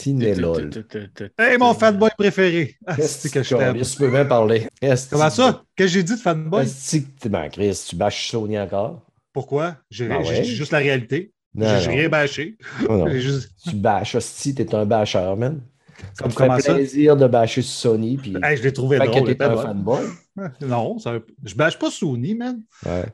[0.00, 0.52] Tinella.
[1.38, 2.74] Hey, mon fanboy préféré.
[2.96, 3.80] Qu'est-ce que je t'aime.
[3.80, 4.66] Tu peux bien parler?
[5.10, 5.62] Comment ça?
[5.76, 6.66] Qu'est-ce que j'ai dit de fanboy?
[7.26, 9.02] Ben, Chris, tu bâches Sony encore?
[9.32, 9.76] Pourquoi?
[9.90, 10.44] J'ai Ben ouais?
[10.44, 11.32] juste la réalité.
[11.54, 12.56] J'ai rien bâché.
[13.14, 15.60] Juste- Tu bâches, hostie, t'es un bâcheur, man.
[16.14, 16.74] Ça me ça?
[16.74, 18.16] plaisir de bâcher sur Sony.
[18.16, 19.36] Puis, je l'ai trouvé fait que drôle.
[19.42, 20.04] un fanboy.
[20.62, 20.96] Non,
[21.44, 22.62] je bâche pas Sony, man.
[22.86, 23.04] Ouais.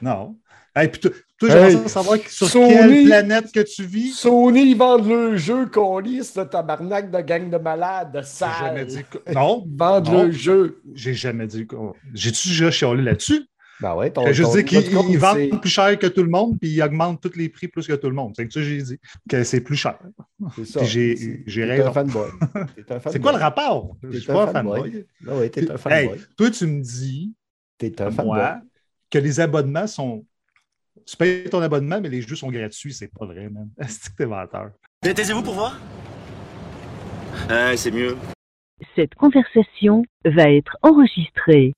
[0.00, 0.36] Non.
[0.74, 1.10] Hey, puis toi,
[1.42, 2.68] Hey, j'aimerais ça savoir sur Sony!
[2.68, 4.12] quelle planète que tu vis.
[4.12, 8.84] Sony, ils vendent le jeu qu'on lit, ce tabarnak de gang de malades, de jamais
[8.86, 9.00] dit
[9.34, 10.22] Non, Ils vendent Non.
[10.24, 10.80] le jeu.
[10.94, 11.66] j'ai jamais dit
[12.14, 13.44] J'ai-tu déjà chialé là-dessus?
[13.80, 16.82] Ben ouais, ton, je dis qu'ils vendent plus cher que tout le monde, puis ils
[16.82, 18.32] augmentent tous les prix plus que tout le monde.
[18.36, 18.98] C'est que ça que j'ai dit.
[19.28, 19.98] Que c'est plus cher.
[20.54, 20.84] C'est ça.
[20.84, 21.88] J'ai- raison.
[21.88, 22.28] un fanboy.
[23.10, 23.96] C'est quoi le rapport?
[24.04, 25.04] Je T'es suis pas un fanboy.
[25.26, 26.20] ouais, t'es un Hey, fanboy.
[26.36, 27.32] toi, tu me dis,
[27.76, 28.40] T'es un fanboy.
[29.10, 30.24] que les abonnements sont.
[31.06, 32.92] Tu payes ton abonnement, mais les jeux sont gratuits.
[32.92, 33.68] C'est pas vrai, man.
[33.88, 34.70] C'est que t'es menteur?
[35.02, 35.78] Taisez-vous pour voir?
[37.48, 38.16] Ouais, c'est mieux.
[38.94, 41.72] Cette conversation va être enregistrée.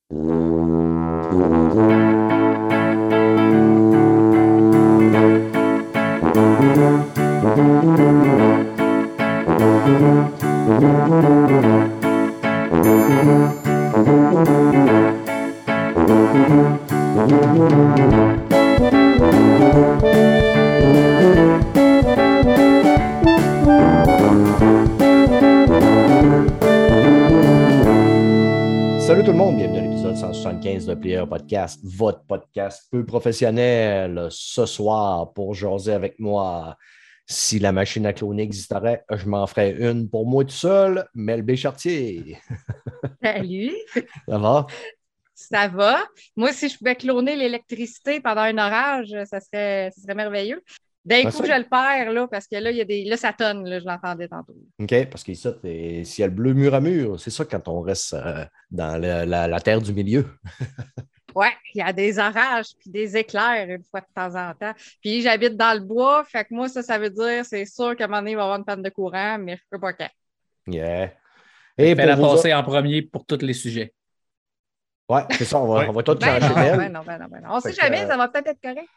[19.14, 19.22] Salut
[29.22, 34.26] tout le monde, bienvenue à l'épisode 175 de Player Podcast, votre podcast peu professionnel.
[34.30, 36.76] Ce soir, pour jaser avec moi,
[37.24, 41.42] si la machine à cloner existerait, je m'en ferais une pour moi tout seul, Mel
[41.42, 42.38] Béchartier.
[43.22, 43.70] Salut,
[44.28, 44.66] Ça va?
[45.34, 45.98] Ça va?
[46.36, 50.62] Moi, si je pouvais cloner l'électricité pendant un orage, ça serait, ça serait merveilleux.
[51.04, 53.04] D'un Ah, coup, ça- je le perds, là, parce que là, il y a des.
[53.04, 54.55] Là, ça tonne, là, je l'entendais tantôt.
[54.80, 58.14] OK, parce que ça, t'es- ciel bleu mur à mur, c'est ça quand on reste
[58.14, 60.24] euh, dans le- la, la terre du milieu.
[61.34, 64.72] Ouais, il y a des orages puis des éclairs une fois de temps en temps.
[65.02, 68.05] Puis j'habite dans le bois, fait que moi, ça, ça veut dire, c'est sûr qu'à
[68.05, 69.92] un moment donné, il va y avoir une panne de courant, mais je peux pas
[69.95, 70.08] quand.
[70.68, 71.12] Yeah.
[71.77, 73.92] Et Fais la pour vous passer en premier pour tous les sujets.
[75.08, 75.86] Ouais, c'est ça, on va, Ouais.
[75.88, 76.76] on va tout Ben non, d'elle.
[76.78, 77.48] ben non, ben non, ben non.
[77.52, 78.88] On Fait sait jamais, euh, ça va peut-être être correct.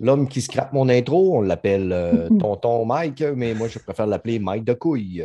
[0.00, 4.40] L'homme qui scrape mon intro, on l'appelle euh, Tonton Mike, mais moi, je préfère l'appeler
[4.40, 5.24] Mike de couille.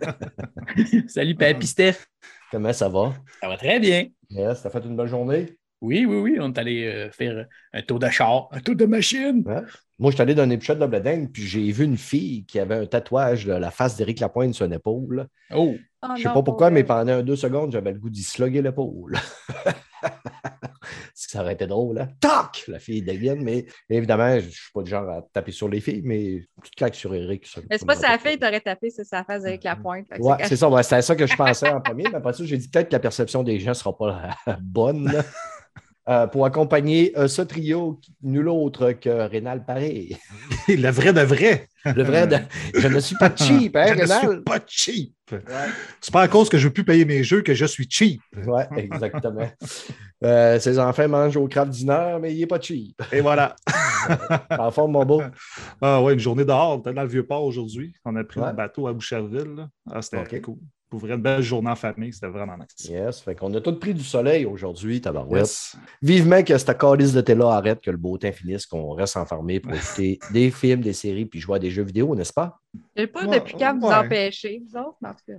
[1.08, 2.06] Salut, Papy Steph.
[2.50, 3.12] Comment ça va?
[3.40, 4.06] Ça va très bien.
[4.30, 5.56] Yes, t'as fait une bonne journée?
[5.80, 6.38] Oui, oui, oui.
[6.40, 9.44] On est allé euh, faire un tour de char, un tour de machine.
[9.48, 9.64] Hein?
[9.98, 12.58] Moi, je suis allé dans un épichette de Bledin, puis j'ai vu une fille qui
[12.58, 15.26] avait un tatouage de la face d'Éric Lapointe sur une épaule.
[15.54, 17.98] Oh, Oh Je sais non, pas pourquoi, pour mais pendant un deux secondes, j'avais le
[17.98, 19.18] goût d'y slugger l'épaule.
[21.14, 22.08] Ça aurait été drôle, hein?
[22.18, 22.64] Tac!
[22.68, 25.80] La fille dégaine, mais évidemment, je ne suis pas du genre à taper sur les
[25.80, 27.46] filles, mais tu te claques sur Eric.
[27.68, 30.06] Mais c'est ça pas sa fille, t'aurais tapé, c'est sa face avec la pointe.
[30.18, 30.70] Ouais, c'est c'est ça.
[30.70, 32.04] Ouais, C'était ça que je pensais en premier.
[32.04, 34.30] Mais après ça, j'ai dit peut-être que la perception des gens ne sera pas
[34.62, 35.12] bonne.
[36.10, 40.16] Euh, pour accompagner euh, ce trio, nul autre que Rénal Paré.
[40.68, 41.68] Le vrai de vrai.
[41.84, 42.36] Le vrai, de-
[42.74, 44.18] je ne suis pas cheap, hein, je ne Rénal?
[44.18, 45.14] suis pas cheap.
[46.00, 48.20] C'est pas à cause que je veux plus payer mes jeux que je suis cheap.
[48.46, 49.48] Oui, exactement.
[50.22, 53.00] Euh, ses enfants mangent au craft dinner, mais il n'est pas cheap.
[53.10, 53.56] Et voilà.
[54.58, 55.22] En forme, mon beau.
[55.80, 56.76] Ah ouais, une journée dehors.
[56.76, 57.94] On était dans le Vieux-Port aujourd'hui.
[58.04, 58.48] On a pris Ouais.
[58.48, 59.66] un bateau à Boucherville.
[59.90, 60.58] Ah, c'était cool.
[60.90, 62.12] Pour vrai, une belle journée en famille.
[62.12, 62.88] C'était vraiment nice.
[62.88, 65.42] Yes, fait qu'on a tous pris du soleil aujourd'hui, tabarouette.
[65.42, 65.76] Yes.
[66.02, 69.60] Vivement que cette calice de thé-là arrête, que le beau temps finisse, qu'on reste enfermé
[69.60, 72.58] pour écouter des films, des séries, puis jouer à des jeux vidéo, n'est-ce pas?
[72.96, 73.94] Je sais pas Ouais, depuis quand vous ouais.
[73.94, 75.38] empêchez, vous autres, mais en tout cas.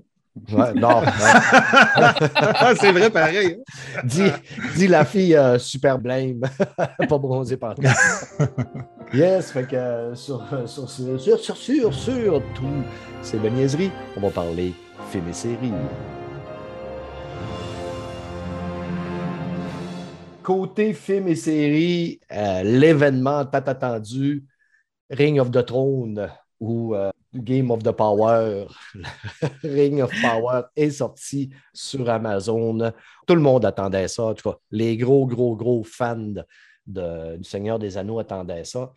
[0.58, 1.02] Ouais, non.
[1.02, 2.76] non.
[2.80, 3.58] C'est vrai, pareil.
[4.06, 4.32] dis,
[4.78, 6.40] dis la fille euh, super blême,
[6.78, 7.94] pas bronzée par terre.
[9.14, 12.84] Yes, fait que euh, sur, sur, sur, sur, sur, sur, sur tout
[13.22, 14.74] ces bonnes niaiseries, on va parler
[15.12, 15.74] films et séries.
[20.44, 24.46] Côté films et séries, euh, l'événement tant attendu,
[25.10, 26.30] Ring of the Throne
[26.60, 28.66] ou euh, Game of the Power,
[29.64, 32.92] Ring of Power est sorti sur Amazon.
[33.28, 34.24] Tout le monde attendait ça.
[34.24, 36.34] En tout cas, les gros, gros, gros fans
[36.88, 38.92] de- du Seigneur des Anneaux attendaient ça.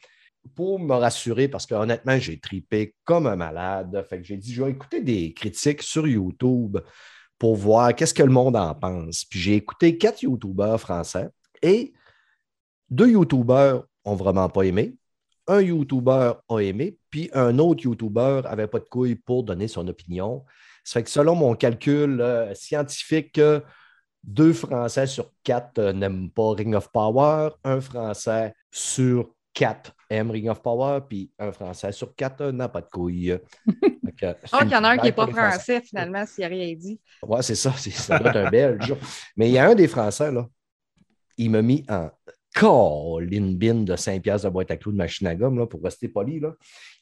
[0.55, 4.05] Pour me rassurer, parce que honnêtement, j'ai tripé comme un malade.
[4.08, 6.79] Fait que j'ai dit, je vais écouter des critiques sur YouTube
[7.38, 9.25] pour voir qu'est-ce que le monde en pense.
[9.25, 11.29] Puis j'ai écouté quatre YouTubeurs français
[11.62, 11.93] et
[12.91, 14.94] deux YouTubeurs ont vraiment pas aimé.
[15.46, 19.87] Un YouTuber a aimé, puis un autre YouTuber n'avait pas de couilles pour donner son
[19.88, 20.44] opinion.
[20.85, 23.41] Ça fait que selon mon calcul euh, scientifique,
[24.23, 30.31] deux Français sur quatre euh, n'aiment pas Ring of Power, un Français sur quatre aime
[30.31, 33.39] Ring of Power, puis un Français sur quatre n'a pas de couilles.
[34.05, 35.51] Une qu'il y en a un qui n'est pas Français.
[35.51, 37.01] français, finalement, s'il n'y a rien dit.
[37.23, 37.73] Ouais, c'est ça.
[37.77, 38.95] c'est- Ça doit être un Belge.
[39.37, 40.47] Mais il y a un des Français, là.
[41.37, 42.11] Il m'a mis en
[42.55, 45.83] colline bin de 5 piastres de boîte à clous de machine à gomme, là, pour
[45.83, 46.39] rester poli.
[46.41, 46.53] Là.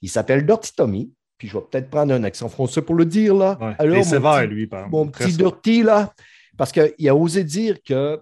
[0.00, 1.12] Il s'appelle Dirty Tommy.
[1.38, 3.58] Puis je vais peut-être prendre un accent français pour le dire, là.
[3.60, 3.74] Ouais.
[3.78, 4.96] Alors, il sévère, petit- lui, par exemple.
[4.96, 5.36] Mon petit.
[5.36, 6.12] Dirty, là.
[6.56, 8.20] Parce qu'il a osé dire que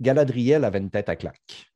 [0.00, 1.66] Galadriel avait une tête à claque.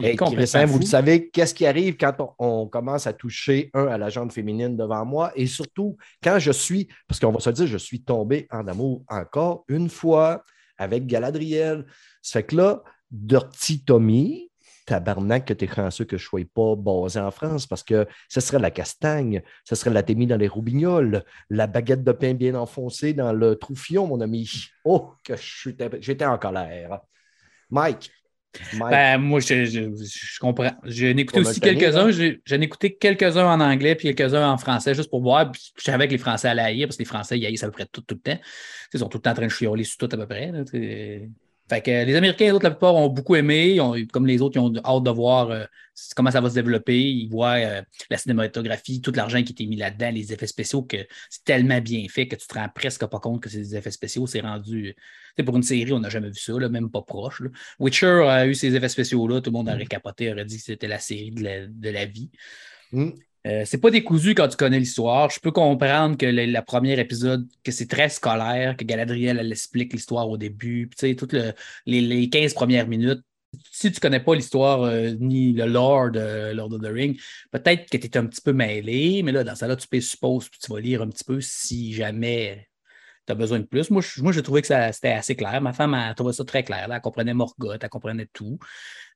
[0.00, 3.98] Et vous le savez, qu'est-ce qui arrive quand on, on commence à toucher, un, à
[3.98, 7.66] la jambe féminine devant moi, et surtout, quand je suis, parce qu'on va se dire,
[7.66, 10.44] je suis tombé en amour encore une fois
[10.78, 11.84] avec Galadriel.
[12.22, 14.50] Ça fait que là, Dirty Tommy,
[14.86, 18.40] tabarnak que t'es chanceux que je ne sois pas basé en France, parce que ce
[18.40, 22.54] serait la castagne, ce serait la témie dans les roubignoles, la baguette de pain bien
[22.54, 24.50] enfoncée dans le troufion, mon ami.
[24.84, 27.00] Oh, que j'étais en colère.
[27.70, 28.10] Mike.
[28.90, 30.72] Ben, moi, je, je- je comprends.
[30.84, 32.10] J'en ai écouté aussi quelques-uns.
[32.44, 35.50] J'en ai écouté quelques-uns en anglais puis quelques-uns en français, juste pour voir.
[35.52, 37.66] Puis je savais que les Français allaient haïr parce que les Français, ils haïssent à
[37.66, 38.38] peu près tout, tout le temps.
[38.92, 40.52] Ils sont tout le temps en train de chialer sur tout à peu près.
[40.52, 40.62] là.
[41.72, 43.80] Fait que les Américains, les autres, la plupart, ont beaucoup aimé.
[43.80, 45.64] Ont- comme les autres, ils ont hâte de voir euh,
[46.14, 47.00] comment ça va se développer.
[47.00, 50.98] Ils voient euh, la cinématographie, tout l'argent qui était mis là-dedans, les effets spéciaux, que
[51.30, 53.90] c'est tellement bien fait que tu te rends presque pas compte que c'est des effets
[53.90, 54.26] spéciaux.
[54.26, 54.94] C'est rendu.
[55.44, 57.40] pour une série, on n'a jamais vu ça, là, même pas proche.
[57.40, 57.48] là.
[57.78, 59.40] Witcher a eu ces effets spéciaux-là.
[59.40, 62.04] Tout le monde aurait capoté, aurait dit que c'était la série de la, de la
[62.04, 62.30] vie.
[62.92, 63.10] Mm.
[63.46, 65.28] Euh, c'est pas décousu quand tu connais l'histoire.
[65.30, 69.50] Je peux comprendre que le, la première épisode, que c'est très scolaire, que Galadriel, elle
[69.50, 70.88] explique l'histoire au début.
[70.88, 71.52] Puis, toutes le-
[71.86, 73.20] les, les 15 premières minutes,
[73.70, 77.90] si tu connais pas l'histoire euh, ni le lore de Lord of the Ring, peut-être
[77.90, 80.48] que tu es un petit peu mêlé, mais là, dans ça là tu peux suppose,
[80.48, 82.68] puis tu vas lire un petit peu si jamais
[83.26, 83.90] tu as besoin de plus.
[83.90, 85.60] Moi, je- j'ai trouvé que c'était assez clair.
[85.62, 86.88] Ma femme a trouvé ça très clair.
[86.92, 88.58] Elle comprenait Morgoth, elle comprenait tout.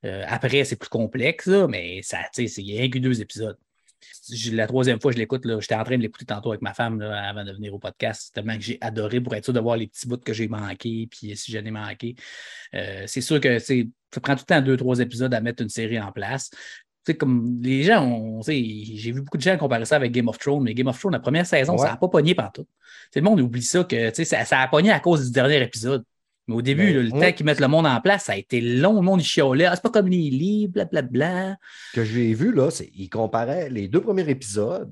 [0.05, 3.59] Euh, après, c'est plus complexe, mais ça, il y a rien que deux épisodes.
[4.53, 5.43] La troisième fois, je l'écoute.
[5.61, 8.33] J'étais en train de l'écouter tantôt avec ma femme là, avant de venir au podcast.
[8.35, 11.09] Tellement que j'ai adoré pour être sûr de voir les petits bouts que j'ai manqués.
[11.11, 12.17] Puis si j'en ai manqué,
[12.75, 13.75] Euh, c'est sûr que ça
[14.23, 16.51] prend tout le temps deux, trois épisodes à mettre une série en place.
[17.19, 18.61] Comme les gens, sais,
[18.95, 21.13] j'ai vu beaucoup de gens comparer ça avec Game of Thrones, mais Game of Thrones,
[21.13, 21.79] la première saison, Ouais.
[21.79, 22.67] ça n'a pas pogné partout.
[23.15, 26.03] le monde oublie ça que ça a pogné à cause du dernier épisode.
[26.49, 28.37] Mais au début, là, le moi- temps qu'ils mettent le monde en place, ça a
[28.37, 28.95] été long.
[28.95, 29.65] Le monde, il chiolait.
[29.67, 31.57] Ah, c'est pas comme les livres, blablabla.
[31.95, 34.91] que j'ai vu, là, c'est il comparait les deux premiers épisodes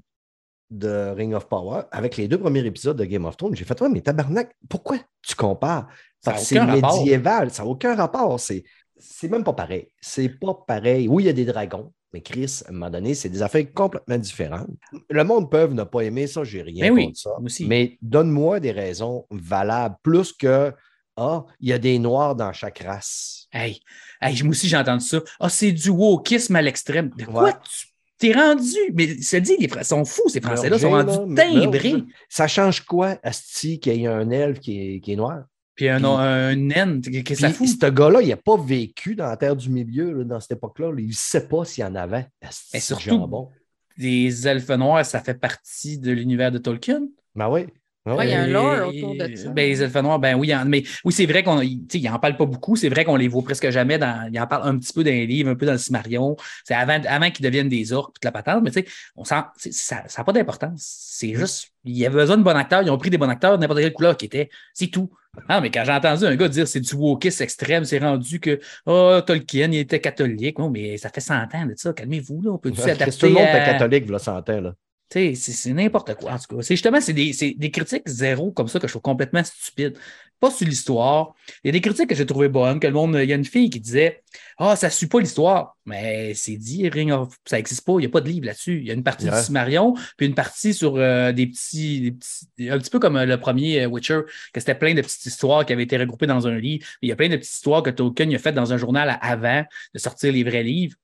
[0.70, 3.54] de Ring of Power avec les deux premiers épisodes de Game of Thrones.
[3.54, 5.88] J'ai fait, ouais, mais tabarnak, pourquoi tu compares?
[6.24, 6.98] Parce que c'est rapport.
[6.98, 8.40] médiéval, ça n'a aucun rapport.
[8.40, 8.64] C'est,
[8.98, 9.88] c'est même pas pareil.
[10.00, 11.06] C'est pas pareil.
[11.06, 13.66] Oui, il y a des dragons, mais Chris, à un moment donné, c'est des affaires
[13.74, 14.70] complètement différentes.
[15.10, 17.30] Le monde peut ne pas aimer ça, j'ai rien Mais Ben oui, contre ça.
[17.40, 17.66] aussi.
[17.66, 20.72] Mais donne-moi des raisons valables, plus que
[21.16, 23.46] Ah, il y a des noirs dans chaque race.
[23.52, 23.80] Hey,
[24.20, 25.20] hey, moi aussi, j'ai entendu ça.
[25.38, 27.10] Ah, c'est du wokisme à l'extrême.
[27.16, 27.52] De quoi Ouais.
[27.62, 27.86] tu
[28.18, 28.74] t'es rendu?
[28.94, 32.04] Mais ça dit, les Français sont fous, ces Français-là, sont Mergé, rendus là, timbrés.
[32.28, 35.44] Ça change quoi, Asti, qu'il y ait un elfe qui est, qui est noir?
[35.76, 37.66] Puis un, un naine, qu'est-ce que ça fout?
[37.68, 40.92] ce gars-là, il n'a pas vécu dans la Terre du Milieu là, dans cette époque-là.
[40.92, 41.00] là.
[41.00, 42.26] Il ne sait pas s'il y en avait.
[42.50, 43.50] C'est surtout- jambon.
[43.96, 47.02] Des elfes noirs, ça fait partie de l'univers de Tolkien.
[47.36, 47.66] Ben oui.
[48.06, 49.48] Ouais, il y a un lore autour de ça.
[49.48, 52.04] Ben, les elfes noirs, ben oui, en- mais oui, c'est vrai qu'on il- tu sais,
[52.04, 52.76] il en parle pas beaucoup.
[52.76, 54.28] C'est vrai qu'on les voit presque jamais dans.
[54.30, 56.36] Il en parle un petit peu dans les livres, un peu dans le Cimarion.
[56.64, 58.86] C'est avant, avant qu'ils deviennent des orques, toute la patente, mais tu sais,
[59.16, 60.82] on sent, ça n'a pas d'importance.
[60.82, 61.36] C'est Mm.
[61.36, 62.82] juste, il y avait besoin de bons acteurs.
[62.82, 64.50] Ils ont pris des bons acteurs, n'importe quelle couleur qui était.
[64.74, 65.10] C'est tout.
[65.48, 68.60] Ah, mais quand j'ai entendu un gars dire c'est du wokisme extrême, c'est rendu que
[68.86, 70.60] oh, Tolkien, il était catholique.
[70.60, 71.92] Oh, mais ça fait 100 ans de ça.
[71.94, 72.50] Calmez-vous, là.
[72.52, 73.62] On peut-tu s'adapter Tout le monde à...
[73.62, 74.60] était catholique, là, 100 ans.
[74.60, 74.74] Là.
[75.12, 76.62] C'est c'est n'importe quoi, en tout cas.
[76.62, 79.96] C'est justement, c'est des, c'est des critiques zéro comme ça que je trouve complètement stupides.
[80.40, 81.34] Pas sur l'histoire.
[81.62, 83.16] Il y a des critiques que j'ai trouvées bonnes, que le monde.
[83.22, 84.22] Il y a une fille qui disait
[84.58, 85.76] Ah, ça ne suit pas l'histoire.
[85.86, 87.36] Mais c'est dit, Ring of.
[87.44, 88.78] Ça n'existe pas, il n'y a pas de livre là-dessus.
[88.80, 89.38] Il y a une partie Ouais.
[89.38, 93.16] du Cimarion, puis une partie sur euh, des, petits, des petits- Un petit peu comme
[93.16, 96.26] euh, le premier euh, Witcher, que c'était plein de petites histoires qui avaient été regroupées
[96.26, 96.84] dans un livre.
[97.02, 99.62] Il y a plein de petites histoires que Tolkien a faites dans un journal avant
[99.94, 100.96] de sortir les vrais livres.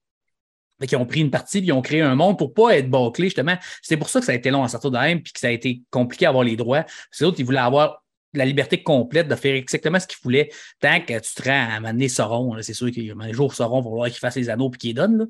[0.86, 3.26] Qu'ils ont pris une partie puis ils ont créé un monde pour pas être bâclé,
[3.26, 3.56] justement.
[3.82, 5.48] C'est pour ça que ça a été long à sortir de même puis que ça
[5.48, 6.84] a été compliqué à avoir les droits.
[7.10, 11.00] C'est d'autres, ils voulaient avoir la liberté complète de faire exactement ce qu'ils voulaient tant
[11.00, 12.56] que tu te rends à amener Sauron.
[12.62, 14.94] C'est sûr qu'un jour, Sauron, il va falloir qu'il fasse les anneaux puis qu'il les
[14.94, 15.22] donne.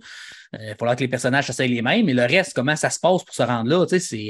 [0.54, 2.04] Euh, Il va falloir que les personnages s'essayent les mêmes.
[2.04, 3.86] Mais le reste, comment ça se passe pour se rendre là,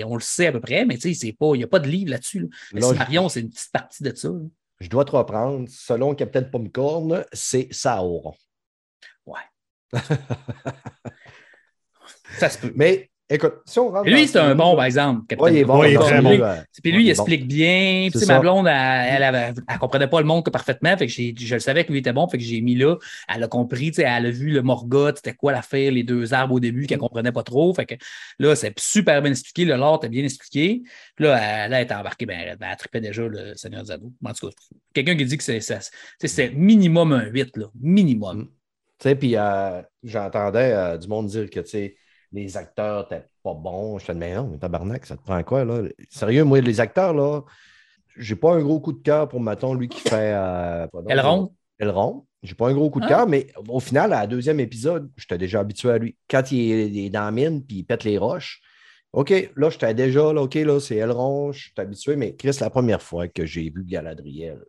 [0.07, 2.41] on le sait à peu près, mais il n'y a pas de livre là-dessus.
[2.43, 2.47] là.
[2.75, 4.29] Là, je- Cimarion, c'est une petite partie de ça.
[4.29, 4.39] là.
[4.79, 5.69] Je dois te reprendre.
[5.69, 8.35] Selon Capitaine Pomcorn, c'est Sauron.
[12.39, 12.73] Ça se peut.
[12.75, 14.03] Mais Écoute, si on rentre.
[14.03, 15.37] Puis lui, c'est un bon, par exemple.
[15.39, 15.85] Ouais, il est bon.
[15.85, 16.47] Il est bon, très lui, bon.
[16.83, 18.09] Puis lui, il explique bien.
[18.11, 20.97] Puis, tu C'est sais, ma blonde, elle, elle comprenait pas le monde parfaitement.
[20.97, 22.27] Fait que j'ai- je le savais que lui était bon.
[22.27, 22.97] Fait que j'ai mis là.
[23.33, 26.35] Elle a compris, tu sais, elle a vu le Morgoth, c'était quoi l'affaire, les deux
[26.35, 27.73] arbres au début qu'elle comprenait pas trop.
[27.73, 27.95] Fait que
[28.41, 29.65] là, c'est super bien expliqué.
[29.65, 30.83] Le lore était bien expliqué.
[31.15, 34.13] Puis là, elle, elle était embarquée, ben, elle, elle trippait déjà le Seigneur des Anneaux.
[34.25, 34.55] En tout cas,
[34.93, 37.67] quelqu'un qui dit que c'est, minimum un 8, là.
[37.81, 38.49] Minimum.
[39.03, 41.97] Sais, puis euh, j'entendais euh, du monde dire que, tu sais,
[42.33, 43.99] les acteurs n'étaient pas bons.
[43.99, 45.83] Je te mais non, mais tabarnak, ça te prend quoi, là?
[46.11, 47.43] Sérieux, moi, les acteurs, là,
[48.17, 50.33] j'ai pas un gros coup de cœur pour, mettons, lui qui fait.
[50.35, 51.55] Euh, Elrond?
[51.79, 52.27] Elrond.
[52.43, 53.09] J'ai pas un gros coup de Ah.
[53.09, 56.17] cœur, mais au final, à la deuxième épisode, j'étais déjà habitué à lui.
[56.29, 58.61] Quand il est, il est dans la mine puis il pète les roches,
[59.13, 62.71] OK, là, j'étais déjà, là, OK, là, c'est Elrond, je suis habitué, mais Chris, la
[62.71, 64.63] première fois que j'ai vu Galadriel,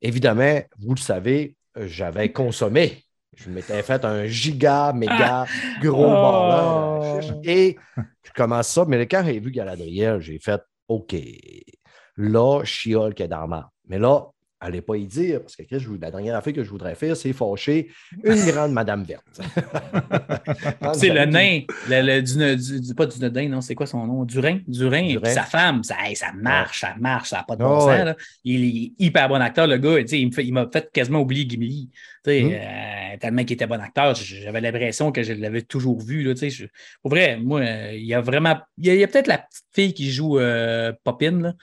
[0.00, 3.04] évidemment, vous le savez, j'avais consommé.
[3.34, 5.46] Je m'étais fait un giga, méga
[5.80, 7.20] gros Oh.
[7.44, 11.14] Et je commence ça, mais quand j'ai vu Galadriel, j'ai fait OK.
[12.16, 12.62] Là,
[13.22, 13.70] est dans la marde.
[13.86, 14.26] Mais là,
[14.62, 17.32] allez pas y dire, parce que Chris, la dernière affaire que je voudrais faire, c'est
[17.32, 17.88] fâcher
[18.24, 19.40] une grande Madame Verte.
[20.94, 24.24] C'est le nain, le, le- du, du- pas du nain, non, c'est quoi son nom?
[24.24, 24.58] Durin.
[24.66, 25.20] Durin, Durin.
[25.22, 27.80] puis sa femme, ça, hey, ça marche, ça marche, ça n'a pas de Ah bon
[27.80, 27.88] sens.
[27.88, 28.04] ouais.
[28.04, 28.16] là.
[28.44, 29.98] Il est hyper bon acteur, le gars.
[30.12, 31.90] Il m'a fait, quasiment oublier Gimli.
[32.26, 32.52] Mhm.
[32.52, 36.22] euh, tellement qu'il était bon acteur, j'avais l'impression que je l'avais toujours vu.
[36.22, 36.66] Là, je-
[37.02, 38.56] pour vrai, moi, euh, il y a vraiment.
[38.78, 41.40] Il y a, peut-être la petite fille qui joue euh, Popin.
[41.42, 41.54] Là.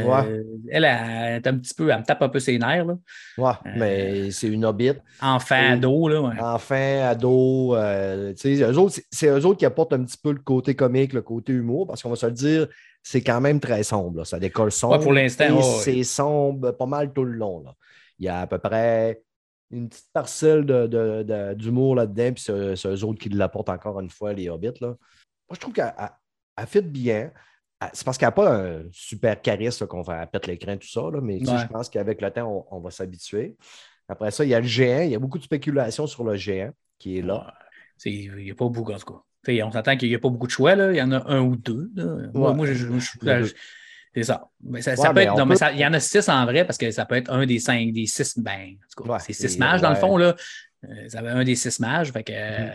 [0.00, 0.42] Euh.
[0.70, 2.86] Elle, elle, est un petit peu, elle me tape un peu ses nerfs.
[2.86, 2.96] Là.
[3.36, 4.92] Ouais, mais c'est une hobbit.
[5.20, 6.20] Enfant, Et- ado, là.
[6.22, 6.40] ouais.
[6.40, 10.74] Enfant, ado, euh, eux autres, c'est- eux autres qui apportent un petit peu le côté
[10.74, 12.68] comique, le côté humour, parce qu'on va se le dire,
[13.02, 14.18] c'est quand même très sombre.
[14.18, 14.24] là.
[14.24, 14.96] Ça décolle sombre.
[14.96, 15.60] Ouais, pour l'instant.
[15.62, 17.62] C'est sombre pas mal tout le long.
[17.64, 17.74] là.
[18.18, 19.22] Il y a à peu près
[19.70, 23.98] une petite parcelle de- de- de- d'humour là-dedans, puis c'est eux autres qui l'apportent encore
[24.00, 24.68] une fois, les hobbits.
[24.80, 24.88] Là.
[24.88, 24.96] Moi,
[25.54, 26.08] je trouve qu'elle elle-
[26.58, 27.30] elle fit bien.
[27.84, 31.00] Elle- C'est parce qu'elle n'a pas un super charisme qu'on va pète l'écran, tout ça,
[31.12, 31.58] là, mais tu sais, Ouais.
[31.62, 33.56] je pense qu'avec le temps, on, on va s'habituer.
[34.08, 35.02] Après ça, il y a le géant.
[35.02, 37.52] Il y a beaucoup de spéculation sur le géant qui est là.
[38.04, 39.12] Il n'y a pas beaucoup, en tout
[39.46, 39.62] cas.
[39.64, 40.74] On s'entend qu'il n'y a pas beaucoup de choix.
[40.74, 40.92] Là.
[40.92, 41.90] Il y en a un ou deux.
[42.34, 43.52] Moi, moi, je- deux.
[44.14, 44.48] c'est ça.
[44.62, 45.46] Mais ça, Ouais, ça peut être.
[45.46, 47.46] mais ça- il y en a six en vrai parce que ça peut être un
[47.46, 48.38] des cinq, des six.
[48.38, 50.16] Ben, en tout cas, Ouais, c'est six mages dans le fond.
[50.16, 50.34] Là.
[50.84, 52.10] Euh, Ça avait un des six mages.
[52.12, 52.72] Fait que, Mhm.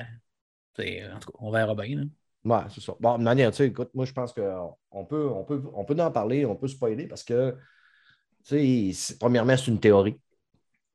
[0.79, 1.97] euh, en tout cas, on verra bien.
[1.97, 2.03] là.
[2.45, 2.93] Ouais, c'est ça.
[2.99, 5.99] Bon, de manière, tu sais, écoute, moi, je pense qu'on peut, on peut, on peut
[5.99, 7.51] en parler, on peut spoiler parce que,
[8.45, 10.19] tu sais, c'est- premièrement, c'est une théorie.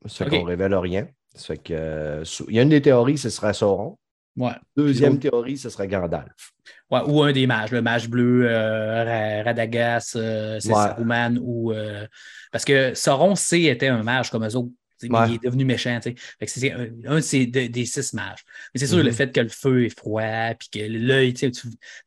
[0.07, 1.09] Ça fait qu'on révèle rien.
[1.35, 3.99] Ça fait que, euh, il y a une des théories, ce serait Sauron.
[4.37, 4.53] Ouais.
[4.77, 6.53] Deuxième Puis théorie, ce serait Gandalf.
[6.91, 10.75] Ouais, ou un des mages, le mage bleu, euh, Ra- Radagast, euh, c'est Ouais.
[10.75, 11.73] Saruman, ou.
[11.73, 12.07] euh,
[12.51, 14.71] parce que Sauron, C était un mage comme eux autres.
[15.09, 15.29] Mais Ouais.
[15.29, 15.99] Il est devenu méchant.
[16.47, 18.45] c'est un, un de des six mages.
[18.75, 21.35] Mais c'est sûr, le fait que le feu est froid, puis que l'œil,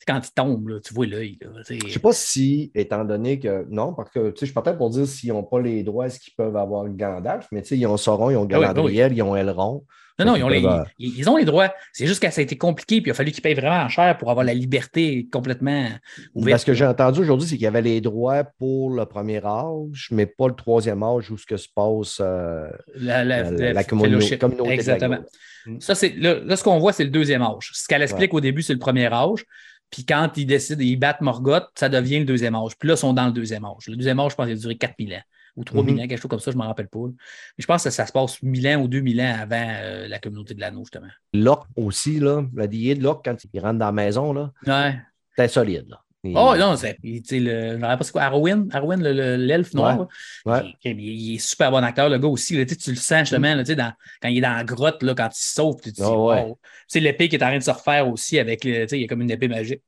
[0.07, 1.37] quand il tombe, là, tu vois l'œil.
[1.69, 3.65] Je ne sais pas si, étant donné que.
[3.69, 6.55] Non, parce que, je partais pour dire s'ils n'ont pas les droits, est-ce qu'ils peuvent
[6.55, 9.83] avoir Gandalf, mais ils ont Sauron, ils ont Ah oui, Galadriel, ils ont Elrond.
[10.17, 10.61] Non, non, ils ont, les,
[10.97, 11.73] Ils ont les droits.
[11.91, 14.17] C'est juste que ça a été compliqué, puis il a fallu qu'ils payent vraiment cher
[14.17, 15.89] pour avoir la liberté complètement
[16.33, 16.61] ouverte.
[16.61, 20.07] Ce que j'ai entendu aujourd'hui, c'est qu'il y avait les droits pour le premier âge,
[20.11, 23.73] mais pas le troisième âge où ce que se passe euh, La, la, la- la
[23.73, 24.37] la communauté-
[24.73, 25.17] Exactement.
[25.65, 25.79] Mm.
[25.81, 27.71] Ça, c'est là, là, ce qu'on voit, c'est le deuxième âge.
[27.73, 29.43] Ce qu'elle explique au début, c'est le premier âge.
[29.91, 32.71] Puis quand ils décident, ils battent Morgoth, ça devient le deuxième âge.
[32.79, 33.87] Puis là, ils sont dans le deuxième âge.
[33.87, 35.21] Le deuxième âge, je pense qu'il a duré 4000 ans
[35.55, 36.01] ou 3000 Mhm.
[36.01, 36.99] ans, quelque chose comme ça, je ne m'en rappelle pas.
[37.07, 37.13] Mais
[37.59, 40.53] je pense que ça se passe 1000 ans ou 2000 ans avant euh, la communauté
[40.53, 41.07] de l'anneau, justement.
[41.33, 44.95] Locke aussi, là, la de Locke, quand il rentre dans la maison, là, Ouais.
[45.29, 45.85] c'était solide.
[45.89, 46.01] Là.
[46.33, 46.97] Oh non, c'est.
[47.03, 48.23] le- Je ne rappelle pas c'est quoi.
[48.23, 49.99] Arwen, Arwen, le- le- l'elfe noir.
[49.99, 50.05] Ouais.
[50.53, 50.63] là.
[50.63, 50.73] Ouais.
[50.83, 52.57] Il, il- il est super bon acteur, le gars aussi.
[52.57, 53.93] là, tu le sens justement là, sais, dans,
[54.23, 56.41] quand il est dans la grotte, là, quand il se sauve, tu te dis, ouais.
[56.43, 56.59] wow.
[56.87, 58.71] C'est l'épée qui est en train de se refaire aussi avec le.
[58.85, 59.81] tu sais, Il y a comme une épée magique.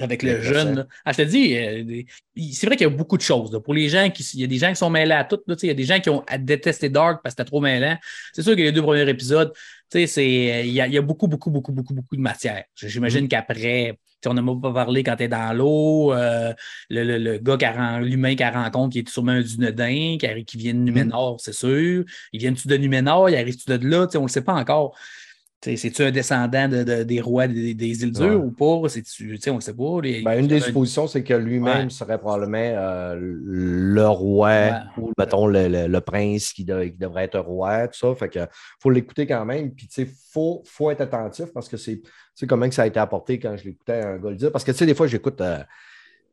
[0.00, 0.74] Avec le jeune.
[0.74, 0.86] là.
[1.04, 2.02] Ah, je te dis, euh,
[2.52, 3.52] c'est vrai qu'il y a beaucoup de choses.
[3.52, 3.60] là.
[3.60, 4.24] Pour les gens qui.
[4.34, 5.38] Il y a des gens qui sont mêlés à tout.
[5.46, 7.96] là, il y a des gens qui ont détesté Dark parce que c'était trop mêlant.
[8.32, 9.52] C'est sûr que les deux premiers épisodes,
[9.90, 10.04] c'est-
[10.66, 12.64] il y, a, il y a beaucoup, beaucoup, beaucoup, beaucoup, beaucoup de matière.
[12.74, 16.52] J'imagine qu'après, tu sais, on n'a même pas parlé quand tu es dans l'eau, euh,
[16.90, 20.74] le, le- le gars, l'humain qu'elle rencontre, qui est sûrement un Dunedin, qui, qui vient
[20.74, 22.04] de Numénor, c'est sûr.
[22.32, 24.96] Il vient-tu de Numénor, il arrive-tu de là, on ne le sait pas encore.
[25.64, 28.34] C'est-tu un descendant de- de- des rois des, des îles dures Ouais.
[28.34, 28.88] ou pas?
[28.88, 30.00] C'est-tu- tu On ne sait pas.
[30.02, 31.90] Les- Ben, une des suppositions, c'est que lui-même Ouais.
[31.90, 34.72] serait probablement euh, le roi Ouais.
[34.98, 38.14] ou, mettons, le, le- le prince qui, de- qui devrait être roi, tout ça.
[38.14, 38.40] Fait que
[38.80, 39.72] faut l'écouter quand même.
[39.74, 42.02] Puis, tu sais, faut, faut être attentif parce que c'est,
[42.36, 44.52] tu comment que ça a été apporté quand je l'écoutais un gars le dire.
[44.52, 45.58] Parce que, tu sais, des fois, j'écoute, euh,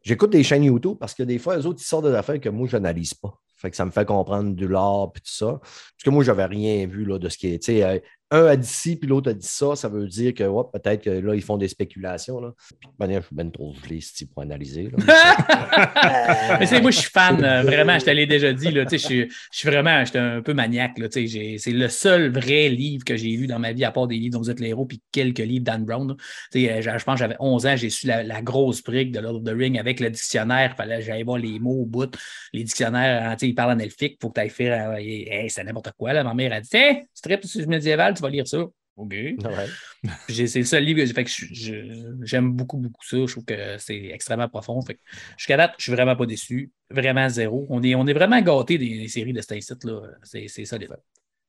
[0.04, 2.50] j'écoute des chaînes YouTube parce que des fois, les autres, ils sortent des affaires que
[2.50, 3.34] moi, je n'analyse pas.
[3.56, 5.60] Fait que ça me fait comprendre du lore puis tout ça.
[5.62, 7.70] Parce que moi, je n'avais rien vu là, de ce qui est.
[7.70, 8.00] Euh,
[8.32, 11.04] un a dit ci, puis l'autre a dit ça, ça veut dire que ouais, peut-être
[11.04, 12.40] que là, ils font des spéculations.
[12.40, 12.54] Là.
[12.80, 14.00] Puis, de manière, je suis bien trop gelé
[14.34, 14.90] pour analyser.
[14.90, 14.98] là.
[16.60, 18.72] Mais c'est moi, je suis fan, euh, vraiment, je te l'ai déjà dit.
[18.72, 20.98] Là, tu sais, je, suis, je suis vraiment j'étais un peu maniaque.
[20.98, 23.84] Là, tu sais, j'ai- c'est le seul vrai livre que j'ai lu dans ma vie,
[23.86, 26.08] à part des livres dont vous êtes les héros, puis quelques livres d'Anne Brown.
[26.08, 26.16] là.
[26.52, 29.12] Tu sais, euh, je pense que j'avais 11 ans, j'ai su la, la grosse brique
[29.12, 30.76] de Lord of the Ring avec le dictionnaire.
[30.76, 32.16] Fallait que j'aille voir les mots au bout.
[32.54, 34.92] Les dictionnaires, hein, tu sais, ils parlent en elfique, il faut que tu ailles faire.
[34.92, 36.14] euh, hey, c'est n'importe quoi.
[36.14, 36.24] Là.
[36.24, 38.60] Ma mère a dit Tiens, strip sur médiéval, tu vas lire ça.
[38.98, 39.14] OK.
[39.14, 40.14] Ouais.
[40.30, 43.18] C'est le seul livre que j'ai fait que j'aime beaucoup, beaucoup ça.
[43.18, 44.82] Je trouve que c'est extrêmement profond.
[44.82, 45.00] Fait
[45.38, 46.72] jusqu'à date, je suis vraiment pas déçu.
[46.90, 47.66] Vraiment zéro.
[47.70, 50.66] On est, on est vraiment gâtés des, des séries de cet site là C'est c'est
[50.66, 50.96] solide.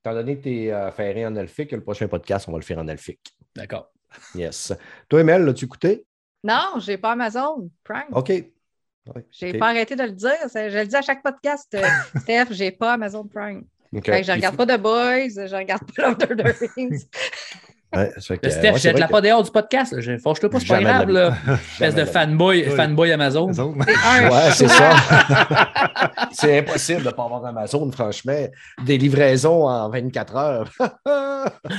[0.04, 2.78] Étant donné que tu es ferré en elfique, le prochain podcast, on va le faire
[2.78, 3.34] en elfique.
[3.54, 3.92] D'accord.
[4.34, 4.72] Yes.
[5.08, 6.04] Toi, Emel, l'as-tu écouté?
[6.44, 8.12] Non, j'ai pas Amazon Prime.
[8.12, 8.28] OK.
[8.30, 10.30] Ouais, J'ai pas arrêté de le dire.
[10.54, 11.82] Je le dis à chaque podcast, euh,
[12.20, 13.64] Steph, j'ai pas Amazon Prime.
[13.94, 14.04] OK.
[14.06, 17.04] Fait que je regarde pas The Boys, je regarde pas Lord of the Rings.
[17.94, 20.00] Ouais, fait que, Steph, ouais, c'est jette-la vrai pas dehors du podcast.
[20.00, 21.06] Je- Fâche-le pas, c'est pas grave.
[21.08, 21.36] de la là.
[21.44, 21.52] que-
[21.84, 22.74] Espèce de fanboy, Oui.
[22.74, 23.52] fanboy Amazon.
[23.52, 24.96] Ouais, c'est ça.
[26.32, 28.46] c'est impossible de ne pas avoir Amazon, franchement.
[28.86, 30.70] Des livraisons en 24 heures.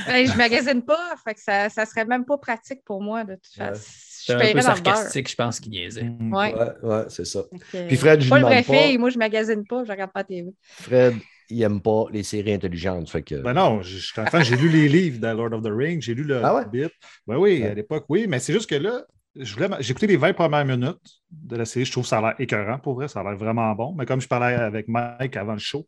[0.08, 3.34] Hey, je magasine pas, fait que ça, ça serait même pas pratique pour moi de
[3.34, 3.70] toute Ouais.
[3.70, 3.82] façon.
[3.84, 4.94] C'est Je un peu paierais dans le beurre.
[4.96, 6.04] sarcastique, je pense, qu'il niaisait.
[6.04, 6.32] Mm.
[6.32, 6.54] Ouais.
[6.54, 7.40] ouais, ouais, c'est ça.
[7.50, 8.72] Donc, Puis Fred, je pas lui le vrai pas.
[8.72, 10.54] fille, moi je magasine pas, je regarde pas la TV.
[10.80, 11.14] Fred,
[11.50, 13.08] il n'aime pas les séries intelligentes.
[13.10, 13.36] Fait que...
[13.36, 16.24] Ben non, je je j'ai lu les livres de Lord of the Rings, j'ai lu
[16.24, 16.62] le Ah ouais?
[16.62, 16.88] Hobbit.
[17.26, 17.68] Ben oui, Ouais.
[17.68, 19.02] à l'époque, oui, mais c'est juste que là,
[19.36, 22.34] j'ai écouté les 20 premières minutes de la série, je trouve que ça a l'air
[22.38, 23.94] écœurant pour vrai, ça a l'air vraiment bon.
[23.96, 25.86] Mais comme je parlais avec Mike avant le show,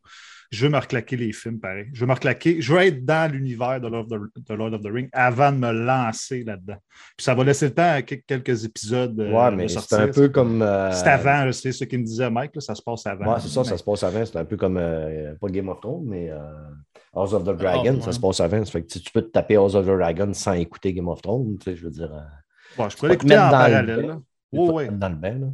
[0.50, 1.86] je veux me reclaquer les films pareil.
[1.92, 4.72] Je veux me reclaquer, je veux être dans l'univers de Lord of the, de Lord
[4.74, 6.76] of the Ring avant de me lancer là-dedans.
[7.16, 9.92] Puis ça va laisser le temps à quel- quelques épisodes euh, ouais, de mais c'est
[9.94, 10.62] un peu comme.
[10.62, 13.34] euh, C'est avant, c'est ce qu'il me disait Mike, là, ça se passe avant.
[13.34, 14.24] Ouais, c'est ça, ça se passe avant.
[14.24, 16.38] C'est un peu comme, euh, pas Game of Thrones, mais euh,
[17.14, 18.00] House of the Dragon, ouais.
[18.02, 18.64] ça se passe avant.
[18.64, 21.08] Ça fait que tu tu peux te taper House of the Dragon sans écouter Game
[21.08, 22.12] of Thrones, tu sais, je veux dire.
[22.12, 24.20] euh, je pourrais te l'écouter mettre en dans le là.
[24.52, 25.46] Ouais, dans le bain, là.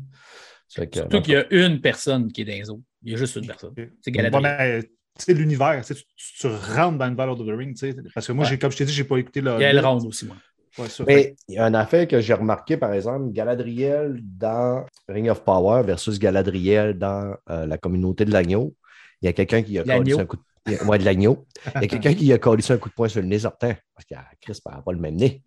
[0.68, 2.82] Fait que, Surtout qu'il y a une personne qui est dans les autres.
[3.04, 3.74] Il y a juste une personne.
[4.00, 4.56] C'est Ouais, Galadriel.
[4.58, 7.76] mais, tu sais, l'univers, tu, rentres dans l'univers of the Ring,
[8.14, 8.58] parce que moi, Ouais.
[8.58, 9.54] comme je t'ai dit, j'ai pas écouté le.
[9.58, 10.36] Il y a aussi, moi.
[10.78, 14.20] Ouais, ça, fait Mais il y a un affaire que j'ai remarqué, par exemple, Galadriel
[14.22, 18.74] dans Ring of Power versus Galadriel dans euh, la communauté de l'agneau.
[19.20, 21.44] Il y a quelqu'un qui a un coup de il y a- ouais, de l'agneau.
[21.76, 23.74] Il y a quelqu'un qui a collé un coup de poing sur le nez certain.
[23.94, 25.42] Parce que ah, Chris n'a pas le même nez.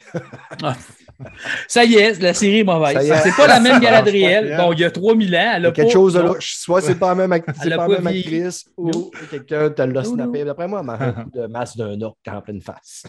[1.68, 2.98] Ça y est, la série est mauvaise.
[3.24, 4.56] C'est pas la même Ça Galadriel.
[4.58, 5.54] Bon, il y a 3000 ans.
[5.56, 6.36] Elle a quelque pas- chose de.
[6.40, 10.44] Soit c'est pas la même, actrice ou quelqu'un te l'a snappé.
[10.44, 13.04] D'après moi, elle m'a un coup de masse d'un orc en pleine face.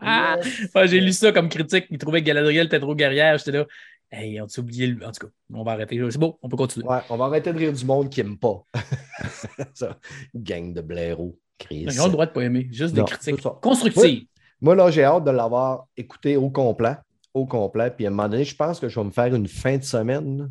[0.00, 0.36] Ah!
[0.74, 1.86] Ouais, J'ai lu ça comme critique.
[1.90, 3.38] Il trouvait que Galadriel était trop guerrière.
[3.38, 3.64] J'étais là.
[4.10, 4.86] Hey, on s'est oublié.
[4.86, 6.00] le- En tout cas, on va arrêter.
[6.10, 6.86] C'est bon, on peut continuer.
[6.86, 8.62] Ouais, on va arrêter de rire du monde qui n'aime pas.
[9.74, 9.98] ça,
[10.34, 11.38] gang de blaireaux.
[11.58, 11.82] Chris.
[11.88, 12.68] Ils ont le droit de pas aimer.
[12.70, 14.26] Juste Non, des critiques constructives.
[14.60, 16.96] Moi, là, j'ai hâte de l'avoir écouté au complet.
[17.34, 17.90] Au complet.
[17.90, 19.82] Puis à un moment donné, je pense que je vais me faire une fin de
[19.82, 20.50] semaine.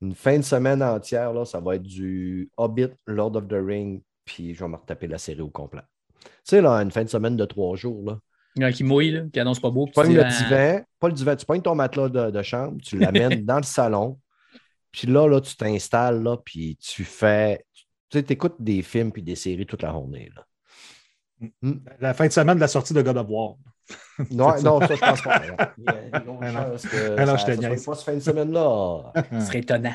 [0.00, 4.00] Une fin de semaine entière, là, ça va être du Hobbit, Lord of the Ring,
[4.24, 5.82] puis je vais me retaper la série au complet.
[6.22, 8.18] Tu sais, là, une fin de semaine de trois jours, là.
[8.56, 9.86] Il y en a qui mouille, là, qui annonce pas beau.
[9.86, 12.30] Tu pognes tu le dis, ah, divan, pas le divan, tu pognes ton matelas de,
[12.30, 14.18] de chambre, tu l'amènes dans le salon,
[14.90, 17.64] puis là, là, tu t'installes, là, puis tu fais.
[18.10, 20.44] Tu sais, écoutes des films puis des séries toute la journée, là.
[22.00, 23.54] La fin de semaine de la sortie de God of War.
[24.30, 25.40] Non, non, ça, je pense pas.
[25.78, 27.14] Il y a une grosse Ah non.
[27.16, 27.84] Ah non, je te niaise.
[27.86, 29.12] pas cette fin de semaine-là.
[29.32, 29.94] Ce serait étonnant.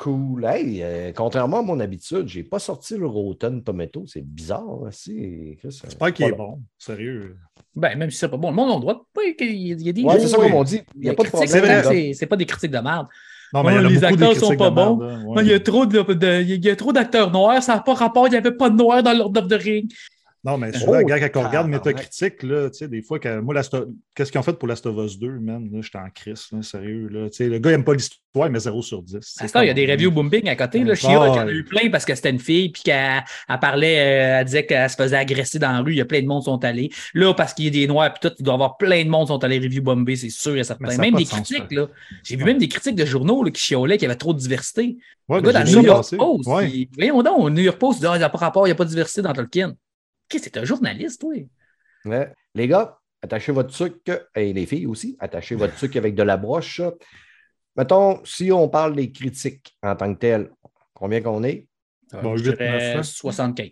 [0.00, 0.44] Cool.
[0.44, 4.04] Hey, euh, contrairement à mon habitude, j'ai pas sorti le Rotten Tomato.
[4.06, 4.62] C'est bizarre.
[4.86, 6.60] hein, c'est- euh, J'espère qu'il est bon.
[6.78, 7.36] Sérieux.
[7.74, 8.94] Ben, même si c'est pas bon, le monde a droit.
[8.94, 10.46] de- Oui, il y a des Ouais, gens- c'est ça oui.
[10.46, 10.82] comme on dit.
[10.94, 12.14] Il n'y a les pas de problème.
[12.14, 13.08] c'est pas des critiques de merde.
[13.52, 14.96] Non, mais Ouais, les acteurs sont pas de bons.
[14.98, 15.28] merde, là.
[15.30, 15.36] Ouais.
[15.38, 17.80] Ouais, Il y a trop de- de- il y a trop d'acteurs noirs, ça n'a
[17.80, 19.90] pas rapport, il n'y avait pas de noirs dans Lord of the Ring.
[20.44, 21.68] Non, mais souvent, Oh, gars, quand on regarde.
[21.68, 23.54] Métacritique, là, tu sais, des fois, que, moi,
[24.14, 25.68] qu'est-ce qu'ils ont fait pour Last of Us 2, man?
[25.72, 27.08] Là, j'étais en crise, là, sérieux.
[27.10, 27.28] Là.
[27.28, 29.16] Tu sais, le gars, il n'aime pas l'histoire, mais 0 sur 10.
[29.40, 30.84] À ce temps, il y a des reviews booming à côté.
[30.84, 30.92] Là.
[30.92, 33.24] Ah, She-Hulk, il y en a eu plein parce que c'était une fille, puis qu'elle
[33.48, 35.92] elle parlait, euh, elle disait qu'elle se faisait agresser dans la rue.
[35.92, 36.90] Il y a plein de monde qui sont allés.
[37.14, 39.08] Là, parce qu'il y a des noirs, puis tout, il doit y avoir plein de
[39.10, 40.88] monde qui sont allés review bomber, c'est sûr et certain.
[40.90, 41.74] Ça Même des de critiques, ça.
[41.74, 41.88] là.
[42.22, 42.50] J'ai vu Ouais.
[42.52, 44.98] même des critiques de journaux là, qui chiolaient qu'il y avait trop de diversité.
[45.28, 46.16] Ouais, Le gars, dans New ça York.
[46.16, 46.70] Post, Ouais.
[46.70, 48.70] il- voyons donc, New York Post, il dit, Ah, il n'y a pas rapport, il
[48.70, 49.74] n'y a pas de diversité dans Tolkien.
[50.28, 51.34] Qu'est-ce que c'est un journaliste, toi?
[52.04, 52.32] Ouais.
[52.54, 56.36] Les gars, attachez votre sucre, et les filles aussi, attachez votre sucre avec de la
[56.36, 56.80] broche.
[57.76, 60.50] Mettons, si on parle des critiques en tant que telles,
[60.94, 61.66] combien qu'on est?
[62.22, 63.02] Bon, Je 8, dirais 9, hein?
[63.02, 63.70] 75.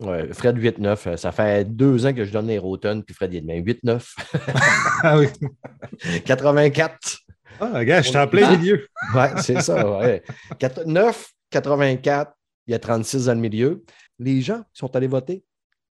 [0.00, 1.06] Ouais, Fred 8-9.
[1.08, 3.46] euh, Ça fait deux ans que je donne les Rotten, puis Fred il est de
[3.46, 4.14] même 8-9.
[5.02, 5.26] Ah oui.
[6.24, 7.18] 84.
[7.60, 8.86] Ah, gars, je suis en plein milieu.
[9.14, 9.98] Ouais, c'est ça.
[9.98, 10.22] Ouais.
[10.58, 12.32] 4 9, 84,
[12.66, 13.84] il y a 36 dans le milieu.
[14.18, 15.44] Les gens sont allés voter.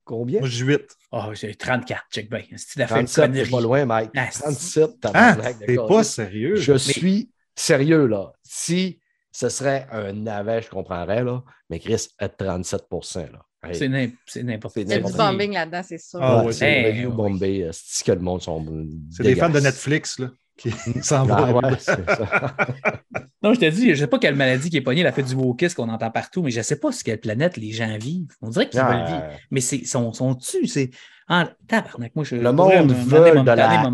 [0.06, 0.40] Combien?
[0.40, 0.82] Moi, j'ai 8.
[1.12, 2.42] Oh, j'ai 34, check bien.
[2.58, 3.46] C'est la fin de 37, connerie.
[3.46, 4.12] c'est pas loin, Mike.
[4.16, 4.98] Ah, c'est- 37, Hein?
[5.02, 6.56] tabarnak, T'es pas sérieux?
[6.56, 8.34] Je suis sérieux, là.
[8.44, 9.00] Si
[9.32, 11.44] ce serait un navet, je comprendrais, là.
[11.70, 13.46] Mais Chris, à 37% là.
[13.66, 13.76] Hey.
[13.76, 16.20] C'est n'im- c'est n'importe C'est Il y a du bombing là-dedans, c'est sûr.
[16.22, 17.16] Ah Ouais, c'est hey, review ouais.
[17.16, 17.70] bombé.
[17.72, 18.66] C'est que le monde sont.
[19.10, 19.62] C'est des fans de.
[19.62, 20.72] Netflix là, qui
[21.04, 22.56] s'en Ah, ouais, c'est ça.
[23.44, 25.36] Non, je te dis, je sais pas quelle maladie qui est pognée, la fait du
[25.36, 28.32] wokisme qu'on entend partout, mais je sais pas sur quelle planète les gens vivent.
[28.42, 29.40] On dirait qu'ils Ah, veulent vivre.
[29.52, 30.90] Mais c'est sont, sont c'est.
[31.28, 32.38] Ah, tabarnak, moi, je.
[32.38, 33.92] Le monde veut de la-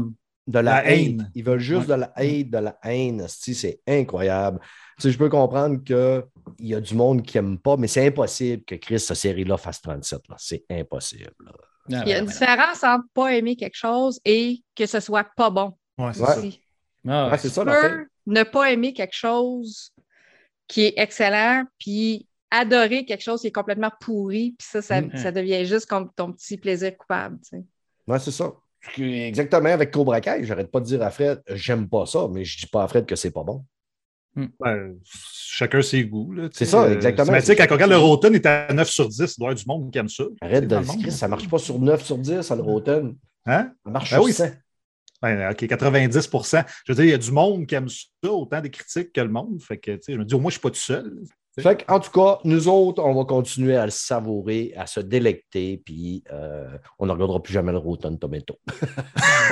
[0.48, 1.00] de la, haine.
[1.20, 1.32] haine.
[1.36, 1.96] Ils veulent juste Ouais.
[1.96, 3.26] de la haine, de la haine.
[3.28, 4.60] C'est incroyable.
[5.04, 6.24] Je peux comprendre qu'il
[6.68, 9.82] y a du monde qui n'aime pas, mais c'est impossible que Chris, cette série-là, fasse
[9.82, 10.22] 37.
[10.30, 10.36] là.
[10.38, 11.34] C'est impossible.
[11.46, 11.52] là.
[11.92, 15.28] Ah, Il y a une différence entre pas aimer quelque chose et que ce soit
[15.36, 15.74] pas bon.
[16.00, 16.28] Ouais, c'est Ouais.
[16.28, 16.42] ça.
[16.42, 16.62] Si
[17.08, 17.32] Ah, ouais.
[17.32, 19.92] Ouais, c'est ça, tu la peux ne pas aimer quelque chose
[20.68, 25.16] qui est excellent, puis adorer quelque chose qui est complètement pourri, puis ça, ça, Mm.
[25.18, 27.38] ça devient juste comme ton petit plaisir coupable.
[27.42, 27.64] tu sais.
[28.08, 28.52] Ouais, c'est ça.
[28.98, 32.58] Exactement avec Cobra Kai, j'arrête pas de dire à Fred, j'aime pas ça, mais je
[32.60, 33.66] dis pas à Fred que c'est pas bon.
[34.38, 36.34] Ouais, chacun ses goûts.
[36.54, 37.32] C'est ça, Euh, exactement.
[37.32, 39.20] Mais tu sais, quand on regarde le Rotten, il est à 9 sur 10.
[39.20, 40.24] Il doit y avoir du monde qui aime ça.
[40.40, 41.12] Arrête de là.
[41.12, 43.16] ça marche pas sur 9 sur 10, ça le Rotten.
[43.46, 43.74] Hein?
[43.84, 44.46] Ça marche Ben sur oui, 100.
[45.22, 48.62] Ouais, OK, 90% Je veux dire, il y a du monde qui aime ça, autant
[48.62, 49.62] des critiques que le monde.
[49.62, 51.14] Fait que, tu sais, je me dis, au moins, je ne suis pas tout seul.
[51.60, 55.82] Fait en tout cas, nous autres, on va continuer à le savourer, à se délecter,
[55.84, 58.58] puis euh, on ne regardera plus jamais le Rotten Tomato.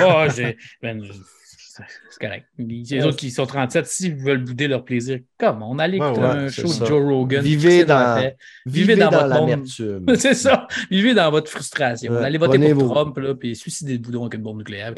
[0.00, 1.02] Ah, j'ai- ben,
[2.10, 2.46] c'est correct.
[2.58, 6.26] Les autres qui sont 37, s'ils veulent bouder leur plaisir, comme on allait écouter ouais,
[6.26, 6.84] un show ça.
[6.84, 7.42] de Joe Rogan.
[7.42, 8.36] Vivez dans- l'a fait.
[8.66, 9.50] Vivez, dans dans, votre monde.
[9.50, 10.06] l'amertume.
[10.16, 10.66] C'est ça.
[10.90, 12.12] Vivez dans votre frustration.
[12.12, 14.92] Ouais, Allez voter pour vos- Trump, là, puis suicidez-vous donc avec une bombe nucléaire.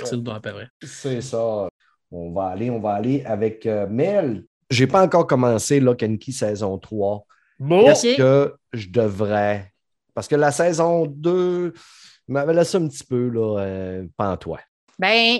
[0.82, 1.68] C'est ça.
[2.12, 4.44] On va aller, on va aller avec euh, Mel.
[4.68, 7.26] J'ai pas encore commencé Lock and Key saison 3.
[7.58, 7.86] Bon!
[7.86, 9.72] Est-ce que je devrais?
[10.14, 11.72] Parce que la saison 2
[12.28, 14.60] m'avait laissé un petit peu là, euh, pantois.
[14.98, 15.38] Ben,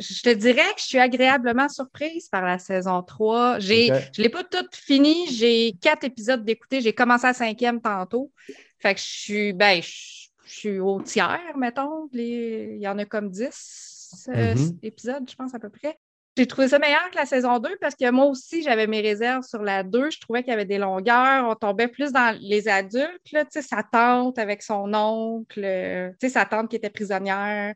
[0.00, 3.58] je te dirais que je suis agréablement surprise par la saison 3.
[3.58, 3.98] J'ai, Ok.
[4.14, 5.26] Je ne l'ai pas toute finie.
[5.28, 6.80] J'ai quatre épisodes d'écouter.
[6.80, 8.32] J'ai commencé à cinquième tantôt.
[8.78, 12.08] Fait que je suis, ben, je, je suis au tiers, mettons.
[12.12, 14.78] Les- il y en a comme 10 euh, Mhm.
[14.82, 15.96] épisodes, je pense, à peu près.
[16.36, 19.42] J'ai trouvé ça meilleur que la saison 2 parce que moi aussi, j'avais mes réserves
[19.44, 20.10] sur la 2.
[20.10, 21.46] Je trouvais qu'il y avait des longueurs.
[21.46, 26.70] On tombait plus dans les adultes, là, sa tante avec son oncle, euh, sa tante
[26.70, 27.74] qui était prisonnière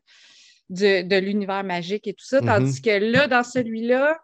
[0.69, 2.41] de, de l'univers magique et tout ça.
[2.41, 4.17] Tandis que là, dans celui-là,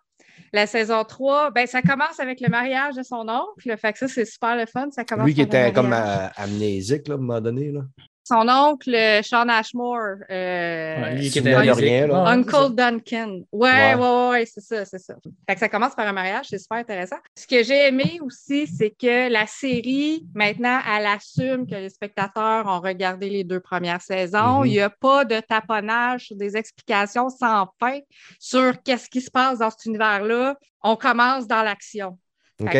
[0.54, 3.78] la saison 3, ben, ça commence avec le mariage de son oncle.
[3.78, 4.90] Fait que ça, c'est super le fun.
[4.92, 7.72] Ça commence Lui qui était comme amnésique là, à un moment donné.
[7.72, 7.82] Là.
[8.24, 10.18] Son oncle, euh, Sean Ashmore.
[10.30, 12.26] euh, Ouais, lui qui était rien, là.
[12.28, 13.40] Uncle Duncan.
[13.52, 14.30] Ouais, Ouais.
[14.30, 15.16] ouais, c'est ça, c'est ça.
[15.48, 17.16] Fait que ça commence par un mariage, c'est super intéressant.
[17.36, 22.68] Ce que j'ai aimé aussi, c'est que la série, maintenant, elle assume que les spectateurs
[22.68, 24.60] ont regardé les deux premières saisons.
[24.60, 24.66] Mhm.
[24.68, 28.00] Il n'y a pas de taponnage sur des explications sans fin
[28.40, 30.56] sur qu'est-ce qui se passe dans cet univers-là.
[30.84, 32.18] On commence dans l'action.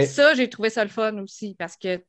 [0.06, 2.00] Ça, j'ai trouvé ça le fun aussi parce que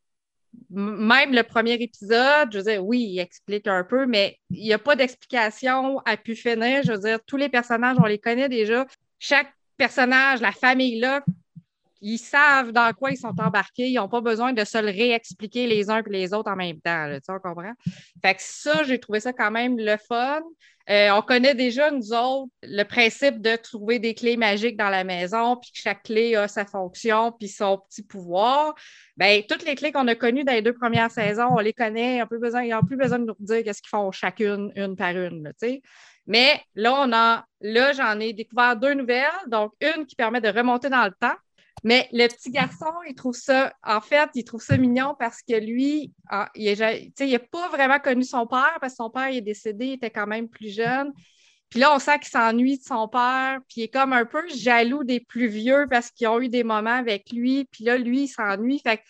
[0.70, 4.72] même le premier épisode, je veux dire, oui, il explique un peu, mais il n'y
[4.72, 6.82] a pas d'explication à pu finir.
[6.82, 8.86] Je veux dire, tous les personnages, on les connaît déjà.
[9.18, 11.22] Chaque personnage, la famille là,
[12.00, 13.88] ils savent dans quoi ils sont embarqués.
[13.88, 16.80] Ils n'ont pas besoin de se le réexpliquer les uns et les autres en même
[16.80, 17.06] temps.
[17.08, 17.72] tu sais, on comprend?
[18.20, 20.40] Fait que ça, j'ai trouvé ça quand même le fun.
[20.90, 25.04] Euh, on connaît déjà, nous autres, le principe de trouver des clés magiques dans la
[25.04, 28.74] maison, puis que chaque clé a sa fonction, puis son petit pouvoir.
[29.16, 32.22] Bien, toutes les clés qu'on a connues dans les deux premières saisons, on les connaît.
[32.22, 35.16] On besoin, ils n'ont plus besoin de nous dire qu'est-ce qu'ils font chacune, une par
[35.16, 35.52] une.
[36.26, 39.26] Mais là, on a, là, j'en ai découvert deux nouvelles.
[39.48, 41.36] Donc, une qui permet de remonter dans le temps.
[41.84, 45.54] Mais le petit garçon, il trouve ça, en fait, il trouve ça mignon parce que
[45.54, 49.86] lui, ah, il n'a pas vraiment connu son père parce que son père est décédé,
[49.86, 51.12] il était quand même plus jeune.
[51.70, 54.46] Puis là, on sent qu'il s'ennuie de son père, puis il est comme un peu
[54.48, 57.64] jaloux des plus vieux parce qu'ils ont eu des moments avec lui.
[57.72, 58.78] Puis là, lui, il s'ennuie.
[58.80, 59.00] Fait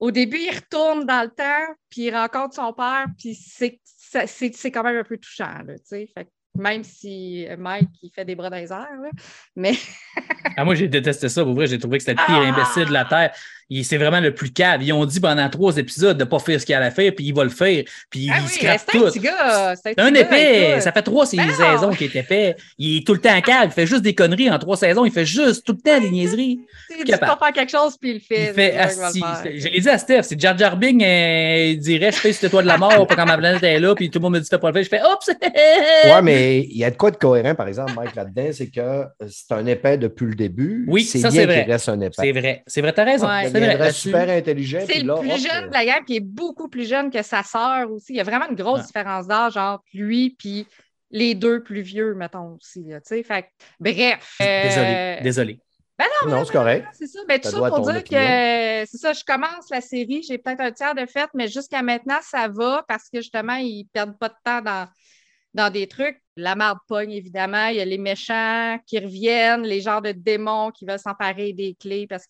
[0.00, 4.82] au début, il retourne dans le temps, puis il rencontre son père, puis c'est, quand
[4.82, 6.08] même un peu touchant, tu sais.
[6.56, 9.10] Même si Mike, il fait des bras dans les airs, là.
[9.56, 9.72] mais
[10.56, 11.44] Ah, moi, j'ai détesté ça.
[11.44, 12.48] Pour vrai, j'ai trouvé que c'était le pire Ah!
[12.48, 13.34] imbécile de la Terre.
[13.70, 14.82] Il- C'est vraiment le plus cave.
[14.82, 17.24] Ils ont dit pendant trois épisodes de ne pas faire ce qu'il allait faire, puis
[17.26, 17.82] il va le faire.
[18.10, 19.06] Puis Ah il oui, scrape c'est un tout.
[19.06, 19.74] petit gars.
[19.96, 20.80] Un gars, épais.
[20.80, 22.56] Ça fait trois Ben saisons qu'il est épais.
[22.78, 23.66] Il est tout le temps calme.
[23.70, 25.04] Il fait juste des conneries en trois saisons.
[25.04, 26.60] Il fait juste tout le temps des niaiseries.
[26.98, 28.48] Il dit pas faire quelque chose, puis il le fait.
[28.48, 29.58] Il fait le.
[29.58, 32.44] Je l'ai dit à Steph, c'est Jar Jar Bing, euh, il dirait Je fais sur
[32.46, 34.34] le toit de la mort, pas quand ma planète est là, puis tout le monde
[34.34, 34.84] me dit Fais pas le faire.
[34.84, 35.30] Je fais Oups!
[36.12, 39.04] Ouais, mais il y a de quoi de cohérent, par exemple, Mike, là-dedans, c'est que
[39.28, 40.84] c'est un épais depuis le début.
[40.88, 41.62] Oui, c'est ça, c'est vrai.
[41.62, 42.14] qu'il reste un épais.
[42.18, 42.62] C'est vrai.
[42.66, 43.26] C'est vrai, t'as raison.
[43.28, 44.80] Ouais, deviendrait super intelligent.
[44.86, 47.22] C'est le plus hop, jeune euh, de la gang, qui est beaucoup plus jeune que
[47.22, 48.12] sa sœur aussi.
[48.14, 48.86] Il y a vraiment une grosse Ouais.
[48.86, 50.66] différence d'âge entre lui puis
[51.10, 52.84] les deux plus vieux, mettons aussi.
[52.84, 53.22] là, tu sais.
[53.22, 53.46] Fait
[53.80, 54.36] bref.
[54.40, 55.60] Désolé, euh, désolé.
[55.98, 56.86] Ben non, Non, c'est correct.
[56.92, 57.18] c'est ça.
[57.28, 58.02] Mais tout Ça pour dire opinion.
[58.04, 61.82] que c'est ça, je commence la série, j'ai peut-être un tiers de fait, mais jusqu'à
[61.82, 64.88] maintenant, ça va parce que justement, ils perdent pas de temps dans,
[65.52, 66.16] dans des trucs.
[66.36, 67.66] La marde pogne, évidemment.
[67.66, 71.76] Il y a les méchants qui reviennent, les genres de démons qui veulent s'emparer des
[71.78, 72.24] clés parce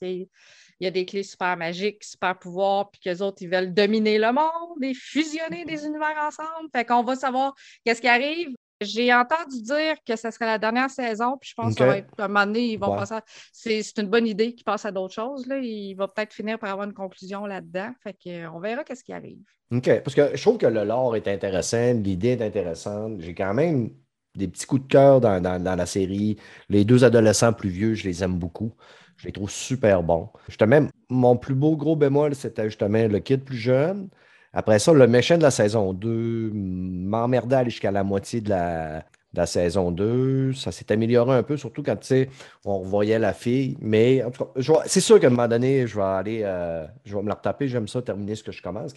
[0.81, 4.17] qu'il y a des clés super magiques, super pouvoirs, puis qu'eux autres, ils veulent dominer
[4.19, 6.71] le monde et fusionner des univers ensemble.
[6.75, 8.49] Fait qu'on va savoir qu'est-ce qui arrive.
[8.81, 11.79] J'ai entendu dire que ce serait la dernière saison, puis je pense Ok.
[11.79, 12.99] que ça va être, à un moment donné, ils vont Ouais.
[12.99, 15.47] passer à- C'est c'est une bonne idée qu'ils passent à d'autres choses.
[15.47, 15.59] Là.
[15.59, 17.91] Il va peut-être finir par avoir une conclusion là-dedans.
[18.03, 19.37] Fait que, euh, on verra qu'est-ce qui arrive.
[19.71, 20.01] OK.
[20.03, 23.21] Parce que je trouve que le lore est intéressant, l'idée est intéressante.
[23.21, 23.91] J'ai quand même
[24.35, 26.39] des petits coups de cœur dans, dans- dans la série.
[26.71, 28.73] Les deux adolescents plus vieux, je les aime beaucoup.
[29.21, 30.31] Je les trouve super bons.
[30.49, 34.09] Justement, mon plus beau gros bémol, c'était justement le kid plus jeune.
[34.55, 39.39] Après ça, le méchant de la saison 2 m'emmerdait jusqu'à la moitié de la, de
[39.39, 40.55] la saison 2.
[40.55, 42.31] Ça s'est amélioré un peu, surtout quand tu sais,
[42.65, 43.77] on revoyait la fille.
[43.83, 47.15] Mais en tout cas, c'est sûr qu'à un moment donné, je vais aller, euh, je
[47.15, 47.69] vais me la retaper.
[47.69, 48.95] J'aime ça, terminer ce que je commence.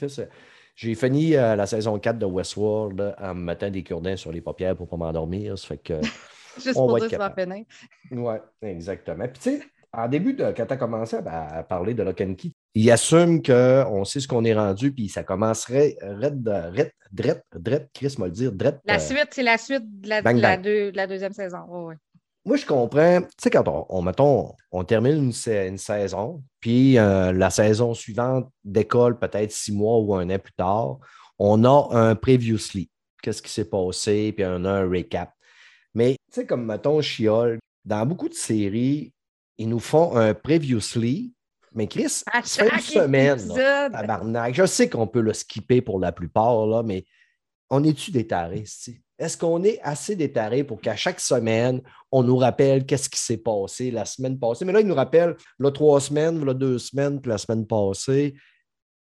[0.77, 4.31] J'ai fini euh, la saison 4 de Westworld là, en me mettant des cure-dents sur
[4.31, 5.59] les paupières pour ne pas m'endormir.
[5.59, 5.99] Ça fait que.
[6.63, 7.65] Juste On pour va dire être que ça va capable.
[8.12, 9.27] Oui, exactement.
[9.27, 9.62] Puis tu sais,
[9.95, 12.89] en début, de, quand tu as commencé à, à parler de Lock and Key, il
[12.91, 18.25] assume qu'on sait ce qu'on est rendu, puis ça commencerait red, red, dret, Chris m'a
[18.25, 18.79] le dire, dret.
[18.86, 20.63] La euh, suite, c'est la suite de la, Bang de la Bang.
[20.63, 21.60] deux- de la deuxième saison.
[21.69, 21.95] Ouais.
[22.45, 23.21] Moi, je comprends.
[23.21, 28.49] Tu sais, quand on, on, mettons, on termine une saison, puis euh, la saison suivante
[28.65, 30.97] décolle peut-être six mois ou un an plus tard,
[31.39, 32.89] on a un previously.
[33.21, 35.32] Qu'est-ce qui s'est passé, puis on a un recap.
[35.93, 39.13] Mais, tu sais, comme, mettons, Chiol, dans beaucoup de séries,
[39.63, 41.34] ils nous font un previously,
[41.73, 43.47] mais Chris, À ça fait une chaque semaine.
[43.47, 43.89] là.
[43.89, 44.54] Tabarnak.
[44.54, 47.06] Je sais qu'on peut le skipper pour la plupart, là, mais
[47.69, 48.65] on est-tu des tarés?
[49.17, 53.19] Est-ce qu'on est assez des tarés pour qu'à chaque semaine, on nous rappelle qu'est-ce qui
[53.19, 54.65] s'est passé la semaine passée?
[54.65, 58.36] Mais là, il nous rappelle là, trois semaines, là, deux semaines, puis la semaine passée.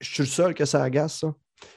[0.01, 1.33] Je suis le seul que ça agace, ça.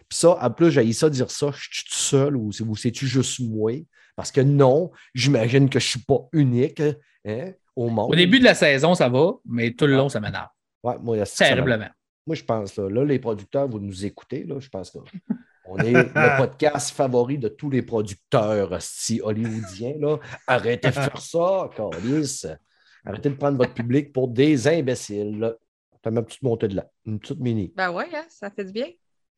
[0.09, 1.51] Puis ça, en plus, j'ai ça dire ça.
[1.55, 3.73] Je suis tout seul ou c'est- ou c'est-tu juste moi?
[4.16, 6.83] Parce que non, j'imagine que je ne suis pas unique
[7.27, 8.12] hein, au monde.
[8.12, 10.48] Au début de la saison, ça va, mais tout le long, ça m'énerve.
[10.83, 11.16] Ouais, moi.
[11.24, 11.88] Terriblement.
[12.26, 15.92] Moi, je pense, là, là, les producteurs, vous nous écoutez, là, je pense qu'on est
[15.92, 19.94] le podcast favori de tous les producteurs si hollywoodiens.
[19.98, 20.18] Là.
[20.46, 22.46] Arrêtez de faire ça, câlisse.
[23.04, 25.38] Arrêtez de prendre votre public pour des imbéciles.
[25.38, 25.54] là.
[26.02, 27.72] T'as ma petite montée de là, une petite mini.
[27.76, 28.87] Ben ouais, hein, ça fait du bien.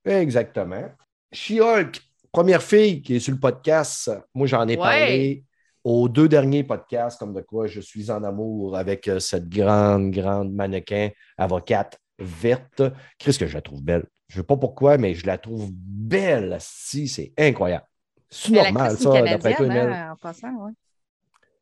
[0.05, 0.91] Exactement.
[1.33, 4.11] She-Hulk, première fille qui est sur le podcast.
[4.35, 4.77] Moi, j'en ai Ouais.
[4.77, 5.45] parlé
[5.85, 10.11] aux deux derniers podcasts, comme de quoi je suis en amour avec euh, cette grande,
[10.11, 12.83] grande mannequin avocate verte.
[13.19, 14.05] Qu'est-ce que je la trouve belle?
[14.29, 16.57] Je ne sais pas pourquoi, mais je la trouve belle.
[16.61, 17.85] Si, c'est incroyable.
[18.31, 20.71] C'est normal, ça, d'après toi, hein, en passant.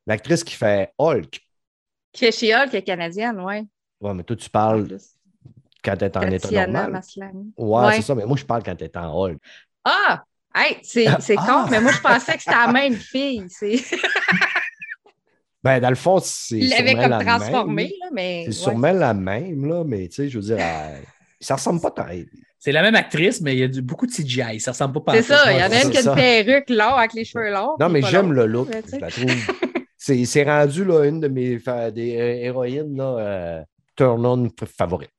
[0.06, 1.40] L'actrice qui fait Hulk.
[2.12, 3.68] Qui est chez Hulk, est canadienne, oui.
[4.00, 4.86] Ouais, mais toi, tu parles
[5.82, 7.00] quand tu es en état normal.
[7.56, 7.96] Ouais, Ouais.
[7.96, 9.38] c'est ça, mais moi, je parle quand tu es en Hulk.
[9.84, 10.24] Ah!
[10.54, 11.64] Hey, c'est c'est Ah!
[11.64, 13.44] con, mais moi, je pensais que c'était la même fille.
[13.48, 13.82] C'est-
[15.62, 16.56] Ben, dans le fond, c'est.
[16.56, 17.26] Il l'avait comme la même.
[17.26, 18.40] transformé, là, mais.
[18.44, 18.52] C'est ouais.
[18.54, 21.02] sûrement la même, là, mais tu sais, je veux dire, elle-
[21.38, 22.06] ça ressemble pas tant.
[22.58, 24.58] C'est la même actrice, mais il y a du- beaucoup de CGI.
[24.58, 25.44] Ça ressemble pas C'est pantoute.
[25.44, 27.50] ça, il y en a c'est une qui a une perruque longue avec les cheveux
[27.50, 27.76] longs.
[27.78, 28.68] Non, mais j'aime le look.
[28.90, 29.26] Je la trouve.
[30.02, 31.58] C'est c'est rendu là, une de mes
[31.92, 33.62] des euh, héroïnes là, euh,
[33.96, 35.10] turn-on favorites.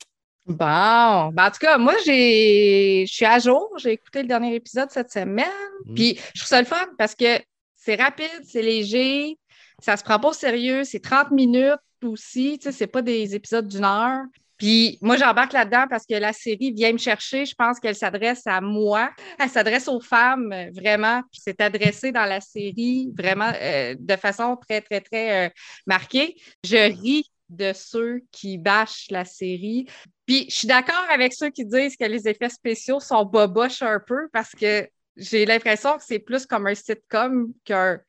[0.52, 3.72] Bon, ben, en tout cas, moi, j'ai, je suis à jour.
[3.78, 5.48] J'ai écouté le dernier épisode cette semaine.
[5.86, 5.94] Mm.
[5.96, 7.40] Puis, je trouve ça le fun parce que
[7.76, 9.38] c'est rapide, c'est léger,
[9.82, 12.60] ça se prend pas au sérieux, c'est 30 minutes aussi.
[12.60, 14.22] Tu sais, c'est pas des épisodes d'une heure.
[14.58, 17.48] Puis, moi, j'embarque là-dedans parce que la série vient me chercher.
[17.48, 19.10] Je pense qu'elle s'adresse à moi.
[19.40, 21.24] Elle s'adresse aux femmes, vraiment.
[21.32, 25.50] Puis, c'est adressé dans la série, vraiment, euh, de façon très, très, très euh,
[25.88, 26.36] marquée.
[26.64, 29.88] Je ris de ceux qui bâchent la série.
[30.26, 34.00] Puis je suis d'accord avec ceux qui disent que les effets spéciaux sont boboches un
[34.00, 34.88] peu parce que
[35.18, 38.00] j'ai l'impression que c'est plus comme un sitcom qu'un,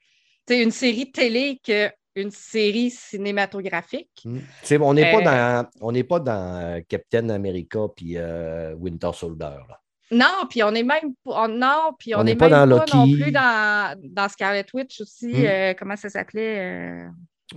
[0.49, 4.11] une série télé qu'une série cinématographique.
[4.25, 4.39] Mm.
[4.63, 8.75] Sais, on n'est Euh, pas dans, on n'est pas dans euh, Captain America puis euh,
[8.75, 9.47] Winter Soldier.
[9.69, 9.79] là.
[10.13, 12.57] Non, puis on est même on- non, puis on, pas même dans pas
[12.95, 13.23] non Loki.
[13.23, 15.33] plus dans, dans Scarlet Witch aussi.
[15.47, 17.07] Euh, comment ça s'appelait?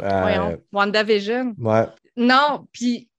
[0.01, 1.53] Euh, Euh, voyons, WandaVision.
[1.57, 1.85] ouais.
[2.17, 3.09] Non, puis,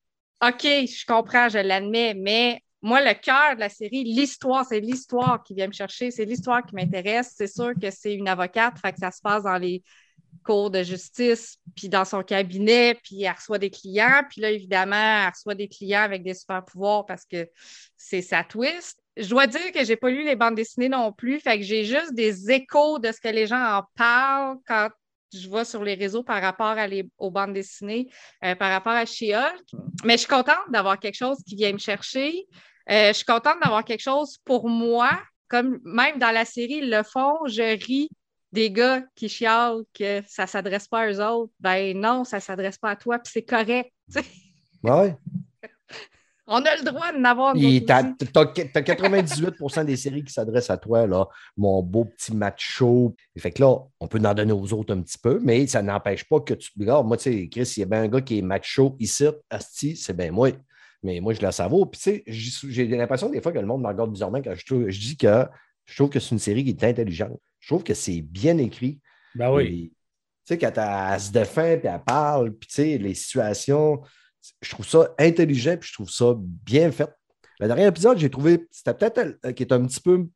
[0.43, 5.43] OK, je comprends, je l'admets, mais moi, le cœur de la série, l'histoire, c'est l'histoire
[5.43, 7.35] qui vient me chercher, c'est l'histoire qui m'intéresse.
[7.37, 9.83] C'est sûr que c'est une avocate, fait que ça se passe dans les
[10.45, 14.23] cour de justice, puis dans son cabinet, puis elle reçoit des clients.
[14.31, 17.49] Puis là, évidemment, elle reçoit des clients avec des super pouvoirs parce que
[17.97, 19.03] c'est sa twist.
[19.17, 21.85] Je dois dire que j'ai pas lu les bandes dessinées non plus, fait que j'ai
[21.85, 24.89] juste des échos de ce que les gens en parlent quand
[25.33, 28.09] je vois sur les réseaux par rapport à les, aux bandes dessinées,
[28.45, 29.65] euh, par rapport à She-Hulk.
[30.05, 32.47] Mais je suis contente d'avoir quelque chose qui vient me chercher.
[32.91, 35.11] Euh, je suis contente d'avoir quelque chose pour moi.
[35.49, 38.11] Comme même dans la série, ils le font, je ris
[38.53, 41.53] des gars qui chialent que ça ne s'adresse pas à eux autres.
[41.61, 43.93] Ben non, ça ne s'adresse pas à toi, puis c'est correct.
[44.83, 45.17] Ouais.
[46.49, 48.63] On a le droit d'en avoir Puis d'autres t'as aussi.
[48.73, 53.15] t'as- t'as 98% des séries qui s'adressent à toi, là, mon beau petit macho.
[53.37, 56.25] Fait que là, on peut en donner aux autres un petit peu, mais ça n'empêche
[56.25, 56.71] pas que tu.
[56.79, 59.27] Regarde, moi, tu sais, Chris, il y a bien un gars qui est macho ici,
[59.51, 60.51] Asti, c'est bien moi.
[61.03, 61.91] Mais moi, je la savoure.
[61.91, 64.65] Puis, tu sais, j'ai l'impression des fois que le monde me regarde bizarrement quand je,
[64.65, 65.47] trouve- je dis que
[65.85, 67.39] je trouve que c'est une série qui est intelligente.
[67.61, 69.01] Je trouve que c'est bien écrit.
[69.35, 69.65] Ben oui.
[69.67, 69.93] Puis,
[70.49, 74.01] Tu sais, quand elle, elle se défend, puis elle parle, puis tu sais, les situations,
[74.63, 77.11] je trouve ça intelligent, puis je trouve ça bien fait.
[77.59, 80.27] Le dernier épisode, j'ai trouvé, c'était peut-être euh, qui est un petit peu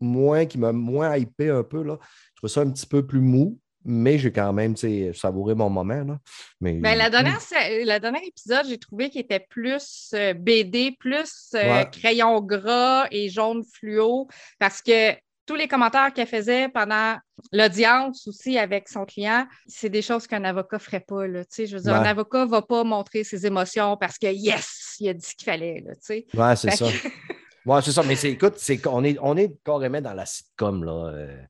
[0.00, 1.98] moins, qui m'a moins hypé un peu, là.
[2.34, 4.76] Je trouve ça un petit peu plus mou, mais j'ai quand même,
[5.14, 6.18] savouré mon moment, là.
[6.60, 11.50] Mais, Ben, la dernière, le dernier épisode, j'ai trouvé qu'il était plus euh, BD, plus
[11.54, 11.88] euh, Ouais.
[11.90, 15.14] crayon gras et jaune fluo, parce que
[15.48, 17.16] tous les commentaires qu'elle faisait pendant
[17.52, 21.26] l'audience aussi avec son client, c'est des choses qu'un avocat ne ferait pas.
[21.26, 21.66] Là, tu sais.
[21.66, 25.08] je veux dire, un avocat ne va pas montrer ses émotions parce que yes, il
[25.08, 25.82] a dit ce qu'il fallait.
[25.86, 26.26] Là, tu sais.
[26.34, 26.86] Ouais, c'est ça.
[26.86, 27.08] que-
[27.64, 28.02] Ouais, c'est ça.
[28.02, 31.10] Mais c'est, écoute, c'est qu'on est, on est carrément dans la sitcom, là.
[31.14, 31.42] euh,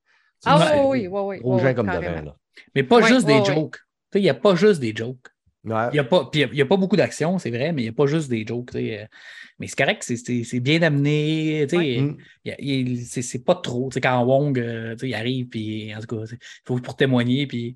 [0.45, 1.41] Ah oui, oui, oui, oui.
[1.43, 2.13] Rougeant oui, comme carrément.
[2.13, 2.37] devant, là.
[2.75, 3.77] Mais pas Ouais, juste des jokes.
[3.77, 3.81] Tu
[4.15, 5.29] sais, Il n'y a pas juste des jokes.
[5.65, 5.89] Ouais.
[5.91, 7.85] Il n'y a, pas- puis il y a- pas beaucoup d'action, c'est vrai, mais il
[7.87, 8.75] n'y a pas juste des jokes.
[8.77, 9.05] euh,
[9.59, 11.67] Mais c'est correct, c'est- c'est c'est bien amené.
[11.73, 12.17] Ouais.
[13.05, 13.91] C'est c'est pas trop.
[14.03, 17.75] Quand Wong euh, il arrive, puis en tout cas, il faut pour témoigner, puis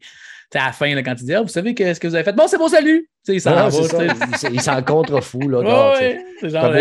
[0.55, 2.25] à la fin, là, quand il dit Ah, Vous savez que ce que vous avez
[2.25, 3.09] fait, bon, c'est bon salut!
[3.25, 3.71] Tu il s'en va.
[3.71, 4.49] tu ça.
[4.51, 5.61] Il s'en contrefou, là.
[5.61, 6.79] Tu ouais, c'est genre, je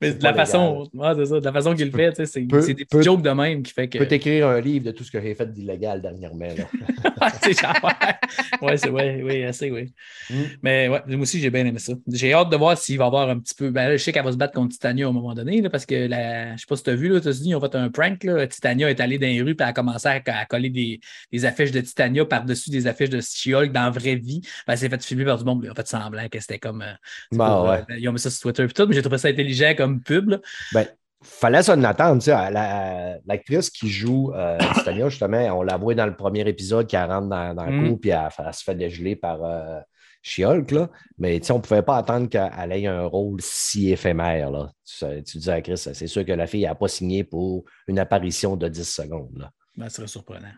[0.00, 2.42] Mais c'est de la façon, ouais, ça, de la façon qu'il le fait, tu c'est
[2.42, 3.98] Peut- des peut- petits jokes de même qui fait que.
[3.98, 6.46] Je peux t'écrire un livre de tout ce que j'ai fait d'illégal dernièrement.
[6.46, 7.30] Là.
[7.42, 9.92] C'est genre, ouais, ouais, c'est ouais, oui, assez, oui.
[10.30, 10.34] Mm.
[10.62, 11.92] Mais ouais, moi aussi, j'ai bien aimé ça.
[12.12, 13.70] J'ai hâte de voir s'il va y avoir un petit peu.
[13.70, 15.70] Ben, là, je sais qu'elle va se battre contre Titania à un moment donné, là,
[15.70, 16.54] parce que la...
[16.56, 18.22] je sais pas si tu as vu, là, aux États-Unis, ils ont fait un prank.
[18.24, 18.46] Là.
[18.46, 21.00] Titania est allée dans les rues et elle a commencé à, à coller des,
[21.32, 24.40] des affiches de Titania par-dessus des affiches de She-Hulk dans la vraie vie.
[24.66, 25.62] Ben, elle s'est fait filmer par du monde.
[25.64, 26.82] Ils ont fait semblant que c'était comme.
[26.82, 26.92] euh,
[27.32, 27.84] Bon, pour, ouais.
[27.90, 30.00] euh, ils ont mis ça sur Twitter et tout, mais j'ai trouvé ça intelligent comme
[30.02, 30.28] pub.
[30.30, 30.38] là.
[30.72, 30.86] Ben,
[31.22, 32.20] fallait s'en attendre.
[32.22, 34.58] tu sais, la- L'actrice qui joue euh,
[35.08, 37.88] justement, on l'a voué dans le premier épisode qui rentre dans, dans le Mm.
[37.88, 39.80] cours puis elle, elle se fait dégeler par euh,
[40.22, 40.90] She-Hulk, là.
[41.18, 44.50] Mais on ne pouvait pas attendre qu'elle ait un rôle si éphémère.
[44.50, 44.70] Là.
[44.84, 47.98] Tu, tu disais à Chris, c'est sûr que la fille n'a pas signé pour une
[47.98, 49.36] apparition de 10 secondes.
[49.38, 49.50] Là.
[49.76, 50.48] Ben, ce serait surprenant.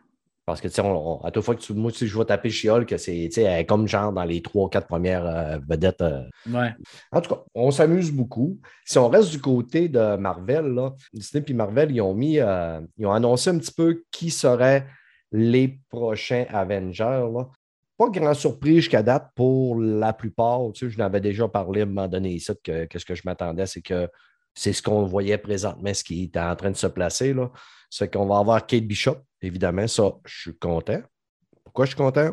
[0.48, 2.94] Parce que, tu sais, à toute fois que tu, moi, tu je vais taper She-Hulk,
[2.98, 6.00] c'est, tu sais, elle est comme genre dans les 3 ou 4 premières euh, vedettes.
[6.00, 6.70] euh, Ouais.
[7.12, 8.58] en tout cas, on s'amuse beaucoup.
[8.86, 12.80] Si on reste du côté de Marvel, là, Disney et Marvel, ils ont mis, euh,
[12.96, 14.86] ils ont annoncé un petit peu qui seraient
[15.32, 17.28] les prochains Avengers.
[17.34, 17.46] là.
[17.98, 20.60] Pas grand surprise jusqu'à date pour la plupart.
[20.72, 23.14] Tu sais, je n'avais déjà parlé à un moment donné ici que, que ce que
[23.14, 24.08] je m'attendais, c'est que
[24.54, 27.34] c'est ce qu'on voyait présentement, ce qui était en train de se placer.
[27.34, 27.50] Là.
[27.90, 29.86] C'est qu'on va avoir Kate Bishop, évidemment.
[29.86, 31.00] Ça, je suis content.
[31.64, 32.30] Pourquoi je suis content?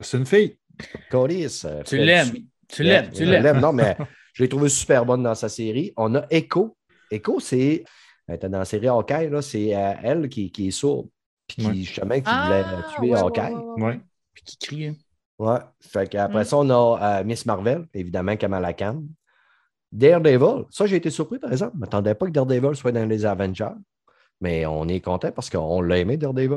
[0.00, 0.58] C'est une fille.
[1.10, 2.32] Coris, euh, Tu l'aimes.
[2.68, 3.10] Tu l'aimes.
[3.10, 3.42] Tu Je l'aimes.
[3.42, 3.96] l'aime, non, mais
[4.34, 5.92] je l'ai trouvé super bonne dans sa série.
[5.96, 6.76] On a Echo.
[7.10, 7.84] Echo, c'est.
[8.28, 11.08] Elle était dans la série Hawkeye, là, c'est euh, elle qui, qui est sourde.
[11.46, 11.74] Puis qui, Ouais.
[11.74, 13.54] justement, qui Ah, voulait tuer ouais, Hawkeye.
[13.82, 14.00] Ouais.
[14.34, 14.86] Puis qui crie.
[14.88, 14.94] hein.
[15.38, 15.58] Ouais.
[15.80, 16.44] Fait qu'après Mm.
[16.44, 19.02] ça, on a euh, Miss Marvel, évidemment, Kamala Khan.
[19.92, 20.64] Daredevil.
[20.70, 21.72] Ça, j'ai été surpris, par exemple.
[21.74, 23.68] Je ne m'attendais pas que Daredevil soit dans les Avengers.
[24.40, 26.50] Mais on est content parce qu'on l'a aimé, Daredevil.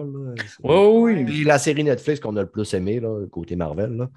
[0.64, 1.26] oui, oui.
[1.26, 3.96] Puis la série Netflix qu'on a le plus aimé, là, côté Marvel.
[3.96, 4.10] Là.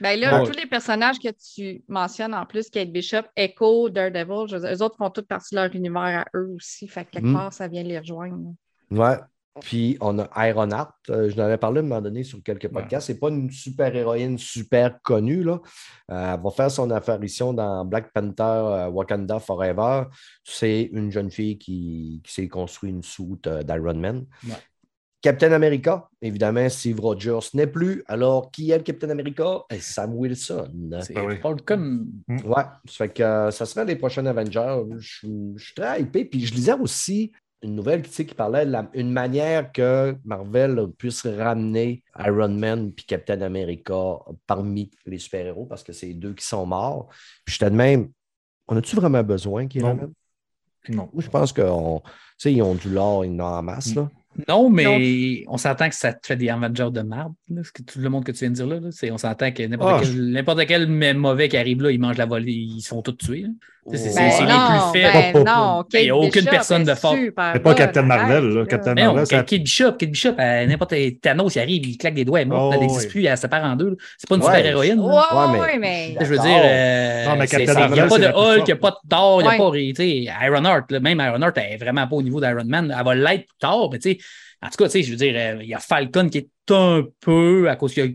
[0.00, 4.56] Ben là, tous les personnages que tu mentionnes en plus, Kate Bishop, Echo, Daredevil, je
[4.56, 6.86] eux autres font toutes partie de leur univers à eux aussi.
[6.88, 7.34] Fait que quelque Mm.
[7.34, 8.52] part, ça vient les rejoindre.
[8.90, 9.16] Ouais.
[9.60, 10.94] Puis on a Ironheart.
[11.10, 13.06] Euh, je n'avais parlé à un moment donné sur quelques podcasts.
[13.06, 15.42] C'est pas une super héroïne super connue.
[15.42, 15.60] Là.
[16.10, 20.04] Euh, elle va faire son apparition dans Black Panther euh, Wakanda Forever.
[20.44, 24.26] C'est une jeune fille qui, qui s'est construit une soute euh, d'Iron Man.
[24.44, 24.54] Ouais.
[25.22, 28.04] Captain America, évidemment, Steve Rogers n'est plus.
[28.06, 29.62] Alors, qui est le Captain America?
[29.70, 30.90] Eh, Sam Wilson.
[31.02, 31.36] C'est Ben oui.
[31.38, 32.06] Falcon.
[32.28, 34.82] Ouais, ça fait que ça serait les prochains Avengers.
[34.98, 36.26] Je, je suis très hypé.
[36.26, 40.14] Puis je lisais aussi une nouvelle tu sais, qui parlait de la- une manière que
[40.24, 46.34] Marvel puisse ramener Iron Man puis Captain America parmi les super-héros parce que c'est deux
[46.34, 47.08] qui sont morts.
[47.44, 48.10] Puis j'étais de même,
[48.68, 49.88] on a-tu vraiment besoin qu'ils Non.
[49.88, 50.12] ramènent?
[50.88, 51.10] Non.
[51.16, 51.64] Je pense qu'ils
[52.62, 53.94] ont du lore, ils en ont en masse.
[53.94, 54.08] Là.
[54.48, 57.28] Non, mais on s'entend que ça te fait des Avengers de là,
[57.64, 58.78] ce que- tout le monde que tu viens de dire là.
[58.80, 58.90] là.
[58.92, 61.98] C'est- on s'entend que n'importe Ah, quel, n'importe quel m- mauvais qui arrive là, il
[61.98, 63.42] mange la volée, ils se font tous tuer.
[63.42, 63.48] là.
[63.92, 65.32] C'est Ben c'est les plus faibles.
[65.32, 67.16] ben non, Il y a aucune Bishop personne de forte.
[67.16, 67.30] C'est
[67.62, 68.66] pas Captain Marvel, là.
[68.66, 72.14] Captain Mais non, Marvel, ça- Kate Bishop, Kate Bishop, n'importe Thanos, il arrive, il claque
[72.14, 73.08] des doigts, elle Oh, elle n'existe oui.
[73.08, 73.96] plus, elle se sépare en deux.
[74.18, 74.98] C'est pas une Ouais, super héroïne.
[75.00, 75.46] Ouais, là.
[75.52, 76.24] Ouais, ouais, mais- mais.
[76.24, 78.34] Je veux dire, euh, Non, mais c'est- Captain c'est- il n'y a Marvel, pas de
[78.58, 79.70] Hulk, il n'y a pas de Thor, il n'y a pas.
[79.72, 82.64] tu sais, Iron Heart, là, même Iron Heart, elle est vraiment pas au niveau d'Iron
[82.64, 82.94] Man.
[82.98, 84.18] Elle va l'être plus tard, mais tu sais,
[84.62, 86.48] en tout cas, tu sais, je veux dire, euh, il y a Falcon qui est
[86.70, 88.10] un peu à cause qu'il y a.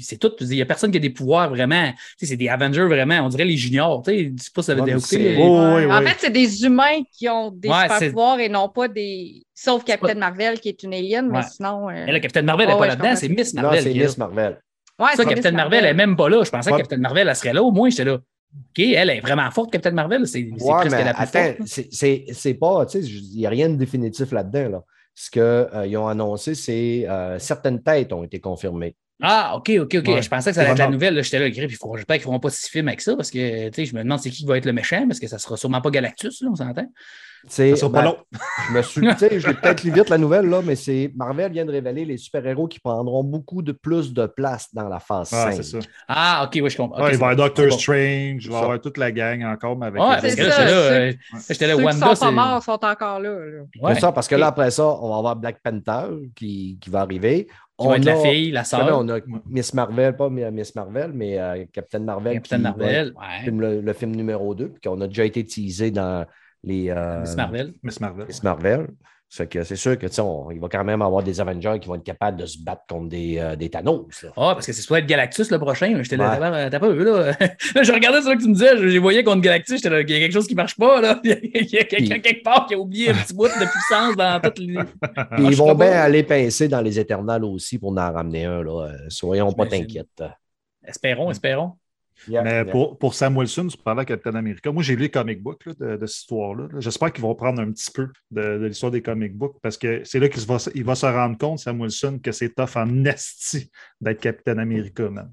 [0.00, 0.32] C'est tout.
[0.40, 1.90] Il n'y a personne qui a des pouvoirs vraiment.
[1.90, 4.02] Tu sais, c'est des Avengers vraiment, on dirait les juniors.
[4.02, 4.96] Tu sais, je sais pas si ça veut dire
[5.40, 8.88] Oh, En fait, c'est des humains qui ont des Ouais, super pouvoirs et non pas
[8.88, 9.42] des.
[9.54, 11.88] Sauf Captain pas- Marvel qui est une alien, mais sinon.
[11.90, 13.82] euh, Mais là, Captain Marvel n'est Oh, pas ouais, là-dedans, c'est Miss Non, Marvel.
[13.82, 13.94] c'est.
[13.94, 14.60] Miss Marvel.
[14.98, 16.42] Ouais, Ça, c'est Captain Miss Marvel, elle n'est même pas là.
[16.44, 16.76] Je pensais Ouais.
[16.76, 17.62] que Captain Marvel, elle serait là.
[17.62, 18.14] Au moins, j'étais là.
[18.14, 20.26] OK, elle est vraiment forte, Captain Marvel.
[20.26, 21.56] C'est presque mais la plus attends, forte.
[21.66, 24.68] c'est- c'est c'est pas, tu sais, il n'y a rien de définitif là-dedans.
[24.70, 24.82] Là.
[25.14, 28.96] Ce qu'ils ont annoncé, c'est euh, certaines têtes ont été confirmées.
[29.22, 30.08] Ah, OK, OK, OK.
[30.08, 30.22] Ouais.
[30.22, 31.14] Je pensais que ça allait être la nouvelle.
[31.14, 31.22] là.
[31.22, 31.68] J'étais là, grip.
[31.68, 34.02] J'espère qu'ils ne feront pas six films avec ça parce que tu sais, je me
[34.02, 36.48] demande c'est qui va être le méchant parce que ça sera sûrement pas Galactus, là,
[36.50, 36.90] on s'entend.
[37.48, 38.16] C'est- Ça sera pas ben, long.
[38.68, 41.10] Je me suis, tu sais, je l'ai peut-être lu vite la nouvelle, là, mais c'est
[41.16, 45.00] Marvel vient de révéler les super-héros qui prendront beaucoup de plus de place dans la
[45.00, 45.54] phase Ah, 5.
[45.54, 45.78] c'est ça.
[46.08, 47.02] Ah, OK, oui, je comprends.
[47.02, 47.78] Ouais, il va y avoir Doctor bon.
[47.78, 50.42] Strange, il va y avoir toute la gang encore, mais avec Ouais, parce C'est que
[50.42, 52.24] là, ça, j'étais là, ceux- euh, Ceux qui Wanda, sont c'est.
[52.26, 53.30] pas morts sont encore là.
[53.30, 53.62] là.
[53.80, 53.94] Ouais.
[53.94, 57.00] C'est ça, parce que là, après ça, on va avoir Black Panther qui, qui va
[57.00, 57.48] arriver.
[57.78, 59.18] Qui va être a- la fille, la sœur, on a
[59.48, 62.34] Miss Marvel, pas Miss Marvel, mais euh, Captain Marvel.
[62.34, 63.14] Captain va Marvel.
[63.16, 63.50] Ouais.
[63.50, 66.26] le, le film numéro 2, puis qu'on a déjà été teasé dans
[66.62, 67.74] les euh, Miss Marvel.
[67.82, 68.26] Miss Marvel.
[68.26, 68.86] Miss Marvel.
[69.32, 71.78] C'est que c'est sûr que tu sais, on- il va quand même avoir des Avengers
[71.80, 74.24] qui vont être capables de se battre contre des, euh, des Thanos.
[74.24, 74.30] là.
[74.36, 76.02] Ah, parce que c'est supposé être Galactus le prochain.
[76.02, 76.38] J'étais là, Ouais.
[76.40, 77.30] t'as pas- t'as pas vu, là.
[77.76, 80.00] Là, je regardais ça que tu me disais, je je voyais contre Galactus, j'étais là,
[80.00, 81.20] il y a quelque chose qui marche pas, là.
[81.24, 81.30] Il
[81.70, 84.40] y a, quelqu'un Puis- quelque part qui a oublié un petit bout de puissance dans
[84.40, 84.74] toutes les.
[85.36, 88.64] Puis ils je vont bien aller pincer dans les Éternels aussi pour en ramener un.
[88.64, 88.88] Là.
[88.88, 89.86] Euh, Soyons pas J'imagine.
[89.86, 90.24] t'inquiètes.
[90.84, 91.74] Espérons, espérons.
[92.28, 92.64] Yeah, Mais yeah.
[92.66, 94.70] pour, pour Sam Wilson, tu parlais à Captain America.
[94.72, 96.64] Moi, j'ai lu les comic books là, de, de cette histoire-là.
[96.72, 96.80] là.
[96.80, 100.02] J'espère qu'ils vont prendre un petit peu de, de l'histoire des comic books parce que
[100.04, 103.04] c'est là qu'il va, il va se rendre compte, Sam Wilson, que c'est tough en
[103.04, 105.30] esti d'être Captain America, man.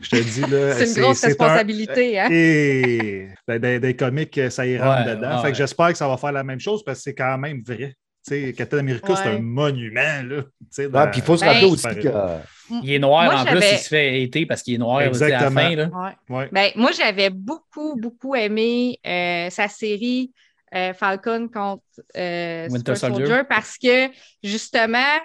[0.00, 0.74] Je te dis, là.
[0.84, 2.18] C'est une grosse un- responsabilité.
[2.18, 2.28] Hein?
[2.30, 5.36] Et des, des- des comics, ça y rentre Ouais, dedans.
[5.36, 5.42] ouais.
[5.42, 7.62] Fait que j'espère que ça va faire la même chose parce que c'est quand même
[7.66, 7.94] vrai.
[8.26, 10.22] Tu sais, Captain America, c'est un monument.
[10.24, 10.42] Là,
[10.78, 12.76] Ouais, puis il faut se Ben, rappeler aussi super que.
[12.84, 15.24] Il est noir Moi, en plus, il se fait hater parce qu'il est noir aussi
[15.24, 15.60] à la Exactement.
[15.60, 15.74] fin.
[15.76, 16.14] Là.
[16.28, 16.36] Ouais.
[16.36, 16.48] Ouais.
[16.52, 20.32] Ben, moi, j'avais beaucoup, beaucoup aimé euh, sa série
[20.74, 21.82] euh, Falcon contre
[22.16, 23.26] euh, Winter Super Soldier.
[23.26, 24.08] Soldier parce que,
[24.42, 25.16] justement,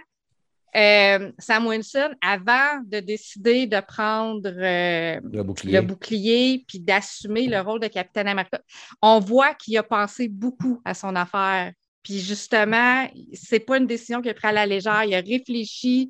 [0.75, 5.73] euh, Sam Wilson, avant de décider de prendre euh, Le bouclier.
[5.73, 8.59] le bouclier puis d'assumer le rôle de Capitaine America,
[9.01, 11.71] on voit qu'il a pensé beaucoup à son affaire.
[12.05, 15.03] Puis justement, c'est pas une décision qu'il a prise à la légère.
[15.05, 16.07] Il a réfléchi,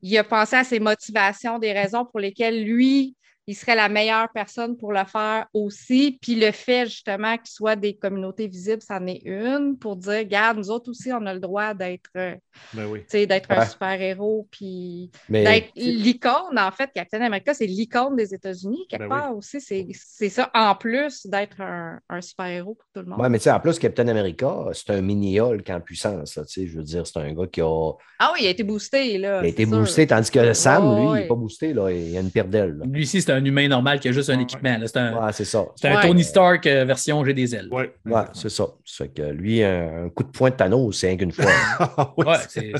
[0.00, 3.14] il a pensé à ses motivations, des raisons pour lesquelles lui,
[3.46, 6.18] il serait la meilleure personne pour le faire aussi.
[6.20, 10.58] Puis le fait justement qu'il soit des communautés visibles, c'en est une pour dire, regarde,
[10.58, 12.34] nous autres aussi, on a le droit d'être, euh,
[12.74, 13.00] Ben oui.
[13.00, 14.48] tu sais, d'être un super-héros.
[14.50, 19.36] Puis Mais d'être l'icône, en fait, Captain America, c'est l'icône des États-Unis, quelque Ben part
[19.36, 19.60] aussi.
[19.60, 23.20] C'est c'est ça, en plus d'être un, un super-héros pour tout le monde.
[23.20, 26.36] Ouais, mais tu sais, en plus, Captain America, c'est un mini-Hulk en puissance.
[26.36, 28.50] là, tu sais, je veux dire, c'est un gars qui a, Ah oui, il a
[28.50, 29.40] été boosté, là.
[29.40, 29.78] qui a été sûr.
[29.78, 31.72] boosté, tandis que Sam, lui, il n'est pas boosté.
[31.72, 32.76] Là, il a une paire d'ailes.
[32.78, 32.84] là.
[32.86, 34.78] Lui c'est un humain normal qui a juste un équipement.
[34.86, 35.64] C'est un, Ouais, c'est ça.
[35.76, 36.02] c'est un Ouais.
[36.06, 37.68] Tony Stark euh, version J'ai des ailes.
[37.70, 37.92] Ouais.
[38.04, 38.66] Ouais, c'est ça.
[38.84, 41.44] C'est que lui, un, un coup de poing de Thanos, c'est rien qu'une fois.
[42.16, 42.72] Ouais, c'est-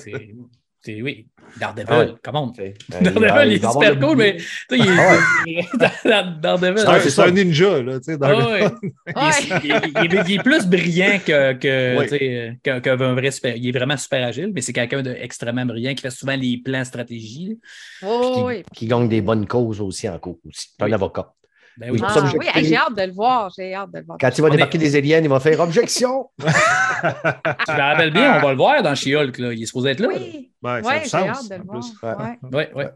[0.89, 1.27] Oui,
[1.59, 2.15] Daredevil, Ah ouais.
[2.23, 2.53] comment?
[2.53, 2.75] Tu sais.
[3.01, 5.67] Daredevil, il est super cool, mais tu sais, il est.
[6.41, 8.71] Daredevil, c'est un- un ninja, là, tu sais, dans Ah le- ouais.
[9.17, 12.81] Il, il est- il est- il est plus brillant que, que, Oui.
[12.83, 13.57] qu'un vrai super.
[13.57, 16.85] Il est vraiment super agile, mais c'est quelqu'un d'extrêmement brillant qui fait souvent les plans
[16.85, 17.59] stratégie.
[18.03, 18.63] Oui, Qui, oui.
[18.75, 20.39] qui gagne des bonnes causes aussi en cours.
[20.47, 20.69] Aussi.
[20.79, 20.95] C'est un Oui.
[20.95, 21.33] avocat.
[21.79, 23.51] Ben Oui, Ah, oui, hey, j'ai hâte de le voir.
[23.57, 24.19] J'ai hâte de le voir.
[24.21, 26.31] Quand il va On débarquer est- des aliens, il va faire objection.
[26.39, 29.37] Tu me rappelles bien, on va le voir dans She-Hulk.
[29.39, 29.53] là.
[29.53, 30.09] Il est supposé être là.
[30.09, 30.15] là.
[30.19, 32.39] Oui, Ouais, ça a ouais, du j'ai sens, hâte de le voir.
[32.53, 32.73] Ouais.
[32.75, 32.89] Ouais.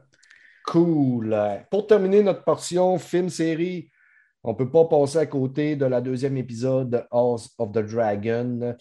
[0.66, 1.36] Cool.
[1.70, 3.90] Pour terminer notre portion film-série,
[4.44, 7.78] on ne peut pas passer à côté de la deuxième épisode de House of the
[7.80, 8.74] Dragon.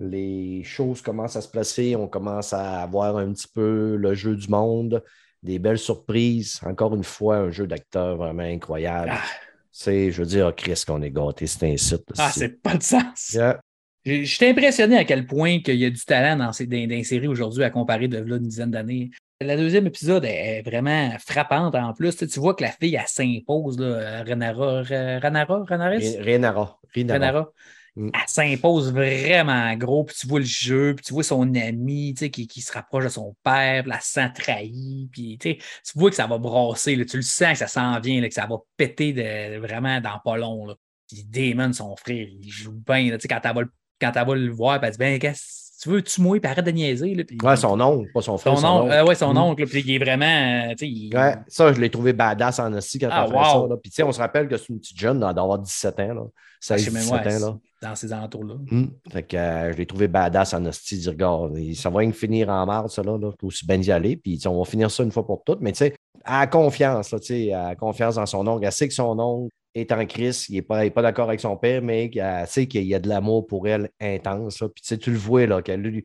[0.00, 1.96] Les choses commencent à se placer.
[1.96, 5.02] On commence à avoir un petit peu le jeu du monde,
[5.42, 6.60] des belles surprises.
[6.64, 9.12] Encore une fois, un jeu d'acteurs vraiment incroyable.
[9.12, 9.22] Ah.
[9.70, 12.04] C'est, je veux dire, oh, Chris, qu'on est gâté, c'est un site.
[12.18, 13.32] Ah, c'est pas de sens.
[13.32, 13.60] Yeah.
[14.04, 17.62] J'étais impressionné à quel point qu'il y a du talent dans, ces, dans, séries aujourd'hui
[17.62, 19.10] à comparer de là, une dizaine d'années.
[19.40, 22.16] La deuxième épisode est vraiment frappante en plus.
[22.16, 26.16] Tu, vois que la fille, elle s'impose, là, Renara, Renara, Renaris?
[26.18, 26.78] Renara.
[26.94, 27.14] Renara.
[27.14, 27.52] Renara.
[27.94, 28.08] Mm.
[28.14, 32.46] elle s'impose vraiment gros, puis tu vois le jeu, puis tu vois son ami qui,
[32.46, 35.58] qui se rapproche de son père, puis la sent trahie, puis tu
[35.94, 38.56] vois que ça va brasser, tu le sens que ça s'en vient, que ça va
[38.78, 40.66] péter de, vraiment dans pas long.
[40.66, 40.74] Là.
[41.06, 43.16] Puis Damon, son frère, il joue bien.
[43.28, 46.38] Quand elle va le, quand le voir, elle dit Ben, qu'est-ce tu veux, tu mouilles,
[46.38, 47.14] puis arrête de niaiser.
[47.14, 48.56] Là, puis- Ouais, son oncle, pas son frère.
[48.56, 48.92] son oncle, oncle.
[48.92, 49.38] euh, ouais, son Mm.
[49.38, 50.24] oncle, puis il est vraiment.
[50.70, 53.44] euh, il- Ouais, ça, je l'ai trouvé badass en hostie quand Ah, fait wow.
[53.44, 53.68] ça.
[53.70, 53.76] là.
[53.82, 56.14] Puis, tu sais, on se rappelle que c'est une petite jeune d'avoir 17 ans.
[56.14, 56.22] Là.
[56.60, 57.46] je 16, sais même 17 ouais, ans.
[57.48, 57.58] Là.
[57.88, 58.54] dans ces alentours-là.
[58.70, 58.90] Hum.
[59.10, 60.98] Fait que euh, je l'ai trouvé badass en hostie.
[60.98, 63.18] dit, regarde, ça va finir en mars, ça, là.
[63.18, 64.16] là faut aussi bien y aller.
[64.16, 65.60] Puis, on va finir ça une fois pour toutes.
[65.60, 68.64] Mais, tu sais, a confiance, là, tu sais, a confiance dans son oncle.
[68.64, 70.46] Elle sait que son oncle est en crise.
[70.48, 72.94] Il n'est pas, il est pas d'accord avec son père, mais elle sait qu'il y
[72.94, 74.60] a de l'amour pour elle intense.
[74.60, 74.68] là.
[74.68, 76.04] Puis, tu le vois, là, qu'elle lui-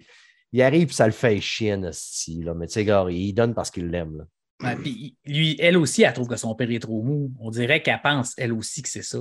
[0.54, 2.54] il arrive, ça le fait chier, hostie, là.
[2.54, 4.24] Mais, tu sais, il donne parce qu'il l'aime, là.
[4.64, 7.32] Ouais, puis lui, elle aussi, elle trouve que son père est trop mou.
[7.40, 9.20] On dirait qu'elle pense, elle aussi, que c'est ça.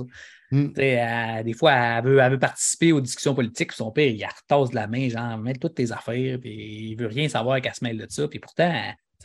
[0.49, 0.67] Mm.
[0.77, 4.25] Elle- des fois, elle veut, elle veut participer aux discussions politiques, puis son père, il
[4.25, 7.75] retasse de la main, genre, mets toutes tes affaires, puis il veut rien savoir qu'elle
[7.75, 8.27] se mêle de ça.
[8.27, 8.73] Puis pourtant,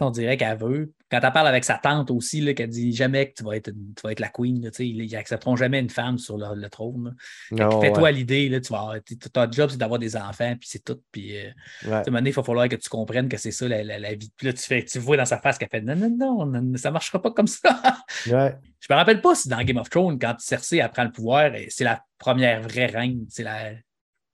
[0.02, 0.92] on dirait qu'elle veut.
[1.10, 3.92] Quand elle parle avec sa tante aussi, qu'elle dit jamais que tu vas être, une-
[3.94, 7.14] tu vas être la queen, là, ils n'accepteront jamais une femme sur le, le trône.
[7.50, 8.12] Fais-toi Oh, ouais.
[8.12, 8.94] l'idée, tu vas,
[9.32, 11.00] ton job, c'est d'avoir des enfants, puis c'est tout.
[11.12, 11.50] Puis, euh, Ouais.
[11.50, 13.68] tu sais, à un moment donné, il va falloir que tu comprennes que c'est ça
[13.68, 14.32] la, la- la vie.
[14.36, 16.88] Puis là, tu, fais, tu vois dans sa face qu'elle fait non, non, non, ça
[16.88, 17.60] ne marchera pas comme ça.
[18.30, 18.56] Ouais.
[18.80, 21.50] Je me rappelle pas si dans Game of Thrones, quand Cersei elle prend le pouvoir,
[21.68, 23.24] c'est la première vraie reine.
[23.28, 23.70] C'est la.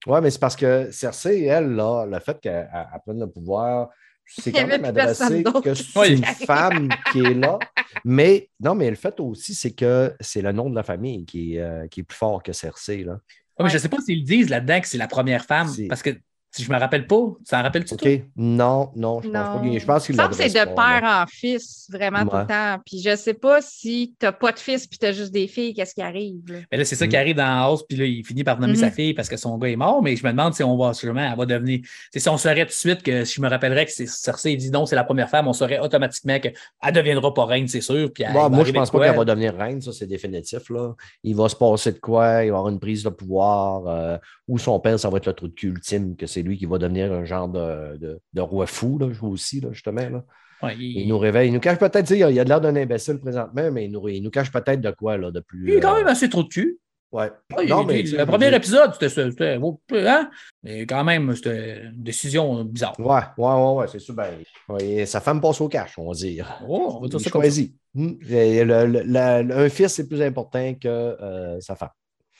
[0.06, 3.26] Oui, mais c'est parce que Cersei, elle, là, le fait qu'elle elle- elle prenne le
[3.30, 3.88] pouvoir,
[4.28, 7.58] c'est quand même adressé que c'est une femme qui est là.
[8.04, 11.56] Mais non, mais le fait aussi, c'est que c'est le nom de la famille qui
[11.56, 13.04] est, euh, qui est plus fort que Cersei.
[13.04, 13.20] Là.
[13.58, 16.10] Ah, mais je sais pas s'ils disent là-dedans que c'est la première femme, parce que
[16.50, 17.94] si je me rappelle pas, tu t'en rappelles-tu?
[17.94, 18.00] OK?
[18.00, 18.10] toi?
[18.36, 19.60] Non, non, je pense pas.
[19.78, 22.34] Je pense qu'il Il me semble que c'est de pas, père en fils, vraiment tout
[22.34, 22.40] Ouais.
[22.42, 22.82] le temps.
[22.86, 25.46] Puis je sais pas si tu n'as pas de fils puis tu as juste des
[25.46, 26.40] filles, qu'est-ce qui arrive.
[26.50, 26.58] là?
[26.72, 27.08] Mais là, c'est ça Mm.
[27.10, 29.56] qui arrive dans House, puis là, il finit par nommer sa fille parce que son
[29.58, 31.80] gars est mort, mais je me demande si on va sûrement, elle va devenir.
[32.12, 34.56] c'est Si on saurait tout de suite que si je me rappellerais que c'est Cersei
[34.56, 37.80] dit non, c'est la première femme, on saurait automatiquement qu'elle ne deviendra pas reine, c'est
[37.80, 38.10] sûr.
[38.12, 40.70] Puis Bon, moi, je pense pas qu'elle va devenir reine, ça, c'est définitif.
[40.70, 40.94] Là.
[41.22, 44.16] Il va se passer de quoi, il va y avoir une prise de pouvoir, euh,
[44.48, 46.66] ou son père, ça va être le trou de cul ultime, que c'est lui qui
[46.66, 50.08] va devenir un genre de, de, de roi fou, là, aussi, là, justement.
[50.08, 50.24] Là.
[50.62, 51.48] Ouais, il, Il nous réveille.
[51.50, 54.08] Il nous cache peut-être, il il a de l'air d'un imbécile présentement, mais il nous,
[54.08, 55.68] il nous cache peut-être de quoi là, de plus.
[55.70, 56.78] il est quand euh, même assez trop de cul.
[57.10, 57.30] Ouais.
[57.68, 58.02] Non, mais.
[58.02, 59.58] le premier épisode, c'était
[60.06, 60.30] hein?
[60.62, 62.98] Mais quand même, c'était une décision bizarre.
[63.00, 64.14] Ouais, ouais, ouais, ouais, c'est sûr.
[64.14, 64.28] Ben,
[64.68, 66.60] ouais, sa femme passe au cash, on va dire.
[66.68, 67.62] Oh, on va dire ça comme ça.
[67.94, 68.12] Hmm.
[68.28, 71.88] Et le- le- la- le- un fils, c'est plus important que euh, sa femme.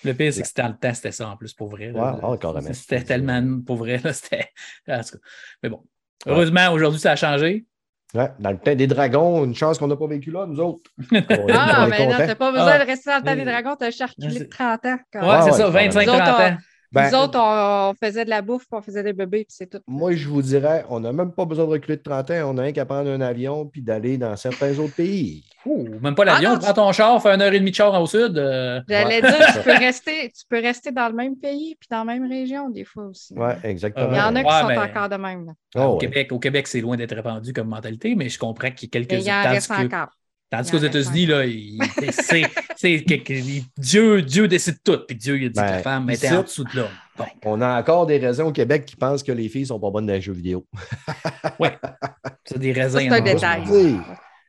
[0.05, 1.93] Le pire, c'est que c'était dans le temps, c'était ça en plus, pour vrai.
[1.99, 2.17] ah.
[2.73, 3.99] C'était tellement pour vrai.
[4.03, 4.49] Là, c'était...
[4.89, 5.19] en tout cas.
[5.63, 5.83] Mais bon.
[6.27, 7.67] Heureusement, aujourd'hui, ça a changé.
[8.15, 10.91] Ouais, dans le temps des dragons, une chance qu'on n'a pas vécu là, nous autres.
[11.51, 12.79] Ah, mais non, t'as pas besoin Ah.
[12.79, 14.99] de rester dans le temps des dragons, t'as un charculé de 30 ans.
[15.13, 16.05] quand Ouais, c'est ouais, ça, carrément.
[16.05, 16.57] 25-30 Nous autres, ans.
[16.91, 19.55] Ben, Nous autres, on, on faisait de la bouffe, puis on faisait des bébés, puis
[19.57, 19.79] c'est tout.
[19.87, 22.51] Moi, je vous dirais, on n'a même pas besoin de reculer de 30 ans.
[22.51, 25.45] On n'a rien qu'à prendre un avion puis d'aller dans certains autres pays.
[25.67, 26.53] Ouh, même pas l'avion.
[26.55, 28.39] Ah Prends ton char, fais une heure et demie de char au sud.
[28.39, 29.31] euh, J'allais Ouais.
[29.31, 32.27] dire, tu peux, rester, tu peux rester dans le même pays puis dans la même
[32.29, 33.35] région, des fois aussi.
[33.37, 34.09] Oui, exactement.
[34.11, 35.47] Il y en a qui Ouais, sont mais- encore de même.
[35.47, 35.53] là.
[35.77, 35.99] Oh, au, ouais.
[35.99, 38.93] Québec, au Québec, c'est loin d'être répandu comme mentalité, mais je comprends qu'il y a
[39.01, 40.09] quelques Mais il y en reste que- encore.
[40.51, 41.79] Tandis qu'aux États-Unis, là, il-
[42.13, 42.43] c'est,
[42.77, 44.99] c'est que- que- il- Dieu, Dieu décide tout.
[45.07, 46.89] Puis Dieu, il a dit que la Ben, femme était ici- en dessous de l'homme.
[47.19, 47.25] Bon.
[47.45, 50.07] On a encore des raisins au Québec qui pensent que les filles sont pas bonnes
[50.07, 50.65] dans les jeux vidéo.
[52.45, 52.99] C'est des raisins.
[53.01, 53.63] c'est un détail.
[53.69, 53.97] Oui.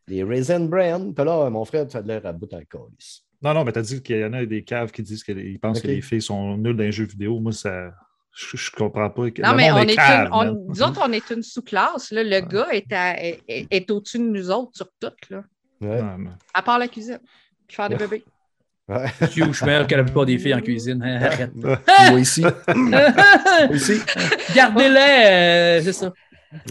[0.08, 1.14] Les raisin brand.
[1.14, 3.24] Puis là, mon frère, tu as de l'air à bout en colis.
[3.41, 5.82] Non, non, mais t'as dit qu'il y en a des caves qui disent qu'ils pensent
[5.82, 7.39] que les filles sont nulles dans les jeux vidéo.
[7.39, 7.91] Moi, ça.
[8.36, 9.24] Je, je comprends pas.
[9.24, 10.58] Non, Le mais on est cave, une, on- man.
[10.70, 12.12] nous autres, on est une sous-classe.
[12.12, 12.24] là.
[12.24, 15.43] Le gars est, à- est, est- est au-dessus de nous autres sur tout, là.
[15.82, 16.02] Ouais.
[16.02, 16.18] Ouais,
[16.54, 17.20] à part la cuisine.
[17.68, 18.24] Puis faire des bébés.
[18.88, 19.06] Ouais.
[19.22, 21.02] Je suis meilleur que la plupart des filles en cuisine.
[21.04, 21.52] hein, Arrête.
[21.56, 22.44] Moi ici.
[22.76, 23.02] Moi
[23.72, 24.00] ici.
[24.56, 26.12] Gardez-les, euh, c'est ça.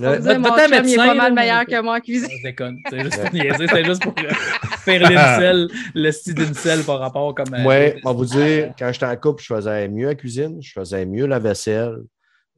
[0.00, 0.18] Ouais.
[0.18, 2.28] disait, mon il est médecin, pas mal meilleur que moi en cuisine.
[2.38, 2.78] Je déconne.
[2.90, 4.30] C'est juste pour niaiser, c'est juste pour euh,
[4.80, 7.54] faire l'incel, le style d'incel par rapport comme.
[7.54, 10.60] euh, Moi, on va vous dire, quand j'étais en couple, je faisais mieux la cuisine,
[10.60, 11.98] je faisais mieux la vaisselle,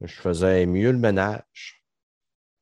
[0.03, 1.83] je faisais mieux le ménage.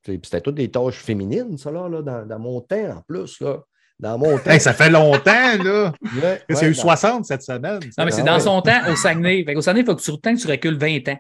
[0.06, 3.40] C'était toutes des tâches féminines, ça, là, là, dans, dans mon temps, en plus.
[3.40, 3.60] Là.
[4.00, 4.52] Dans mon temps.
[4.52, 5.24] Hey, ça fait longtemps,
[5.64, 5.92] là.
[6.02, 6.76] Ouais, ouais, eu dans- 60.
[6.76, 7.80] 60 cette semaine.
[7.98, 8.40] Non, mais c'est Ah dans ouais.
[8.40, 9.44] son temps au Saguenay.
[9.44, 11.18] Fait qu'au Saguenay, il faut que tu, que tu recules 20 ans.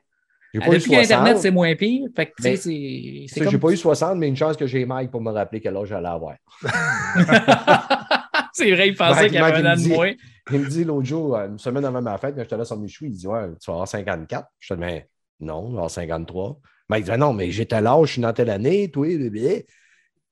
[0.53, 1.37] J'ai pas eu Depuis qu'Internet, 60.
[1.41, 2.07] c'est moins pire.
[2.15, 2.69] Fait que, tu sais, Mais- c'est.
[2.69, 3.51] Tu C'est sais, comme.
[3.51, 5.89] J'ai pas eu 60, mais une chance que j'ai Mike pour me rappeler quel âge
[5.89, 6.35] j'allais avoir.
[8.53, 9.89] c'est vrai, il pensait Mike- qu'il y avait Mike, un an il me de dit-
[9.93, 10.11] moins.
[10.51, 12.77] Il me dit l'autre jour, euh, une semaine avant ma fête, quand j'étais là sur
[12.77, 14.47] Michoui, il dit Ouais, tu vas avoir 54.
[14.59, 15.07] Je dis Mais
[15.39, 16.59] non, je vais avoir 53.
[16.89, 19.65] Mike dit Non, mais j'ai tel âge, je suis dans telle année, toi, bébé.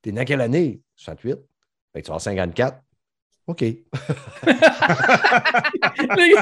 [0.02, 0.80] T'es dans quelle année?
[0.96, 1.38] 68.
[1.92, 2.78] Fait que tu vas avoir 54.
[3.46, 3.60] OK.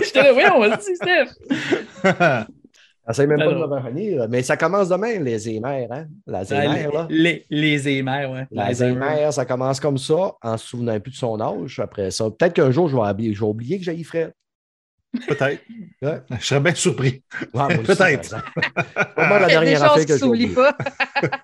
[0.02, 1.32] J'étais là, oui, on va dire, Steph.
[3.08, 4.28] Essaye même pas de me revenir.
[4.28, 6.06] Mais ça commence demain, les émères, hein?
[6.26, 7.06] La zémère, là.
[7.08, 8.46] les, les émères, ouais.
[8.50, 11.78] La Les zémère, ça commence comme ça, en se souvenant plus de son âge.
[11.78, 14.32] Après ça, peut-être qu'un jour, je vais oublier, je vais oublier que j'ai Fred.
[15.28, 15.62] Peut-être.
[16.02, 16.20] Ouais.
[16.40, 17.22] Je serais bien surpris.
[17.54, 18.34] Ouais, Peut-être.
[19.16, 20.48] Vraiment la Il y a des dernière choses affaire que oubliée.
[20.48, 20.72] pas.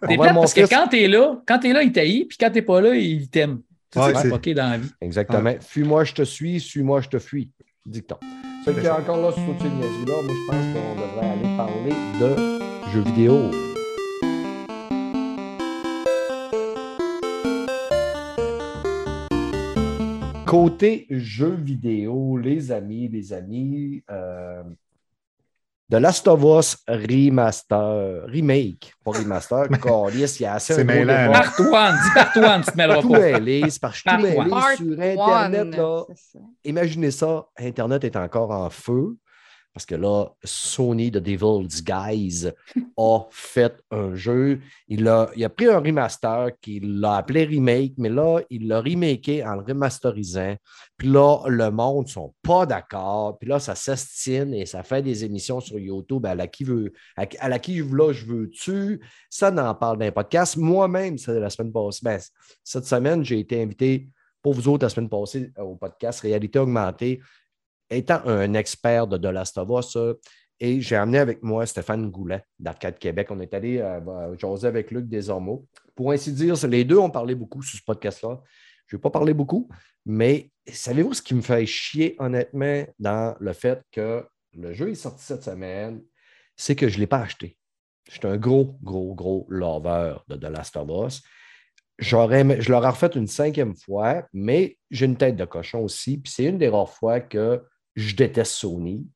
[0.00, 2.80] Plate parce que quand t'es là, quand t'es là, il t'haït, puis quand t'es pas
[2.80, 3.60] là, il t'aime.
[3.96, 4.90] Ouais, c'est fucké dans la vie.
[5.00, 5.54] Exactement.
[5.60, 6.60] Fuis-moi, je te suis.
[6.60, 7.50] Suis-moi, je te fuis.
[7.84, 8.16] Dicton.
[8.64, 12.90] Fait que encore là, sur une niaiserie-là, moi, je pense qu'on devrait aller parler de
[12.92, 13.50] jeux vidéo.
[20.46, 24.62] Côté jeux vidéo, les amis, les amis, euh,
[25.92, 30.84] The Last of Us Remaster, Remake, pas Remaster, Calice, il y a assez C'est un
[30.84, 31.28] gros mêlant, débat.
[31.28, 31.40] là.
[31.42, 33.18] Part-one, dis part-one, tu te mêleras tout pas.
[33.20, 35.60] mêlé, c'est parce que je suis tout Part mêlé Part sur Internet.
[35.60, 36.04] one, Là.
[36.14, 36.38] c'est.
[36.64, 39.16] Imaginez ça, Internet est encore en feu.
[39.72, 42.50] Parce que là, Sony The Devil's Guys
[42.98, 44.60] a fait un jeu.
[44.86, 48.80] Il a, il a pris un remaster qu'il l'a appelé remake, mais là, il l'a
[48.80, 50.56] remaké en le remasterisant.
[50.98, 53.38] Puis là, le monde ne sont pas d'accord.
[53.38, 56.92] Puis là, ça s'estime et ça fait des émissions sur YouTube à la qui veut,
[57.16, 59.00] à, là, je veux-tu?
[59.30, 60.56] Ça n'en parle dans un podcast.
[60.58, 62.00] Moi-même, c'est la semaine passée.
[62.02, 62.20] ben,
[62.62, 64.08] cette semaine, j'ai été invité
[64.42, 67.20] pour vous autres la semaine passée au podcast Réalité Augmentée
[67.96, 69.96] étant un expert de The Last of Us,
[70.64, 73.28] et j'ai amené avec moi Stéphane Goulet d'Arcade Québec.
[73.30, 74.30] On est allé euh, bah,
[74.62, 75.66] avec Luc Desormeaux.
[75.96, 78.40] Pour ainsi dire, les deux ont parlé beaucoup sur ce podcast-là.
[78.86, 79.68] Je ne vais pas parler beaucoup,
[80.06, 84.94] mais savez-vous ce qui me fait chier honnêtement dans le fait que le jeu est
[84.94, 86.00] sorti cette semaine,
[86.56, 87.56] c'est que je ne l'ai pas acheté.
[88.08, 91.22] Je suis un gros, gros, gros lover de The Last of Us.
[91.98, 96.18] J'aurais je l'aurais refait une cinquième fois, mais j'ai une tête de cochon aussi.
[96.18, 97.62] Puis c'est une des rares fois que
[97.96, 99.06] je déteste Sony.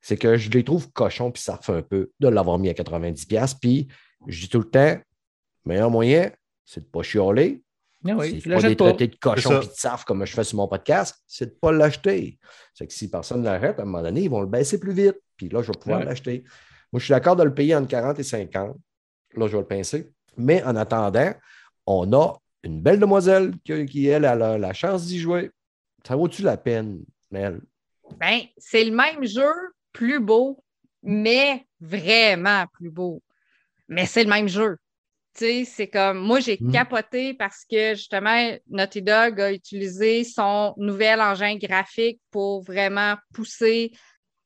[0.00, 2.72] C'est que je les trouve cochons, puis ça refait un peu de l'avoir mis à
[2.72, 3.58] 90$.
[3.60, 3.88] Puis
[4.26, 6.30] je dis tout le temps, le meilleur moyen,
[6.64, 7.62] c'est de ne pas chialer.
[8.08, 9.58] Ah oui, c'est pas des traités de C'est cochon ça.
[9.60, 12.38] puis de saf comme je fais sur mon podcast, c'est de ne pas l'acheter.
[12.72, 14.94] C'est que si personne ne l'achète, à un moment donné, ils vont le baisser plus
[14.94, 15.20] vite.
[15.36, 16.06] Puis là, je vais pouvoir Ouais.
[16.06, 16.42] l'acheter.
[16.92, 18.74] Moi, je suis d'accord de le payer entre 40 et 50.
[19.36, 20.10] Là, je vais le pincer.
[20.38, 21.34] Mais en attendant,
[21.86, 25.50] on a une belle demoiselle qui, qui, elle, a la, la chance d'y jouer.
[26.06, 27.00] Ça vaut-tu la peine,
[27.30, 27.60] Mel?
[28.18, 29.52] Ben, c'est le même jeu,
[29.92, 30.62] plus beau,
[31.02, 33.22] mais vraiment plus beau.
[33.88, 34.76] Mais c'est le même jeu.
[35.34, 36.72] Tu sais, c'est comme, moi, j'ai Mm.
[36.72, 43.92] capoté parce que justement, Naughty Dog a utilisé son nouvel engin graphique pour vraiment pousser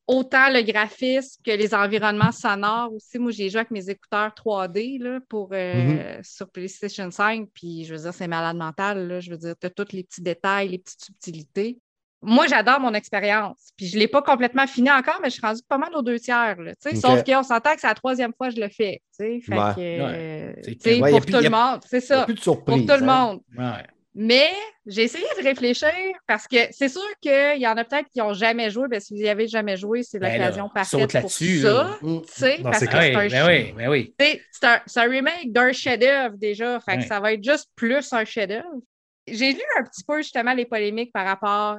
[0.07, 3.17] autant le graphisme que les environnements sonores aussi.
[3.17, 7.95] Moi, j'ai joué avec mes écouteurs 3D là, pour, euh, sur PlayStation 5, puis je
[7.95, 9.07] veux dire, c'est malade mental.
[9.07, 11.79] Là, je veux dire, tu as tous les petits détails, les petites subtilités.
[12.25, 13.69] Moi, j'adore mon expérience.
[13.77, 16.01] Puis je ne l'ai pas complètement fini encore, mais je suis rendue pas mal aux
[16.01, 16.55] deux tiers.
[16.59, 16.95] là, tu sais.
[16.97, 17.01] Ok.
[17.01, 19.01] Sauf qu'on s'entend que c'est la troisième fois que je le fais.
[19.17, 19.39] tu sais.
[19.41, 19.73] Fait Ouais.
[19.75, 21.01] que, euh.
[21.01, 21.79] Ouais, pour plus- tout le monde.
[21.87, 22.25] C'est n'y ça.
[22.25, 22.99] plus de Pour tout le hein?
[23.01, 23.39] monde.
[23.57, 23.83] Ouais.
[24.17, 24.47] Mais
[24.85, 25.91] j'ai essayé de réfléchir
[26.25, 28.87] parce que c'est sûr qu'il y en a peut-être qui n'ont jamais joué.
[28.87, 31.97] Ben, si vous y avez jamais joué, c'est Ben l'occasion parfaite pour ça.
[32.01, 32.57] Non, parce c'est
[32.87, 34.13] que c'est un, ben oui, oui.
[34.63, 36.79] un, remake d'un chef-d'œuvre déjà.
[36.79, 38.79] Fait que ça va être juste plus un chef-d'œuvre.
[39.27, 41.77] J'ai lu un petit peu justement les polémiques par rapport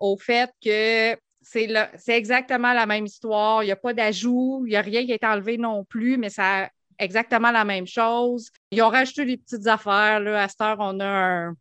[0.00, 3.62] au fait que c'est c'est exactement la même histoire.
[3.62, 6.30] Il n'y a pas d'ajout, il n'y a rien qui été enlevé non plus, mais
[6.30, 8.50] ça exactement la même chose.
[8.70, 10.20] Ils ont rajouté des petites affaires.
[10.20, 10.42] Là.
[10.42, 11.54] À cette heure, on a un,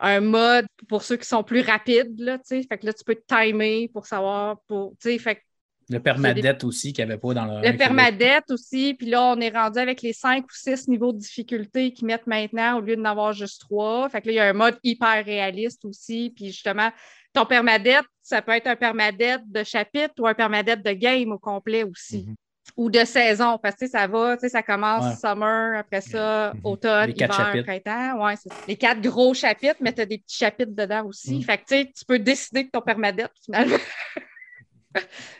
[0.00, 2.18] un mode pour ceux qui sont plus rapides.
[2.18, 4.60] Là, fait que là, tu peux te timer pour savoir.
[4.66, 5.42] Pour, fait
[5.90, 7.66] Le permadette aussi qu'il n'y avait pas dans le.
[7.66, 11.18] le permadette aussi, puis là, on est rendu avec les cinq ou six niveaux de
[11.18, 14.08] difficulté qu'ils mettent maintenant au lieu d'en avoir juste trois.
[14.10, 16.30] Fait que là, il y a un mode hyper réaliste aussi.
[16.36, 16.90] Puis justement,
[17.32, 21.38] ton permadette, ça peut être un permadette de chapitre ou un permadette de game au
[21.38, 22.26] complet aussi.
[22.28, 22.34] Mhm.
[22.76, 25.16] Ou de saison, parce que ça va, tu sais, ça commence Ouais.
[25.16, 26.60] summer, après ça, Mhm.
[26.64, 27.64] automne, Les quatre hiver, chapitres.
[27.82, 28.24] printemps.
[28.26, 28.34] Ouais,
[28.68, 31.36] les quatre gros chapitres, mais tu as des petits chapitres dedans aussi.
[31.36, 31.42] Mhm.
[31.44, 33.76] Fait que tu sais, tu peux décider de ton permadette finalement.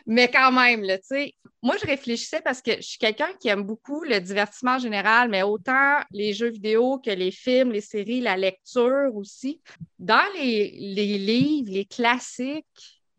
[0.05, 3.63] Mais quand même, tu sais, moi, je réfléchissais parce que je suis quelqu'un qui aime
[3.63, 8.21] beaucoup le divertissement en général, mais autant les jeux vidéo que les films, les séries,
[8.21, 9.61] la lecture aussi.
[9.97, 12.65] Dans les, les livres, les classiques,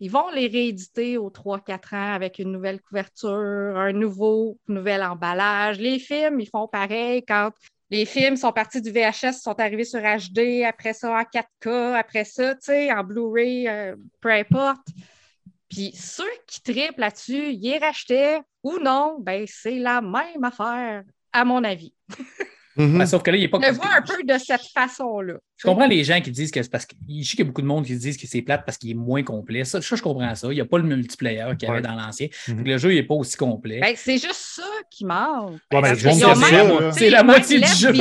[0.01, 5.78] ils vont les rééditer aux 3-4 ans avec une nouvelle couverture, un nouveau, nouvel emballage.
[5.78, 7.51] Les films, ils font pareil quand
[7.91, 12.24] les films sont partis du VHS, sont arrivés sur HD, après ça en 4K, après
[12.24, 14.86] ça, tu sais, en Blu-ray, euh, peu importe.
[15.71, 21.45] Puis ceux qui triplent là-dessus, ils rachetaient ou non, ben c'est la même affaire, à
[21.45, 21.95] mon avis.
[22.77, 23.59] Ouais, sauf que là, il n'est pas.
[23.62, 25.35] Je le vois un peu de cette façon-là.
[25.57, 26.95] Je comprends les gens qui disent que c'est parce que.
[27.09, 28.91] Je sais qu'il y a beaucoup de monde qui disent que c'est plate parce qu'il
[28.91, 29.64] est moins complet.
[29.64, 30.47] Ça, ça, je comprends ça.
[30.51, 31.87] Il n'y a pas le multiplayer qu'il y avait Ouais.
[31.87, 32.29] dans l'ancien.
[32.49, 32.62] Mhm.
[32.64, 33.81] Que Le jeu n'est pas aussi complet.
[33.81, 35.59] Ben, c'est juste ça qui manque.
[35.73, 37.93] Ouais, sais, C'est la moitié du jeu.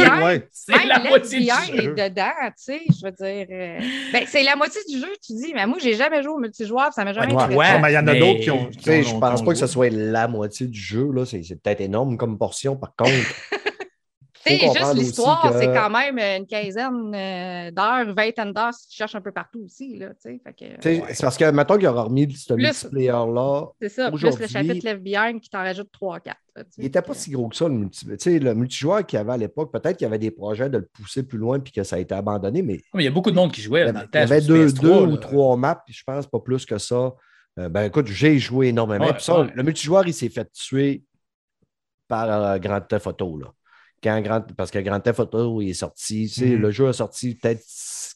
[0.52, 1.84] C'est la moitié du jeu.
[2.00, 3.48] est dedans, tu sais, je veux dire.
[3.52, 3.80] euh,
[4.14, 6.94] Ben, c'est la moitié du jeu, tu dis, mais moi, j'ai jamais joué au multijoueur,
[6.94, 7.80] ça m'a jamais Ouais, ouais.
[7.82, 8.68] Mais il y en a d'autres qui ont.
[8.70, 11.10] Tu sais, qui je pense pas que ce soit la moitié du jeu.
[11.12, 11.26] là.
[11.26, 12.76] C'est peut-être énorme comme portion.
[12.76, 13.12] Par contre,
[14.44, 18.96] sais, juste l'histoire, que- c'est quand même une quinzaine euh, d'heures, vingtaine d'heures si tu
[18.98, 20.10] cherches un peu partout aussi, là.
[20.22, 21.04] Fait que, ouais.
[21.14, 25.02] c'est parce que, mettons qu'il aurait remis ce multiplayer-là, C'est ça, plus le chapitre Left
[25.04, 26.34] Behind qui t'en rajoute 3-4.
[26.78, 28.06] il n'était pas si gros que ça, le, multi...
[28.06, 29.72] tu sais, le multijoueur qu'il y avait à l'époque.
[29.72, 32.00] Peut-être qu'il y avait des projets de le pousser plus loin puis que ça a
[32.00, 33.92] été abandonné, mais Mais il y a beaucoup de monde qui jouait il y là,
[33.94, 34.20] dans avait, le temps.
[34.20, 36.78] il y avait deux, PS3, deux ou trois maps, puis je pense pas plus que
[36.78, 37.14] ça.
[37.58, 39.06] Euh, ben écoute, j'ai joué énormément.
[39.06, 39.48] Ouais, Puis ça, ouais.
[39.54, 41.04] Le multijoueur, il s'est fait tuer
[42.08, 43.38] par euh, Grand Theft Auto.
[43.38, 43.48] Là.
[44.04, 44.42] Quand Grand...
[44.56, 46.28] Parce que Grand Theft Auto il est sorti.
[46.28, 46.62] tu sais, Mhm.
[46.62, 47.62] Le jeu a sorti peut-être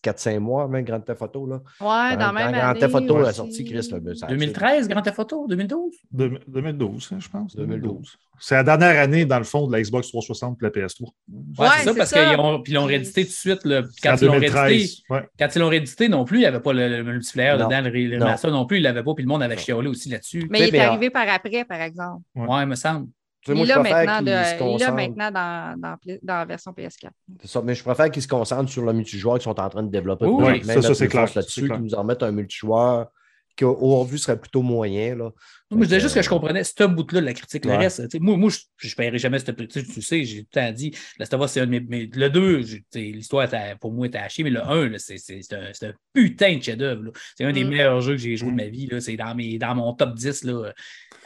[0.04, 1.46] 4-5 mois avant Grand Theft Auto.
[1.48, 1.62] Là.
[1.82, 2.80] Ouais, dans Quand- même quand Grand année.
[2.80, 5.96] Theft Auto a sorti, Chris, le ça a- 2013, Grand Theft Auto, 2012.
[6.12, 7.56] De- 2012, hein, je pense.
[7.56, 8.18] 2012.
[8.40, 11.08] C'est la dernière année, dans le fond, de la Xbox 360 et la PS3.
[11.32, 13.64] Ouais, Ouais, c'est ça, parce qu'ils ont, puis ils l'ont réédité tout de suite.
[13.64, 13.84] là.
[14.02, 15.02] Quand ils l'ont réédité, 2013.
[15.10, 15.30] Ouais.
[15.40, 17.68] quand ils l'ont réédité non plus, il n'y avait pas le, le multiplayer Non.
[17.68, 18.26] dedans, le, le Non.
[18.26, 20.48] remaster non plus, il ne l'avait pas, puis le monde avait chiolé aussi là-dessus.
[20.50, 22.24] Mais il est arrivé par après, par exemple.
[22.36, 22.48] Ouais.
[22.48, 23.08] Ouais, il me semble.
[23.46, 25.32] Tu sais, Il moi, est je là préfère maintenant, qu'il de- se il concentre- maintenant
[25.32, 27.10] dans, dans, la version PS4.
[27.42, 29.84] C'est ça, mais je préfère qu'ils se concentrent sur le multijoueur qu'ils sont en train
[29.84, 30.26] de développer.
[30.26, 33.08] Oui, oui, ça, ça, mettre c'est clair, là-dessus, qu'ils nous en mettent un multijoueur
[33.56, 35.16] qui, aujourd'hui, serait plutôt moyen.
[35.16, 35.32] Là.
[35.72, 37.66] Moi, je disais juste que- que je comprenais ce bout-là de la critique.
[37.66, 39.68] Le reste, moi, moi je ne paierai jamais ce prix.
[39.68, 41.80] Tu sais, tu sais, j'ai tout le temps dit, c'est un de mes.
[41.80, 43.48] mais le 2, j'ai- tu sais, l'histoire,
[43.80, 46.58] pour moi, était hachée, mais le 1, là, c'est c'est- c'est un, c'est un putain
[46.58, 47.12] de chef-d'œuvre.
[47.36, 47.70] C'est un des Mm.
[47.70, 48.88] meilleurs jeux que j'ai joué de ma vie.
[48.88, 49.00] là.
[49.02, 50.72] C'est dans, mes- dans mon top 10 là,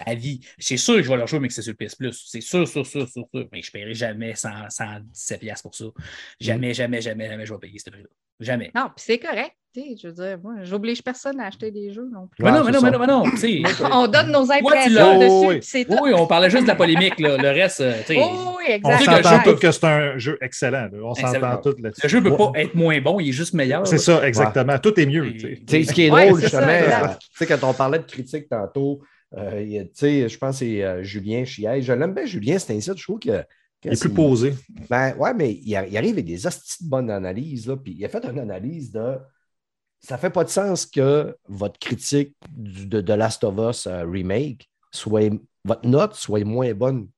[0.06, 0.40] à vie.
[0.60, 2.24] C'est sûr que je vais leur jouer, mais que c'est sur le PS Plus.
[2.28, 3.48] C'est sûr, sûr, sûr, sûr, sûr.
[3.52, 5.86] Mais je ne paierai jamais 100, 117$ piastres pour ça.
[6.40, 8.08] Jamais, jamais, jamais, jamais je vais payer ce prix-là.
[8.40, 8.72] Jamais.
[8.76, 9.52] Non, puis c'est correct.
[10.02, 12.44] Je veux dire, moi, j'oblige personne à acheter des jeux non plus.
[12.44, 13.24] Mais non, mais non, mais non, mais non.
[13.92, 15.60] On donne nos impressions dessus, oui.
[15.60, 15.98] puis c'est tout.
[16.02, 17.20] Oui, on parlait juste de la polémique.
[17.20, 17.38] Là.
[17.38, 18.98] Le reste, euh, tu sais, oui, On exact.
[19.00, 20.90] sait que le s'entend tous que c'est un jeu excellent.
[20.92, 20.98] là.
[21.04, 22.02] On s'entend tous là-dessus.
[22.04, 23.86] le jeu ne peut pas être moins bon, il est juste meilleur.
[23.88, 24.78] C'est ça, exactement.
[24.80, 25.32] Tout est mieux.
[25.34, 25.84] tu sais.
[25.84, 29.02] Ce qui est drôle, justement, tu sais, quand on parlait de critique tantôt,
[29.38, 31.82] euh, je pense que c'est euh, Julien Chier.
[31.82, 32.90] Je l'aime bien, Julien, c'est ainsi.
[32.96, 33.44] Je trouve que.
[33.84, 34.54] Il est plus posé.
[34.90, 37.68] Ben, ouais, mais il, a- il arrive avec des hosties de bonnes analyses.
[37.68, 39.18] Là, puis il a fait une analyse de.
[40.00, 44.06] Ça fait pas de sens que votre critique du- de, de Last of Us euh,
[44.06, 45.30] Remake soit.
[45.66, 47.10] Votre note soit moins bonne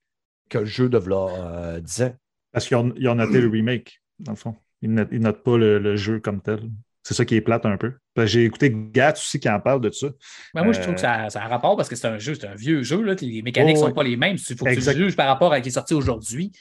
[0.49, 2.15] que le jeu de v'là, euh, 10 ans.
[2.51, 4.55] Parce qu'ils ont, noté le remake, dans le fond.
[4.81, 6.61] Ils ne notent, notent pas le, le jeu comme tel.
[7.03, 7.93] C'est ça qui est plate un peu.
[8.15, 10.07] Que J'ai écouté Gat aussi qui en parle de ça.
[10.55, 12.33] Ben, moi, je trouve Euh, que ça, ça a rapport parce que c'est un jeu,
[12.35, 13.01] c'est un vieux jeu.
[13.03, 14.37] Là, les mécaniques ne Oh, sont pas les mêmes.
[14.49, 14.93] Il faut que Exact.
[14.93, 16.51] tu le juges par rapport à ce qui est sorti aujourd'hui,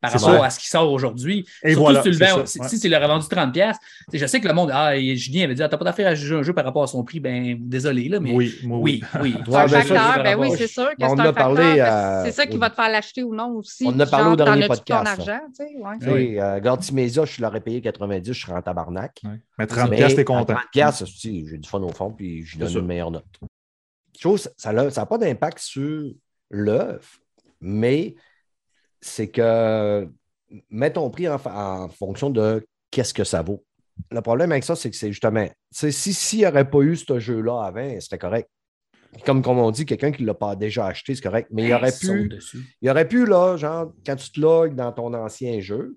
[0.00, 1.44] par rapport à ce qui sort aujourd'hui.
[1.62, 2.68] Et Surtout voilà, si tu le vends- ça, si, ouais.
[2.68, 5.16] si tu l'aurais vendu 30$, piastres, tu sais, je sais que le monde, ah, et
[5.16, 7.02] Julien avait dit, ah, t'as pas d'affaire à juger un jeu par rapport à son
[7.04, 7.18] prix.
[7.20, 9.02] Ben, désolé, là, mais oui, Oui, moi, oui.
[9.20, 9.34] oui.
[9.46, 12.32] C'est un ben, facteur, ben oui, c'est sûr que c'est On un facteur, euh, C'est
[12.32, 13.84] ça qui va te faire l'acheter ou non aussi.
[13.86, 15.98] On en a parlé au dernier podcast, ton argent, tu sais, ouais.
[16.00, 19.20] Tu sais, euh, Gartimésia, je l'aurais payé 90, je serais en tabarnak.
[19.58, 20.54] Mais 30 Mais piastres, t'es à content.
[20.54, 23.24] 30 piastres, si, j'ai du fun au fond, puis je donne une meilleure note.
[24.18, 26.10] Chose, ça n'a ça pas d'impact sur
[26.50, 27.04] l'œuvre,
[27.60, 28.14] mais
[29.00, 30.08] c'est que
[30.70, 33.64] mets ton prix en, fonction de qu'est-ce que ça vaut.
[34.10, 35.46] Le problème avec ça, c'est que c'est justement,
[35.76, 38.48] tu si s'il n'y aurait pas eu ce jeu-là avant, c'était correct.
[39.24, 41.48] Comme, comme on dit, quelqu'un qui ne l'a pas déjà acheté, c'est correct.
[41.50, 42.30] Mais il aurait pu,
[42.82, 45.96] il aurait pu, là, genre, quand tu te logs dans ton ancien jeu,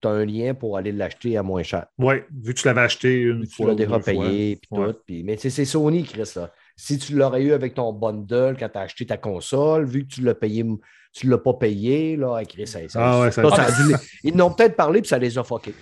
[0.00, 1.86] tu as un lien pour aller l'acheter à moins cher.
[1.98, 3.66] Oui, vu que tu l'avais acheté une Tu fois.
[3.66, 4.92] l'as ou déjà payé, puis Ouais.
[4.92, 4.98] tout.
[5.06, 6.50] puis- mais tu c'est Sony, Chris, là.
[6.76, 10.14] Si tu l'aurais eu avec ton bundle quand tu as acheté ta console, vu que
[10.14, 10.64] tu l'as payé,
[11.12, 13.94] tu ne l'as pas payé, là, avec Chris, ça, Ah ouais, ça- dû
[14.24, 15.74] Ils n'ont peut-être parlé, puis ça les a fuckés.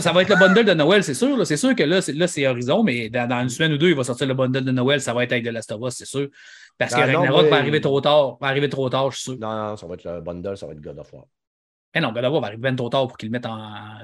[0.00, 1.46] Ça va être le bundle de Noël, c'est sûr.
[1.46, 3.88] C'est sûr que là, c'est, là, c'est Horizon, mais dans, dans une semaine ou deux,
[3.88, 5.00] il va sortir le bundle de Noël.
[5.00, 6.28] Ça va être avec de Last of Us, c'est sûr.
[6.78, 8.36] Parce que Ah non, Ragnarok mais- va arriver trop tard.
[8.40, 9.38] Va arriver trop tard, je suis sûr.
[9.40, 11.24] Non, non, ça va être le bundle, ça va être God of War.
[11.94, 13.58] Mais non, God of War va arriver bien trop tard pour qu'ils le mettent en.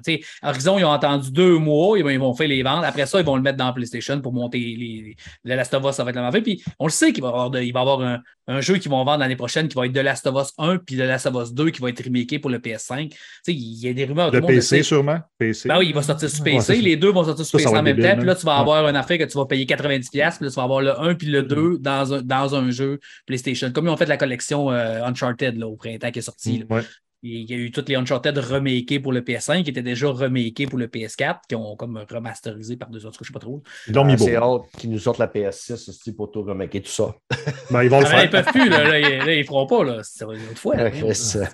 [0.05, 2.85] Tu sais, Horizon, ils ont attendu deux mois, ils vont, ils vont faire les ventes.
[2.85, 5.17] Après ça, ils vont le mettre dans PlayStation pour monter les.
[5.45, 6.43] Le Last of Us, ça va être la affaire.
[6.43, 8.77] Puis on le sait qu'il va y avoir, de- il va avoir un, un jeu
[8.79, 11.03] qu'ils vont vendre l'année prochaine qui va être de Last of Us 1 puis de
[11.05, 13.09] Last of Us 2 qui va être remaké pour le PS5.
[13.11, 14.31] Tu sais, il y a des rumeurs.
[14.31, 15.19] Le le monde PC, sûrement.
[15.39, 15.69] PC.
[15.69, 16.77] Ben oui, il va sortir sur PC.
[16.83, 18.17] les deux vont sortir sur Ça, PC en même temps.
[18.17, 18.61] Puis là, tu vas Ouais.
[18.61, 20.11] avoir une affaire que tu vas payer 90$.
[20.11, 22.99] Puis là, tu vas avoir le 1 puis le 2 dans un, dans un jeu
[23.27, 23.71] PlayStation.
[23.73, 26.59] Comme ils ont fait la collection euh, Uncharted là, au printemps qui est sorti.
[26.69, 26.77] là.
[26.77, 26.83] Ouais.
[27.25, 30.67] Il y a eu toutes les Uncharted remakés pour le PS5 qui étaient déjà remakés
[30.69, 33.61] pour le PS4, qui ont comme remasterisé par deux autres, je sais pas trop.
[33.89, 34.25] Ils l'ont mis Ah, beau.
[34.25, 37.15] C'est hâte qu'ils nous sortent la PS6 c'est pour tout remaker tout ça.
[37.71, 38.45] Ben, ils vont le Ah, là, ils faire.
[38.45, 39.99] peuvent plus, là, là, ils, là, ils feront pas, là.
[40.03, 40.77] C'est une autre fois.
[40.77, 40.85] là.
[40.85, 41.33] Ouais, Chris.
[41.37, 41.47] Ouais,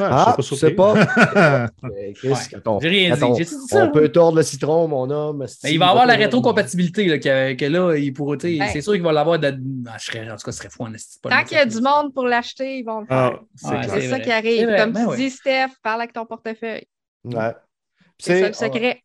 [0.00, 0.94] Ah, je sais pas.
[1.84, 3.24] Euh, J'ai rien dit.
[3.24, 3.84] on- J'ai dit ça.
[3.86, 5.44] On peut tordre le citron, mon homme.
[5.64, 8.68] Mais il va avoir la rétrocompatibilité, là, que, que là, il pourrait, Ben.
[8.72, 9.38] c'est sûr qu'il va l'avoir.
[9.38, 10.84] de- Ah, je serais, en tout cas, ce serait fou
[11.22, 13.16] Tant qu'il y a du monde pour l'acheter, ils vont le faire.
[13.16, 13.84] Ah, c'est clair.
[13.90, 14.68] c'est ça qui arrive.
[14.92, 15.16] Comme ben tu ouais.
[15.16, 16.86] dis, Steph, parle avec ton portefeuille.
[17.24, 17.54] Ouais.
[18.18, 19.02] C'est ça le secret.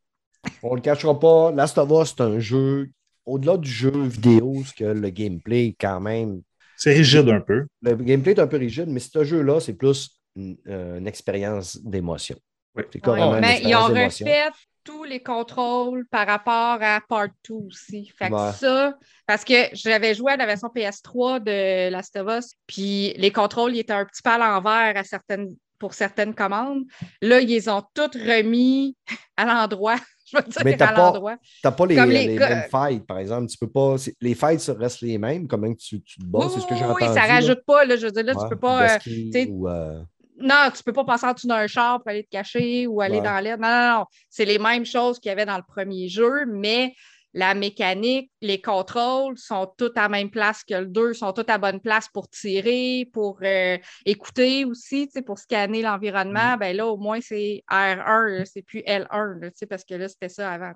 [0.62, 2.90] On ne le cachera pas, Last of Us, c'est un jeu,
[3.26, 6.42] au-delà du jeu vidéo, ce que le gameplay, quand même,
[6.78, 7.66] C'est rigide un peu.
[7.82, 11.78] le gameplay est un peu rigide, mais ce jeu-là, c'est plus une, euh, une expérience
[11.82, 12.36] d'émotion.
[12.76, 12.84] Oui.
[12.92, 14.26] C'est carrément Ouais, une mais ils ont expérience d'émotion.
[14.28, 14.52] refait
[14.84, 18.12] tous les contrôles par rapport à Part 2 aussi.
[18.16, 18.52] Fait que Ouais.
[18.52, 18.94] ça,
[19.26, 23.74] parce que j'avais joué à la version PS3 de Last of Us, puis les contrôles
[23.76, 26.84] ils étaient un petit peu à l'envers à certaines, pour certaines commandes.
[27.22, 28.96] Là, ils les ont toutes remis
[29.38, 29.96] à l'endroit.
[30.32, 31.38] Je veux dire, Mais t'as à pas- l'endroit.
[31.38, 33.48] Tu n'as pas les, mêmes fights, par exemple.
[33.48, 36.62] Tu peux pas, les fights restent les mêmes, comment tu, tu te bats, Oui, c'est
[36.62, 37.14] ce que oui, j'ai oui, entendu.
[37.14, 37.34] ça là.
[37.36, 37.86] rajoute pas.
[37.86, 38.96] Là, je veux dire, là, Ouais, tu peux pas.
[38.96, 40.02] euh, ou, euh,
[40.40, 43.18] Non, tu peux pas passer en dessous d'un char pour aller te cacher ou aller
[43.20, 43.24] Ouais.
[43.24, 43.58] dans l'air.
[43.60, 44.06] Non, non, non.
[44.30, 46.94] C'est les mêmes choses qu'il y avait dans le premier jeu, mais
[47.38, 51.44] la mécanique, les contrôles sont tous à la même place que le 2, sont tous
[51.50, 55.86] à bonne place pour tirer, pour euh, écouter aussi, pour scanner Mm.
[55.86, 56.56] l'environnement.
[56.58, 59.96] Ben là, au moins, c'est R1, là, c'est plus L1, là, tu sais, parce que
[59.96, 60.72] là, c'était ça avant.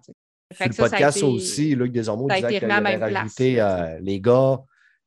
[0.53, 2.01] Fait que le ça podcast été- aussi, Luc a
[2.41, 4.59] disait qu'il avait rajouté euh, les gars,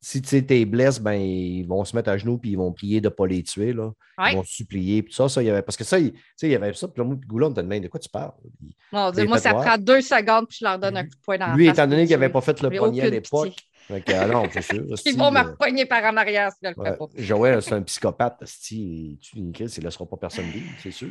[0.05, 2.73] si tu sais, t'es blessé, ben, ils vont se mettre à genoux puis ils vont
[2.73, 3.73] prier de ne pas les tuer.
[3.73, 3.93] Là.
[4.19, 4.33] Ouais.
[4.33, 5.05] Ils vont supplier.
[5.05, 5.63] Puis ça, ça, il y avait.
[5.63, 6.89] Parce que ça, il, tu y avait ça.
[6.89, 8.33] Puis puis Goulon, on te demande de quoi tu parles?
[8.61, 8.75] Il-
[9.17, 11.47] les moi, ça prend deux secondes, puis je leur donne un coup de poing dans
[11.47, 13.55] la Lui, étant donné qu'il n'avait pas fait le poignet à l'époque.
[13.89, 14.85] que, ah non, c'est sûr.
[15.07, 17.07] Ils vont me euh, repogner par en arrière si je le fais pas.
[17.17, 18.43] Joël, c'est un psychopathe.
[18.73, 21.11] Il tue une crise, il ne laissera pas personne vivre, c'est sûr.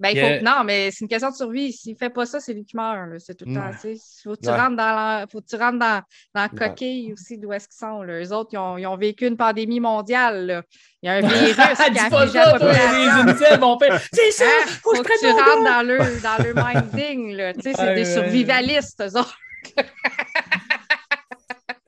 [0.00, 0.26] Ben, il Il faut...
[0.26, 1.72] a- Non, mais c'est une question de survie.
[1.72, 2.96] S'il ne fait pas ça, c'est lui qui meurt.
[3.10, 3.18] là.
[3.18, 3.66] C'est tout le temps.
[3.66, 3.72] Ouais.
[3.80, 4.22] tu sais.
[4.22, 4.56] Faut que tu Ouais.
[4.56, 5.26] rentres dans la...
[5.30, 6.02] faut que tu rentres dans,
[6.34, 6.68] dans la Ouais.
[6.68, 8.02] coquille aussi d'où est-ce qu'ils sont.
[8.02, 8.20] Là.
[8.22, 10.46] Eux autres, ils ont, ils ont vécu une pandémie mondiale.
[10.46, 10.62] là.
[11.02, 12.10] Il y a un virus qui a pas la les
[12.52, 13.98] population.
[14.12, 14.66] C'est ça, Hein?
[14.82, 17.52] faut que Faut je que tu rentres dans leur, dans leur minding.
[17.60, 18.14] c'est Ouais, des ouais.
[18.14, 19.36] survivalistes, eux autres.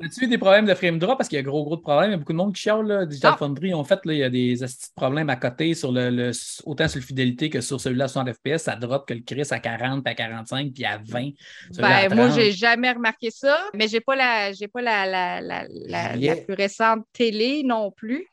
[0.03, 1.19] As-tu eu des problèmes de frame drop?
[1.19, 2.11] Parce qu'il y a gros, gros de problèmes.
[2.11, 2.87] Il y a beaucoup de monde qui chiale.
[2.87, 3.05] Là.
[3.07, 3.37] Digital Non.
[3.37, 4.57] Foundry, en fait, là, il y a des
[4.97, 6.31] problèmes à côté, sur le, le-
[6.65, 8.63] autant sur le fidélité que sur celui-là à 60 FPS.
[8.63, 11.31] Ça drop que le Chris à 40, puis à 45, puis à 20.
[11.71, 12.39] celui-là à Ben, moi, 30.
[12.41, 16.37] j'ai jamais remarqué ça, mais j'ai pas la j'ai pas la, la, la, la, la
[16.37, 18.27] plus récente télé non plus.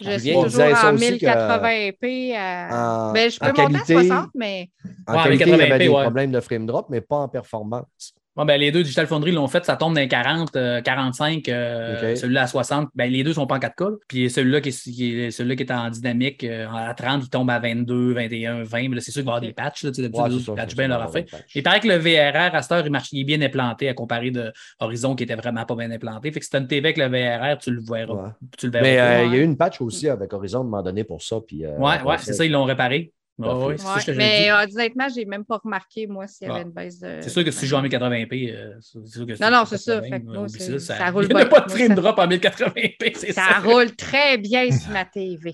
[0.00, 2.34] Je suis toujours en aussi que- 1080p.
[2.36, 4.70] à- En- Ben, je peux en monter qualité- à 60, mais
[5.08, 6.02] En Ouais, qualité, avec il y avait 80p, des ouais.
[6.02, 8.14] problèmes de frame drop, mais pas en performance.
[8.38, 11.48] Bon, ben, les deux Digital Foundry l'ont fait, ça tombe dans les 40, euh, 45,
[11.48, 12.16] euh, Ok.
[12.16, 12.88] celui-là à 60.
[12.94, 13.80] Ben, les deux sont pas en 4K.
[13.90, 13.96] là.
[14.06, 17.30] Puis celui-là qui, est- qui est, celui-là qui est en dynamique, euh, à 30, il
[17.30, 18.88] tombe à 22, 21, 20.
[18.90, 19.82] Mais là, c'est sûr qu'il va y avoir des patchs.
[19.82, 20.30] Là, tu sais, Ouais,
[20.68, 21.26] c'est bien leur patch.
[21.56, 23.94] Il paraît que le VRR, à cette heure, il, marche, il est bien implanté à
[23.94, 26.30] comparer de Horizon qui était vraiment pas bien implanté.
[26.30, 28.14] Fait que si tu as une TV avec le VRR, tu le verras.
[28.14, 28.30] Ouais.
[28.56, 29.02] Tu le verras Mais pas.
[29.02, 29.26] euh, ouais.
[29.26, 31.38] il y a eu une patch aussi avec Horizon à un moment donné pour ça.
[31.44, 33.12] Puis, euh, ouais, ouais, c'est ça, ils l'ont réparé.
[33.46, 33.64] Parfait.
[33.66, 36.62] ouais, que je mais euh, honnêtement, j'ai même pas remarqué, moi, s'il y avait Ah.
[36.64, 37.18] une baisse de.
[37.20, 39.78] C'est sûr que si tu joues en 1080p, euh, c'est sûr que Non, non, c'est
[39.78, 40.00] ça.
[40.00, 41.48] 1080, Fait que moi, oublie c'est- ça, ça roule Il n'y a bien.
[41.48, 43.60] pas de drop en 1080p, c'est Ça ça.
[43.60, 45.52] roule très bien sur ma TV.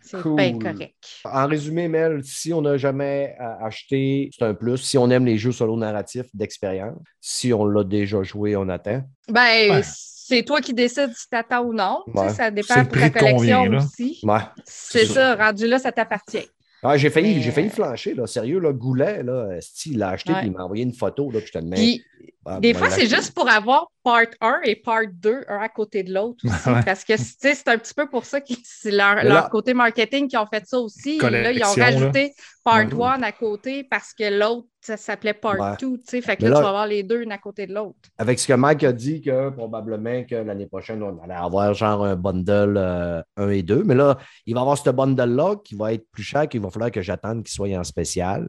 [0.00, 0.36] C'est Cool.
[0.36, 0.94] bien correct.
[1.24, 4.76] En résumé, Mel, si on n'a jamais euh, acheté, c'est un plus.
[4.76, 9.02] Si on aime les jeux solo narratifs d'expérience, si on l'a déjà joué, on attend.
[9.28, 9.80] Ben, Ouais.
[9.84, 12.02] c'est toi qui décides si t'attends ou non.
[12.06, 12.28] Tu sais, Ouais.
[12.28, 14.20] Ça dépend pour ta collection aussi.
[14.22, 14.38] Ouais.
[14.64, 16.48] C'est C'est ça, rendu là, ça t'appartient.
[16.82, 18.26] Ah, j'ai failli, j'ai failli flancher, là.
[18.26, 20.38] Sérieux, là, Goulet, là, il l'a acheté, Ouais.
[20.40, 21.74] puis il m'a envoyé une photo, là, puis je te demande.
[21.74, 22.04] Puis,
[22.48, 25.68] Ah, des ben, fois, c'est juste pour avoir part 1 et part 2, un à
[25.68, 26.68] côté de l'autre aussi.
[26.68, 26.80] Ouais.
[26.84, 30.36] Parce que c'est un petit peu pour ça que c'est leur, leur côté marketing qui
[30.36, 31.18] ont fait ça aussi.
[31.18, 32.34] Là, ils ont rajouté
[32.66, 33.18] part Ouais.
[33.18, 35.76] 1 à côté parce que l'autre, ça s'appelait part Ouais.
[35.80, 35.96] 2.
[35.98, 36.20] tu sais.
[36.20, 37.96] Fait que là, là- tu vas avoir les deux une à côté de l'autre.
[38.18, 42.04] Avec ce que Mike a dit, que probablement que l'année prochaine, on allait avoir genre
[42.04, 43.84] un bundle 1 et 2.
[43.84, 46.70] Mais là, il va y avoir ce bundle-là qui va être plus cher, qu'il va
[46.70, 48.48] falloir que j'attende qu'il soit en spécial.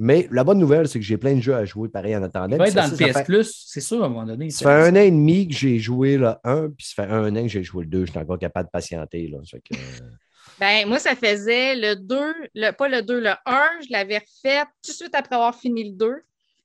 [0.00, 2.56] Mais la bonne nouvelle, c'est que j'ai plein de jeux à jouer pareil en attendant.
[2.66, 4.48] Ça, dans le ça, ça PS fait- Plus, c'est sûr, à un moment donné.
[4.50, 7.34] Ça fait un an et demi que j'ai joué le 1, puis ça fait un
[7.34, 8.04] an que j'ai joué le 2.
[8.06, 9.26] Je suis encore capable de patienter.
[9.26, 9.38] Là.
[9.42, 10.06] Ça fait que, euh,
[10.60, 12.16] Ben, moi, ça faisait le 2,
[12.54, 13.34] le, pas le 2, le 1,
[13.82, 16.12] je l'avais refait tout de suite après avoir fini le 2.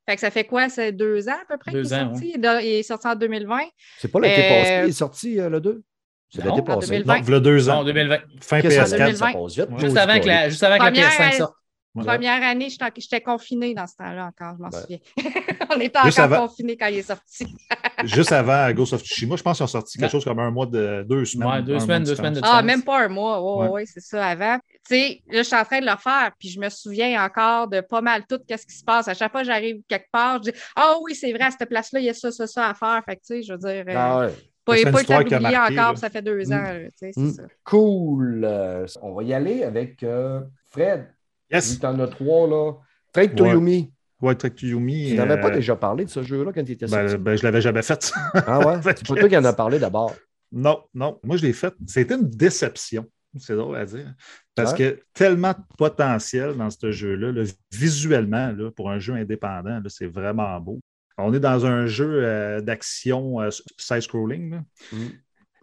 [0.08, 0.68] Fait que ça fait quoi?
[0.68, 2.34] C'est deux ans à peu près Deux qu'il est ans, sorti?
[2.36, 3.60] Il est sorti en 2020.
[4.00, 5.82] C'est pas l'été Euh, passé, il est sorti euh, le 2.
[6.30, 6.88] C'est l'été en passé.
[6.90, 7.14] 2020.
[7.20, 7.84] Non, il y a deux Non, ans.
[7.86, 8.18] 2020.
[8.42, 8.88] Fin Qu'est-ce que PS4.
[8.88, 9.34] ça 2020.
[9.34, 11.56] passe vite, Juste avant que la, juste avant que la Première, PS5 elle- sorte.
[11.96, 12.04] Ouais.
[12.06, 14.98] Première année, j'étais confinée dans ce temps-là encore, je m'en souviens.
[15.76, 17.46] On était Juste encore avant- confinés quand il est sorti.
[18.06, 20.66] Juste avant Ghost of Tsushima, je pense qu'ils ont sorti quelque chose comme un mois
[20.66, 21.48] de deux semaines.
[21.50, 23.40] Ouais, deux semaines, deux semaines de Ah, même pas un mois.
[23.42, 23.70] Oui, Ouais.
[23.74, 24.58] oui, c'est ça, avant.
[24.58, 27.68] Tu sais, là, je suis en train de le faire, puis je me souviens encore
[27.68, 29.08] de pas mal tout ce qui se passe.
[29.08, 31.70] À chaque fois que j'arrive quelque part, je dis Ah oui, c'est vrai, à cette
[31.70, 33.02] place-là, il y a ça, ça, ça à faire.
[33.06, 34.34] Fait que, tu sais, je veux dire, euh, Ah ouais.
[34.66, 36.54] pas, pas le temps d'oublier encore, ça fait deux Mm.
[36.54, 36.62] ans.
[36.64, 37.34] là, tu sais, c'est Mm.
[37.34, 37.44] ça.
[37.64, 38.42] Cool.
[38.44, 40.42] Euh, on va y aller avec euh,
[40.72, 41.13] Fred.
[41.54, 41.76] Yes!
[41.76, 42.74] que t'en as trois, là.
[43.14, 43.52] Trek to Ouais.
[43.52, 43.94] Yumi.
[44.22, 45.10] Ouais, Trek to Yumi.
[45.10, 47.24] Tu n'avais euh, pas déjà parlé de ce jeu-là quand tu étais Ben, sorti?
[47.24, 48.12] ben, je l'avais jamais fait.
[48.34, 48.76] ah ouais?
[48.84, 50.16] C'est pas toi qui en as parlé d'abord.
[50.52, 51.20] Non, non.
[51.24, 51.74] Moi, je l'ai fait.
[51.88, 53.06] C'était une déception.
[53.38, 54.14] C'est drôle à dire.
[54.56, 54.78] Parce Ouais.
[54.78, 60.06] que tellement de potentiel dans ce jeu-là, là, visuellement, là, pour un jeu indépendant, c'est
[60.06, 60.80] vraiment beau.
[61.18, 64.62] On est dans un jeu euh, d'action euh, side-scrolling.
[64.92, 64.98] Mm.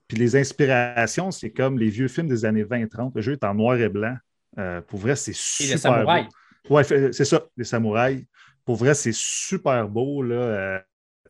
[0.08, 3.12] Puis les inspirations, c'est comme les vieux films des années 20-30.
[3.14, 4.16] Le jeu est en noir et blanc.
[4.58, 6.28] Euh, pour vrai, c'est Et super le samouraï.
[6.68, 6.74] beau.
[6.76, 8.24] Ouais, c'est ça, les samouraïs.
[8.64, 10.22] Pour vrai, c'est super beau.
[10.22, 10.34] Là.
[10.36, 10.78] euh.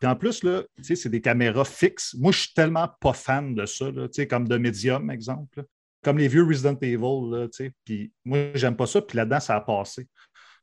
[0.00, 2.14] Puis en plus, là, tu sais, c'est des caméras fixes.
[2.18, 5.58] Moi, je suis tellement pas fan de ça, là, tu sais, comme de Medium, exemple.
[5.58, 5.64] là.
[6.02, 7.30] Comme les vieux Resident Evil.
[7.30, 7.72] Là, tu sais.
[7.84, 9.02] Puis moi, j'aime pas ça.
[9.02, 10.08] Puis là-dedans, ça a passé.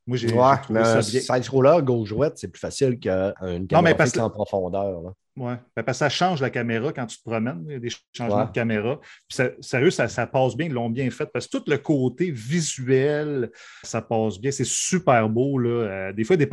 [0.04, 1.02] Moi, j'ai Ouais, ça bien.
[1.20, 5.00] side-scroller gauche-droite, c'est plus facile qu'une caméra mais parce fixe que- en profondeur.
[5.02, 5.10] là.
[5.38, 5.56] Ouais.
[5.76, 7.64] Ben, parce que ça change la caméra quand tu te promènes.
[7.68, 8.46] Il y a des changements Ouais.
[8.46, 8.98] de caméra.
[9.00, 10.66] Puis ça- sérieux, ça, ça passe bien.
[10.66, 11.26] Ils l'ont bien fait.
[11.32, 13.50] Parce que tout le côté visuel,
[13.82, 14.50] ça passe bien.
[14.50, 15.58] C'est super beau.
[15.58, 15.68] Là.
[15.70, 16.46] Euh, des fois, des,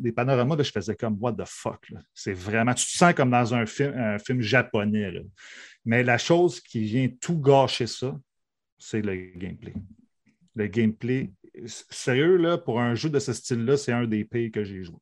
[0.00, 1.92] des panoramas, là, je faisais comme What the fuck.
[2.14, 2.74] C'est vraiment.
[2.74, 5.10] Tu te sens comme dans un film, un film japonais.
[5.10, 5.20] là.
[5.84, 8.16] Mais la chose qui vient tout gâcher ça,
[8.78, 9.74] c'est le gameplay.
[10.54, 11.32] Le gameplay,
[11.66, 14.96] sérieux, là, pour un jeu de ce style-là, c'est un des pires que j'ai joué.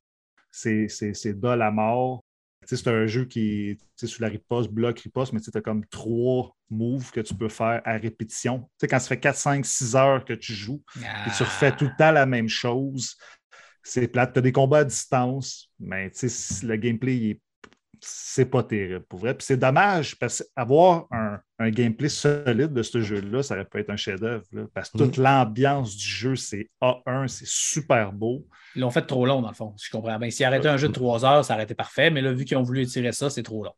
[0.50, 2.24] C'est dol à mort.
[2.66, 6.56] C'est un jeu qui sais, sur la riposte, bloc, riposte, mais tu as comme trois
[6.68, 8.70] moves que tu peux faire à répétition.
[8.80, 10.82] Quand ça fait 4, 5, 6 heures que tu joues,
[11.24, 13.16] et tu refais tout le temps la même chose,
[13.82, 14.34] c'est plate.
[14.34, 16.10] Tu as des combats à distance, mais
[16.62, 17.40] le gameplay, il est-
[18.00, 19.34] c'est pas terrible pour vrai.
[19.34, 23.78] Puis c'est dommage parce qu'avoir un, un gameplay solide de ce jeu-là, ça aurait pu
[23.78, 24.44] être un chef-d'œuvre.
[24.74, 28.46] Parce que toute l'ambiance du jeu, c'est A1, c'est super beau.
[28.74, 29.74] Ils l'ont fait trop long, dans le fond.
[29.76, 30.30] si Je comprends bien.
[30.30, 32.10] S'ils arrêtaient un jeu de trois heures, ça aurait été parfait.
[32.10, 33.74] Mais là, vu qu'ils ont voulu étirer ça, c'est trop long.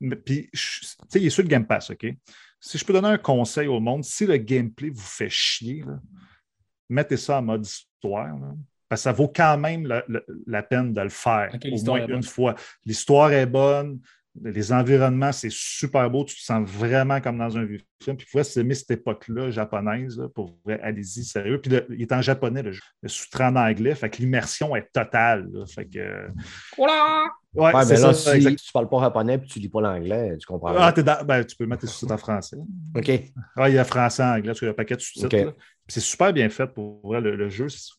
[0.00, 2.06] Mais puis, tu sais, il est sur le Game Pass, OK?
[2.60, 5.98] Si je peux donner un conseil au monde, si le gameplay vous fait chier, là,
[6.88, 8.36] mettez ça en mode histoire.
[8.38, 8.54] là,
[8.88, 12.06] parce que ça vaut quand même la, la- la peine de le faire au moins
[12.16, 12.54] une fois.
[12.84, 14.00] L'histoire est bonne,
[14.42, 18.16] les environnements, c'est super beau, tu te sens vraiment comme dans un vieux film.
[18.16, 21.60] Puis, vous pouvez aimer cette époque-là japonaise, là, pour vrai, allez-y, sérieux.
[21.60, 22.82] Puis, le- il est en japonais, le jeu.
[23.02, 25.48] Le sous-titré en anglais, fait que l'immersion est totale.
[25.52, 25.64] là.
[25.66, 26.26] fait que,
[26.76, 27.24] Voilà!
[27.54, 28.58] ouais, Ouais, c'est mais là, ça, si exact.
[28.58, 30.92] tu parles pas japonais et tu lis pas l'anglais, tu comprends Ah, rien.
[30.92, 32.56] t'es dans- ben, tu peux mettre tes sous-titres en français.
[32.96, 33.10] OK.
[33.56, 35.28] Ah, il y a français, anglais, parce qu'il y a un paquet de sous-titres.
[35.30, 35.44] Puis
[35.86, 37.68] C'est super bien fait pour vrai, le, le jeu.
[37.68, 37.92] c'est-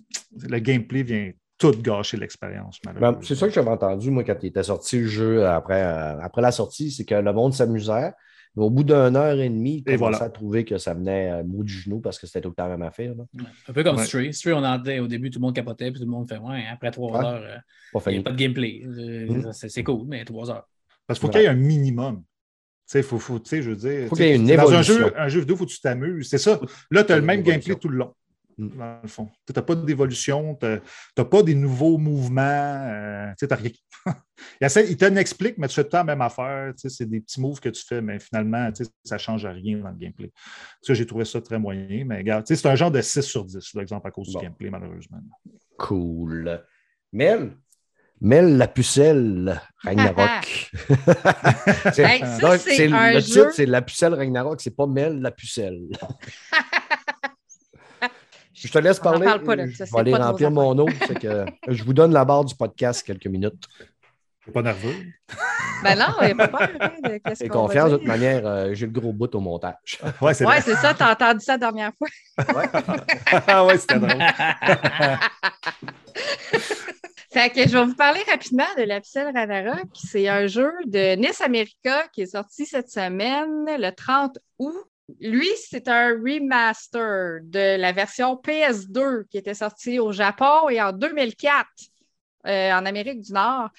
[0.49, 3.21] Le gameplay vient tout gâcher l'expérience, Ben, malheureusement.
[3.23, 6.41] c'est ça que j'avais entendu, moi, quand il était sorti le jeu après, euh, après
[6.41, 8.11] la sortie, c'est que le monde s'amusait.
[8.57, 10.23] Mais au bout d'une heure et demie, il Et commençait voilà.
[10.23, 12.67] à trouver que ça venait à bout du genou parce que c'était tout le temps
[12.69, 13.13] la même affaire.
[13.13, 13.25] là.
[13.67, 14.05] Un peu comme Ouais.
[14.05, 14.33] Stray.
[14.33, 16.63] Stray, on entendait au début, tout le monde capotait, puis tout le monde fait Ouais,
[16.71, 17.25] après trois Ouais.
[17.25, 17.57] heures, euh,
[17.99, 18.81] Pas il n'y a pas de gameplay.
[18.85, 19.51] Euh, Mm.
[19.51, 20.69] c'est- C'est cool, mais trois heures.
[21.05, 21.41] Parce qu'il faut Ouais.
[21.41, 22.17] qu'il y ait un minimum.
[22.17, 22.23] Tu
[22.85, 24.07] sais, faut, faut, tu sais, je veux dire.
[24.07, 24.93] Faut qu'il y ait une Dans un évolution.
[24.99, 26.29] jeu, un jeu vidéo, il faut que tu t'amuses.
[26.29, 26.59] C'est ça.
[26.91, 28.13] Là, tu as le même gameplay tout le long.
[28.57, 28.69] Mm.
[28.77, 29.29] Dans le fond.
[29.45, 30.65] Tu n'as pas d'évolution, tu
[31.17, 32.41] n'as pas des nouveaux mouvements.
[32.41, 33.71] euh, tu t'as rien.
[34.61, 36.71] il, essaie- il te l'explique, mais tu fais tout le temps la même affaire.
[36.77, 38.69] C'est des petits moves que tu fais, mais finalement,
[39.03, 40.31] ça ne change rien dans le gameplay.
[40.81, 42.05] Ça, j'ai trouvé ça très moyen.
[42.05, 44.39] Mais regarde, c'est un genre de 6 sur 10, par exemple, à cause Bon.
[44.39, 45.19] du gameplay, malheureusement.
[45.77, 46.63] Cool.
[47.11, 47.51] Mel,
[48.21, 50.71] Mel la pucelle Ragnarok.
[51.93, 54.75] C'est- Hey, ça, donc, c'est c'est- un le jeu- titre, c'est la pucelle Ragnarok, c'est
[54.75, 55.81] pas Mel la pucelle.
[58.65, 59.25] Je te laisse parler.
[59.25, 60.85] parle pas de je vais aller pas remplir mon eau.
[60.85, 63.63] que je vous donne la barre du podcast quelques minutes.
[64.43, 64.93] Tu pas nerveux?
[65.83, 66.69] Ben non, il n'y a pas peur.
[66.79, 69.99] hein, de Et confiance, de toute manière, euh, j'ai le gros bout au montage.
[70.21, 72.07] Ouais, c'est Ouais, ça, t'as entendu ça la dernière fois.
[73.47, 74.21] Ah ouais, c'était drôle.
[77.31, 79.87] Fait que je vais vous parler rapidement de la Pucelle Ragnarok.
[79.93, 84.73] C'est un jeu de NIS America qui est sorti cette semaine, le 30 août.
[85.19, 90.91] Lui, c'est un remaster de la version PS2 qui était sortie au Japon et en
[90.93, 91.67] 2004
[92.47, 93.69] euh, en Amérique du Nord.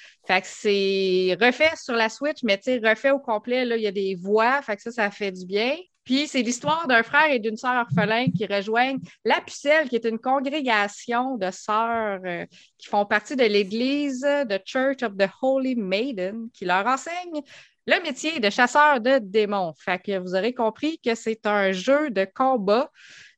[0.43, 4.14] C'est refait sur la Switch, mais tu refait au complet, là, il y a des
[4.14, 5.77] voix, ça, ça fait du bien.
[6.05, 10.05] Puis c'est l'histoire d'un frère et d'une sœur orphelins qui rejoignent la Pucelle, qui est
[10.05, 12.47] une congrégation de sœurs euh,
[12.79, 17.43] qui font partie de l'Église de Church of the Holy Maiden, qui leur enseigne
[17.87, 19.74] le métier de chasseur de démons.
[19.78, 22.91] Fait vous aurez compris que c'est un jeu de combat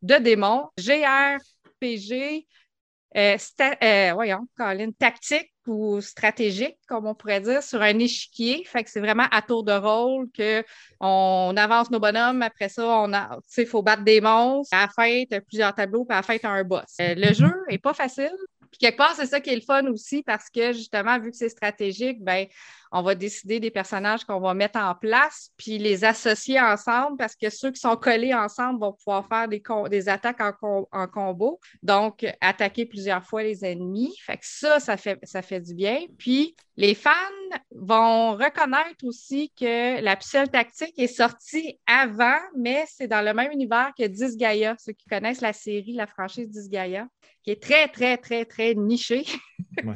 [0.03, 0.69] de démons
[1.81, 2.47] RPG
[3.17, 3.37] euh,
[3.83, 4.47] euh, voyons,
[4.99, 8.65] tactique ou stratégique, comme on pourrait dire, sur un échiquier.
[8.65, 10.63] Fait que c'est vraiment à tour de rôle que
[11.01, 12.43] on avance nos bonhommes.
[12.43, 14.77] Après ça, on a, il faut battre des monstres.
[14.77, 16.85] À la plusieurs tableaux, puis à la un boss.
[17.01, 18.37] Euh, le jeu est pas facile.
[18.71, 21.37] Puis quelque part, c'est ça qui est le fun aussi parce que justement, vu que
[21.37, 22.47] c'est stratégique, ben,
[22.93, 27.37] on va décider des personnages qu'on va mettre en place, puis les associer ensemble parce
[27.37, 31.61] que ceux qui sont collés ensemble vont pouvoir faire des, des attaques en, en combo.
[31.83, 34.15] Donc, attaquer plusieurs fois les ennemis.
[34.25, 36.01] Fait que ça, ça fait, ça fait du bien.
[36.19, 37.11] Puis, les fans
[37.73, 43.51] vont reconnaître aussi que la pucelle tactique est sortie avant, mais c'est dans le même
[43.51, 44.77] univers que Disgaea.
[44.79, 47.09] Ceux qui connaissent la série, la franchise Disgaea,
[47.49, 49.25] qui est très, très, très, très nichée.
[49.83, 49.95] Ouais.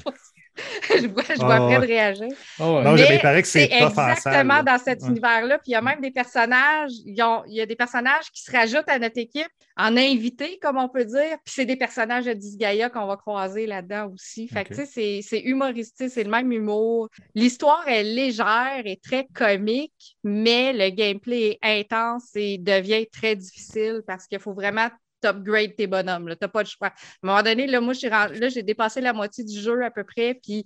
[1.03, 2.29] je vois, je vois Ah, près de réagir.
[2.61, 2.83] Oh, ouais.
[2.85, 5.09] Non, Mais il paraît que c'est salle, exactement dans cet Ouais.
[5.09, 5.59] univers-là.
[5.59, 8.43] Puis il y a même des personnages, ils ont- il y a des personnages qui
[8.43, 11.37] se rajoutent à notre équipe en invité, comme on peut dire.
[11.45, 14.49] Puis c'est des personnages de Disgaea qu'on va croiser là-dedans aussi.
[14.49, 17.09] Fait que tu sais, c'est- c'est humoristique, c'est le même humour.
[17.35, 24.03] L'histoire est légère et très comique, mais le gameplay est intense et devient très difficile
[24.07, 24.89] parce qu'il faut vraiment
[25.25, 26.29] upgrade tes bonhommes.
[26.31, 26.89] Tu n'as pas de choix.
[26.89, 26.93] À
[27.23, 30.65] un moment donné, là, moi, j'ai dépassé la moitié du jeu à peu près, puis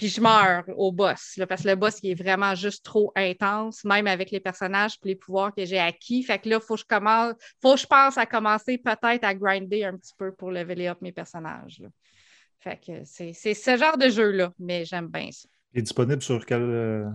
[0.00, 4.06] puis je meurs au boss, parce que le boss, est vraiment juste trop intense, même
[4.06, 6.22] avec les personnages et les pouvoirs que j'ai acquis.
[6.22, 9.34] Fait que là, faut que je commence, faut que je pense à commencer peut-être à
[9.34, 11.82] grinder un petit peu pour leveler up mes personnages.
[12.60, 15.46] Fait que c'est ce genre de jeu-là, mais j'aime bien ça.
[15.74, 17.12] Il est disponible sur quel.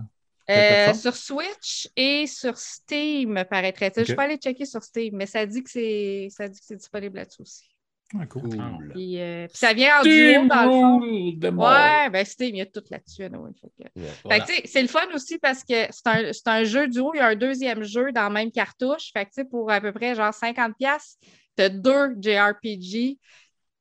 [0.50, 4.02] Euh, sur Switch et sur Steam, me paraîtrait-il.
[4.02, 4.08] Ok.
[4.08, 6.76] Je peux aller checker sur Steam, mais ça dit que c'est ça dit que c'est
[6.76, 7.68] disponible là-dessus aussi.
[8.14, 8.42] Ah, cool.
[8.42, 8.90] Cool.
[8.94, 11.62] Puis, euh, puis ça vient en duo dans le fond.
[11.64, 13.24] Ouais, ben Steam, il y a tout là-dessus.
[13.24, 14.10] anyway, que- Yeah.
[14.24, 14.46] Voilà.
[14.64, 17.12] c'est le fun aussi parce que c'est un, c'est un jeu duo.
[17.14, 19.10] Il y a un deuxième jeu dans la même cartouche.
[19.12, 21.16] Fait que, pour à peu près genre 50$,
[21.56, 23.18] tu as deux JRPG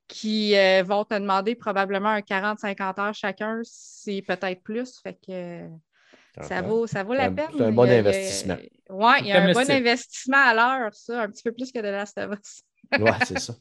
[0.08, 5.00] qui euh, vont te demander probablement un 40-50 heures chacun, c'est peut-être plus.
[5.02, 5.68] Fait que
[6.42, 7.48] ça vaut, ça vaut la peine.
[7.58, 8.58] c'est un bon Il y a- investissement.
[8.90, 11.72] Oui, il y a un le bon investissement à l'heure, ça, un petit peu plus
[11.72, 12.62] que de Last of Us.
[13.00, 13.54] Ouais, c'est ça.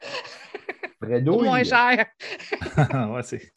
[1.02, 2.06] Fredo, Moins cher.
[3.10, 3.52] ouais, c'est.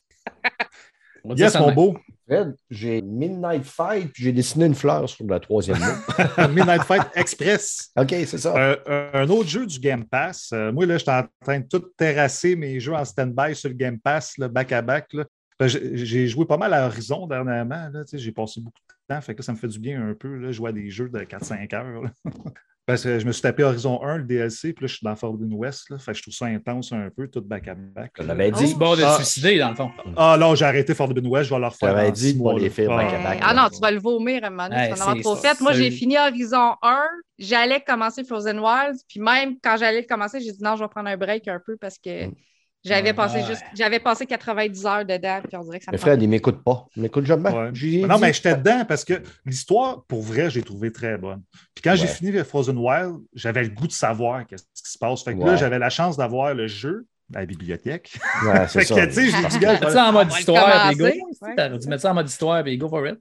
[1.36, 1.98] Yes, mon beau.
[2.28, 6.48] Fred, j'ai Midnight Fight, puis j'ai dessiné une fleur sur la troisième mot.
[6.50, 7.92] Midnight Fight Express.
[7.98, 8.56] OK, c'est ça.
[8.56, 10.50] Euh, un autre jeu du Game Pass.
[10.54, 13.76] Euh, moi, là, j'étais en train de tout terrasser mes jeux en stand-by sur le
[13.76, 15.14] Game Pass, là, back-à-back.
[15.14, 15.24] là.
[15.68, 17.90] Ben, J'ai joué pas mal à Horizon dernièrement.
[17.92, 19.22] là, tu sais, J'ai passé beaucoup de temps.
[19.22, 20.36] Fait que là, ça me fait du bien un peu.
[20.38, 22.04] Là, jouer à des jeux de 4-5 heures.
[22.86, 25.16] Parce que je me suis tapé Horizon 1, le DLC, puis là, je suis dans
[25.16, 25.90] Forbidden West.
[25.90, 28.12] Là, fait que je trouve ça intense un peu, tout back-à-back.
[28.20, 28.58] L'avais Oh.
[28.58, 28.68] dit.
[28.68, 29.12] C'est bon de Ah.
[29.20, 29.90] se suicider, dans le fond.
[30.18, 31.96] Ah non, j'ai arrêté Forbidden West, je vais le refaire.
[31.96, 33.40] J'avais dit pas les faire Ah, back-à-back.
[33.42, 35.16] Ah non, tu vas le vomir à un moment donné, Ouais, tu vas en avoir
[35.16, 35.62] c'est trop fait.
[35.62, 37.00] Moi, j'ai fini Horizon 1,
[37.40, 40.90] j'allais commencer Frozen Wilds, puis même quand j'allais le commencer, j'ai dit non, je vais
[40.90, 42.34] prendre un break un peu parce que Mm.
[42.84, 43.46] J'avais passé Ouais.
[43.46, 46.24] juste j'avais passé 90 heures dedans, puis on dirait que ça me Mais Fred, tentait
[46.26, 46.86] il ne m'écoute pas.
[46.96, 47.50] Il m'écoute jamais.
[47.50, 47.66] Ouais.
[47.66, 48.06] Non, dit.
[48.22, 51.42] mais j'étais dedans parce que l'histoire, pour vrai, j'ai trouvé très bonne.
[51.74, 54.98] Puis quand j'ai fini le Frozen Wild, j'avais le goût de savoir qu'est-ce qui se
[54.98, 55.24] passe.
[55.24, 58.20] Fait que là, j'avais la chance d'avoir le jeu à la bibliothèque.
[58.46, 58.96] Ouais, c'est Fait ça.
[58.96, 61.08] que, tu sais, j'ai dit, gars, je Mettre ça en mode histoire, puis go.
[61.56, 63.18] T'aurais dû mettre ça en mode histoire, puis go for it?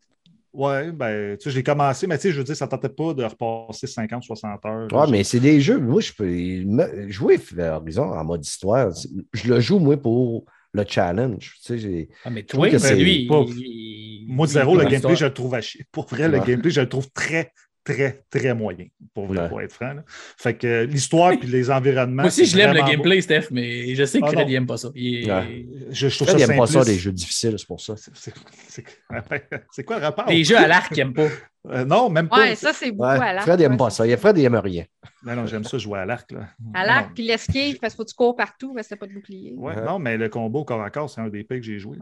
[0.52, 2.90] Ouais, ben, tu sais, j'ai commencé, mais tu sais, je veux dire, ça ne tentait
[2.90, 4.88] pas de repasser 50, 60 heures.
[4.90, 5.00] là.
[5.04, 5.78] Ouais, mais c'est des jeux.
[5.78, 8.90] Moi, je peux jouer Horizon en mode histoire.
[9.32, 10.44] Je le joue, moi, pour
[10.74, 11.54] le challenge.
[11.56, 13.26] Tu sais, j'ai- Ah, mais trouve toi, que c'est c'est lui.
[13.26, 15.16] pas- il- Moi, zéro, le gameplay, histoire.
[15.16, 15.86] je le trouve à chier.
[15.90, 17.52] Pour vrai, le gameplay, je le trouve très,
[17.84, 18.86] très, très moyen.
[19.14, 19.48] Pour vrai, Ouais.
[19.48, 19.94] pour être franc.
[19.94, 20.04] là.
[20.06, 22.22] Fait que euh, l'histoire puis les environnements.
[22.22, 22.86] Moi aussi, je l'aime le beau.
[22.86, 24.48] gameplay, Steph, mais je sais que Ah, Fred, non.
[24.50, 24.88] il aime pas ça.
[24.94, 25.66] Il est- Ouais.
[25.90, 27.94] Je, je trouve Fred, il n'aime pas ça, les jeux difficiles, c'est pour ça.
[29.70, 30.26] C'est- quoi le rapport?
[30.28, 31.28] Les jeux à l'arc, il aime pas.
[31.70, 32.38] Euh, non, même pas.
[32.40, 33.46] Ouais, ça, c'est beaucoup Ouais, à l'arc.
[33.46, 34.06] Fred, il n'aime ouais, pas ça.
[34.06, 34.84] Il- Fred, il n'aime rien.
[35.24, 36.32] Non, non, j'aime ça jouer à l'arc.
[36.74, 39.06] À l'arc, puis l'esquive, parce qu'il faut que tu cours partout, parce que t'as pas
[39.06, 39.52] de bouclier.
[39.56, 39.84] Ouais, Ouais.
[39.84, 41.98] non, mais le combo au corps à corps, c'est un des pays que j'ai joué.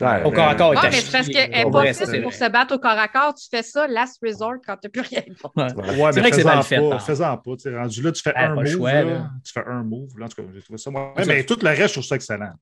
[0.00, 0.22] Ouais.
[0.24, 2.78] Au corps à corps, mais c'est parce qu'elle n'est pas c'est pour se battre au
[2.78, 3.34] corps à corps.
[3.34, 5.22] Tu fais ça, last resort, quand tu n'as plus rien.
[5.56, 5.62] Ouais.
[6.00, 7.56] Ouais, C'est vrai que c'est mal fait, pas, par Fais-en pas.
[7.56, 8.66] tu rendu là, tu fais Ah, un move.
[8.66, 9.04] choix, là.
[9.04, 9.30] là.
[9.44, 10.18] Tu fais un move.
[10.18, 10.90] Là, en tout cas, j'ai trouvé ça.
[10.90, 11.14] moi.
[11.26, 12.52] Mais tout le reste, je trouve ça excellent.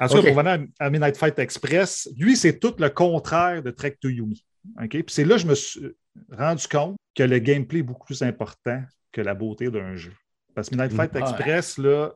[0.00, 3.62] En tout cas, pour venir à à Midnight Fight Express, lui, c'est tout le contraire
[3.62, 4.44] de Trek to Yumi.
[4.82, 4.88] OK?
[4.90, 5.80] Puis c'est là que je me suis
[6.30, 8.82] rendu compte que le gameplay est beaucoup plus important
[9.12, 10.12] que la beauté d'un jeu.
[10.54, 11.20] Parce que Midnight Fight Ouais.
[11.20, 12.10] Express, là,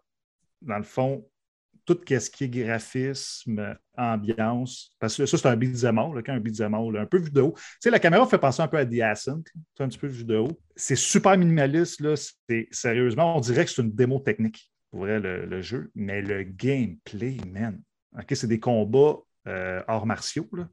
[0.63, 1.25] dans le fond,
[1.89, 6.41] tout ce qui est graphisme, ambiance, parce que ça, c'est un beat'em all, quand un
[6.41, 7.55] beat'em un peu vu de haut.
[7.57, 9.43] Tu sais, la caméra fait penser un peu à The Ascent,
[9.75, 10.61] c'est un petit peu haut.
[10.77, 12.15] C'est super minimaliste, là.
[12.71, 15.91] Sérieusement, on dirait que c'est une démo technique, pour vrai, le, jeu.
[15.95, 17.81] Mais le gameplay, man.
[18.19, 20.69] OK, c'est des combats euh, arts martiaux, là.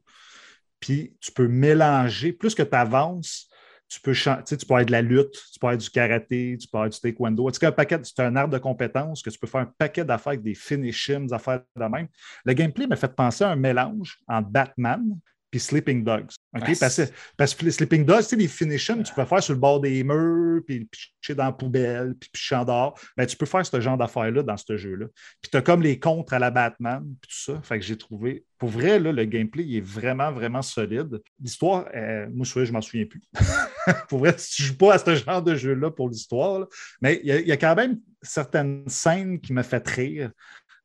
[0.80, 3.48] Puis tu peux mélanger, plus que tu avances,
[3.88, 6.78] tu peux, tu peux avoir de la lutte, tu peux avoir du karaté, tu peux
[6.78, 7.48] avoir du taekwondo.
[7.50, 10.32] Sais, un paquet, c'est un art de compétences que tu peux faire un paquet d'affaires
[10.32, 12.08] avec des finishings, des affaires de même.
[12.44, 15.02] Le gameplay m'a fait penser à un mélange entre Batman
[15.50, 16.30] puis Sleeping Dogs.
[16.54, 16.78] OK?
[16.78, 17.02] Parce, que,
[17.36, 19.80] parce que les Sleeping Dogs, tu sais, les finishings, tu peux faire sur le bord
[19.80, 22.98] des murs, puis pitcher dans la poubelle, puis picher en dehors.
[23.16, 25.06] Ben, tu peux faire ce genre d'affaires-là dans ce jeu-là.
[25.40, 27.60] Puis tu as comme les contres à la Batman, puis tout ça.
[27.62, 28.44] Fait que j'ai trouvé.
[28.58, 31.20] Pour vrai, là, le gameplay, il est vraiment, vraiment solide.
[31.40, 33.22] L'histoire, euh, moi, je m'en souviens plus.
[34.08, 36.66] pour vrai, je ne joue pas à ce genre de jeu-là pour l'histoire.
[37.00, 40.30] Mais il y, a- il y a quand même certaines scènes qui me fait rire.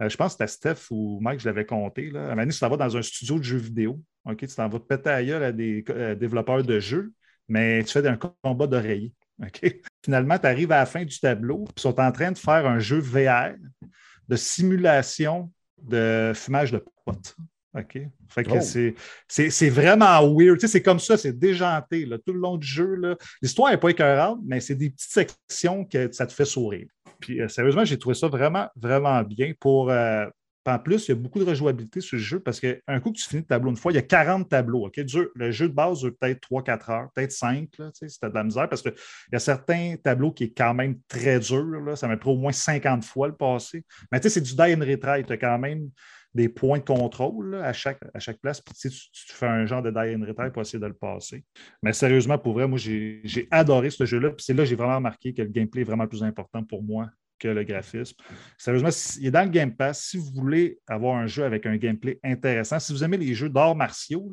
[0.02, 2.10] Euh, je pense que c'était Steph ou Mike, je l'avais compté.
[2.10, 2.32] Là.
[2.32, 4.02] À un tu t'en vas dans un studio de jeux vidéo.
[4.38, 7.14] Tu t'en vas te péter ailleurs à des euh, développeurs de jeux,
[7.48, 9.14] mais tu fais un combat d'oreiller.
[10.04, 12.66] Finalement, tu arrives à la fin du tableau, puis ils sont en train de faire
[12.66, 13.56] un jeu VR
[14.28, 15.52] de simulation
[15.82, 17.36] de fumage de potes.
[17.74, 18.00] OK?
[18.30, 18.62] Fait que Oh.
[18.62, 18.96] c'est-
[19.28, 20.58] c'est c'est vraiment weird.
[20.58, 22.96] Tu sais, c'est comme ça, c'est déjanté là, tout le long du jeu.
[22.96, 23.16] là.
[23.42, 26.88] L'histoire n'est pas écœurante, mais c'est des petites sections que ça te fait sourire.
[27.22, 29.90] Puis euh, sérieusement, j'ai trouvé ça vraiment, vraiment bien pour.
[29.90, 30.26] euh,
[30.68, 33.18] en plus, il y a beaucoup de rejouabilité sur le jeu parce qu'un coup que
[33.18, 34.92] tu finis le tableau une fois, il y a 40 tableaux.
[35.36, 38.30] Le jeu de base dure peut-être 3-4 heures, peut-être 5, là, tu sais, si t'as
[38.30, 38.94] de la misère, parce qu'il
[39.34, 41.64] y a certains tableaux qui est quand même très dur.
[41.84, 43.84] Là, ça m'a pris au moins 50 fois le passé.
[44.12, 45.24] Mais tu sais, c'est du die and retry.
[45.26, 45.90] Tu as quand même
[46.34, 48.62] des points de contrôle à, chaque, à chaque place.
[48.62, 51.44] Puis tu, tu- fais un genre de die and retry pour essayer de le passer.
[51.84, 54.30] Mais sérieusement, pour vrai, moi, j'ai adoré ce jeu-là.
[54.32, 56.84] Puis c'est là que j'ai vraiment remarqué que le gameplay est vraiment plus important pour
[56.84, 57.10] moi
[57.40, 58.16] que le graphisme.
[58.58, 58.90] Sérieusement,
[59.20, 60.04] il est dans le Game Pass.
[60.10, 63.50] Si vous voulez avoir un jeu avec un gameplay intéressant, si vous aimez les jeux
[63.50, 64.32] d'arts martiaux,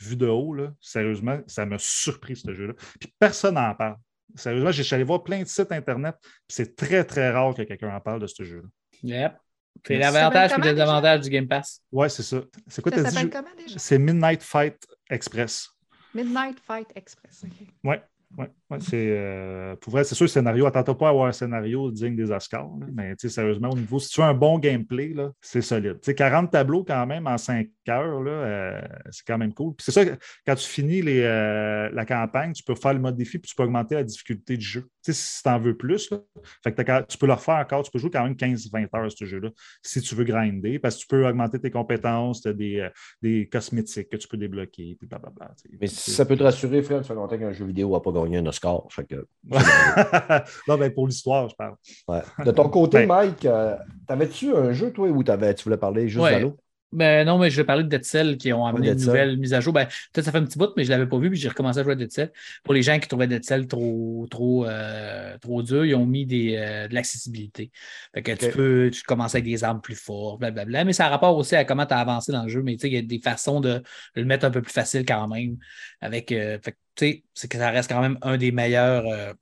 [0.00, 2.72] vu de haut, là, sérieusement, ça m'a surpris ce jeu-là.
[2.98, 3.96] Puis personne n'en parle.
[4.34, 6.16] Sérieusement, j'ai allé voir plein de sites Internet,
[6.48, 8.68] c'est très, très rare que quelqu'un en parle de ce jeu-là.
[9.02, 9.36] Yep.
[9.86, 11.82] C'est l'avantage et le désavantage du Game Pass.
[11.92, 12.40] Ouais, c'est ça.
[12.68, 13.30] C'est quoi Ça t'as dit?
[13.30, 13.78] comment déjà?
[13.78, 15.68] C'est Midnight Fight Express.
[16.14, 17.44] Midnight Fight Express.
[17.44, 17.66] ok.
[17.84, 18.02] Ouais,
[18.38, 21.32] ouais, ouais, c'est euh, pour vrai, c'est sûr, le scénario, attends pas à avoir un
[21.32, 25.08] scénario digne des Oscars, là, mais sérieusement, au niveau, si tu veux un bon gameplay,
[25.08, 25.98] là, c'est solide.
[26.02, 28.80] Tu sais, 40 tableaux quand même en 5 heures, là, euh,
[29.10, 29.74] c'est quand même cool.
[29.74, 30.04] Puis c'est ça,
[30.46, 33.54] quand tu finis les, euh, la campagne, tu peux faire le mode défi, puis tu
[33.54, 34.82] peux augmenter la difficulté du jeu.
[35.04, 36.18] Tu sais, si tu en veux plus, là,
[36.62, 39.24] fait que tu peux le refaire encore, tu peux jouer quand même 15-20 heures ce
[39.24, 39.50] jeu-là,
[39.82, 42.88] si tu veux grinder, parce que tu peux augmenter tes compétences, tu as des,
[43.22, 45.54] des cosmétiques que tu peux débloquer, puis blablabla.
[45.80, 48.12] Mais si ça peut te rassurer, Fred, ça fait longtemps qu'un jeu vidéo n'a pas
[48.12, 48.46] gagné un
[48.90, 49.26] Fait que-
[50.68, 51.74] non, ben pour l'histoire, je parle.
[52.08, 52.22] Ouais.
[52.44, 53.76] De ton côté, Ben- Mike, euh,
[54.06, 56.32] t'avais-tu un jeu, toi, où t'avais- tu voulais parler juste Ouais.
[56.32, 56.56] d'Halo?
[56.92, 59.08] Ben non, mais je vais parler de Dead Cell qui ont amené Dead une Cell.
[59.08, 59.72] nouvelle mise à jour.
[59.72, 61.48] Ben, peut-être ça fait un petit bout, mais je ne l'avais pas vu, puis j'ai
[61.48, 62.32] recommencé à jouer à Dead Cell.
[62.62, 66.26] Pour les gens qui trouvaient Dead Cell trop, trop, euh, trop dur, ils ont mis
[66.26, 67.70] des, euh, de l'accessibilité.
[68.14, 70.84] Fait que tu peux tu commences avec des armes plus fortes, blablabla.
[70.84, 72.62] Mais ça a rapport aussi à comment tu as avancé dans le jeu.
[72.62, 73.82] Mais tu sais, il y a des façons de,
[74.14, 75.56] le mettre un peu plus facile quand même.
[76.00, 79.06] Avec, euh, fait que, tu sais, c'est que ça reste quand même un des meilleurs.
[79.06, 79.32] euh,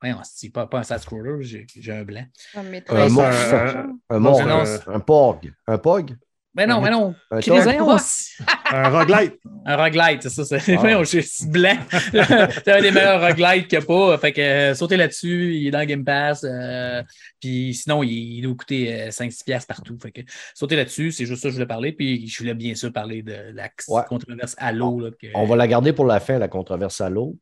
[0.00, 2.24] voyons, euh, voyons, c'est pas, pas un side-scroller, j'ai j'ai un blanc.
[2.54, 3.08] Un Un Metroid.
[3.10, 3.52] morph.
[3.52, 5.52] euh, Un non, un- Un POG.
[5.66, 6.10] Un POG?
[6.54, 7.14] Mais non, mais non.
[7.30, 7.36] Un
[8.72, 9.38] Un roguelite.
[9.64, 10.44] Un roguelite, c'est ça.
[10.58, 10.80] C'est Ah.
[10.80, 11.76] voyons, je suis blanc.
[12.10, 14.18] c'est un des meilleurs roguelites qu'il n'y a pas.
[14.18, 16.42] Fait que euh, sautez là-dessus, il est dans le Game Pass.
[16.44, 17.02] euh,
[17.40, 19.96] puis sinon, il, il doit coûter euh, 5-6$ piastres partout.
[20.02, 20.22] Fait que
[20.54, 21.92] sautez là-dessus, c'est juste ça que je voulais parler.
[21.92, 24.02] Puis je voulais bien sûr parler de la Ouais.
[24.08, 24.98] controverse Halo.
[25.00, 27.36] Là, que- On va la garder pour la fin, la controverse à l'eau.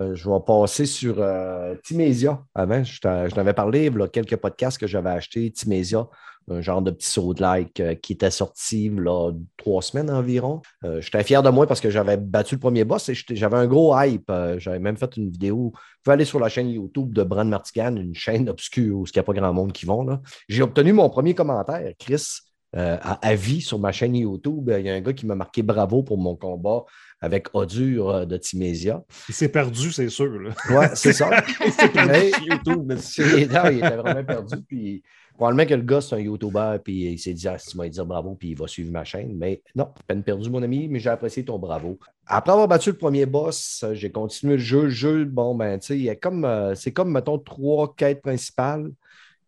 [0.00, 2.42] Euh, je vais passer sur euh, Timesia.
[2.54, 5.50] Avant, je t'en je t'en avais parlé, il y a quelques podcasts que j'avais acheté,
[5.50, 6.08] Timesia,
[6.48, 10.62] un genre de petit saut de like euh, qui était sorti là, trois semaines environ.
[10.84, 13.66] Euh, J'étais fier de moi parce que j'avais battu le premier boss et j'avais un
[13.66, 14.30] gros hype.
[14.58, 15.72] J'avais même fait une vidéo.
[15.74, 19.10] Vous pouvez aller sur la chaîne YouTube de Brand Martigan, une chaîne obscure où il
[19.14, 20.06] n'y a pas grand monde qui vont.
[20.48, 22.40] J'ai obtenu mon premier commentaire, Chris.
[22.74, 26.02] à avis sur ma chaîne YouTube, il y a un gars qui m'a marqué bravo
[26.02, 26.84] pour mon combat
[27.20, 29.02] avec Odure euh, de Timesia.
[29.28, 30.30] Il s'est perdu, c'est sûr.
[30.70, 31.30] Ouais, c'est ça.
[31.64, 32.92] Il s'est perdu YouTube.
[32.98, 34.56] C'est- non, il était vraiment perdu.
[34.68, 35.02] Puis
[35.34, 37.88] probablement que le gars, c'est un YouTuber, puis il s'est dit, ah, si tu m'as
[37.88, 39.34] dit bravo, puis il va suivre ma chaîne.
[39.36, 41.98] Mais non, peine perdue, mon ami, mais j'ai apprécié ton bravo.
[42.26, 44.82] Après avoir battu le premier boss, euh, j'ai continué le jeu.
[44.84, 48.90] Le jeu, bon, ben, tu sais, il comme, euh, c'est comme, mettons, trois quêtes principales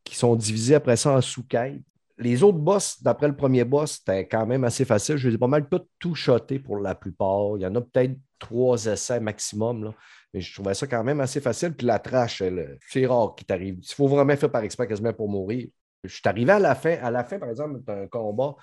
[0.05, 1.82] qui sont divisées après ça en sous-quêtes.
[2.19, 5.16] Les autres boss, d'après le premier boss, c'était quand même assez facile.
[5.16, 7.57] Je les ai pas mal tout tout shoté pour la plupart.
[7.57, 9.93] Il y en a peut-être trois essais maximum.
[10.35, 11.74] Mais je trouvais ça quand même assez facile.
[11.74, 12.43] Puis la trash,
[12.89, 13.78] c'est rare qu'il t'arrive.
[13.81, 15.69] Il faut vraiment faire par exprès quasiment pour mourir.
[16.05, 16.97] Je suis arrivé à la fin.
[17.03, 18.55] À la fin, par exemple, d'un combat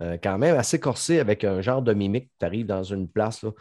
[0.00, 2.30] euh, quand même assez corsé avec un genre de mimique.
[2.40, 3.54] Tu arrives dans une place où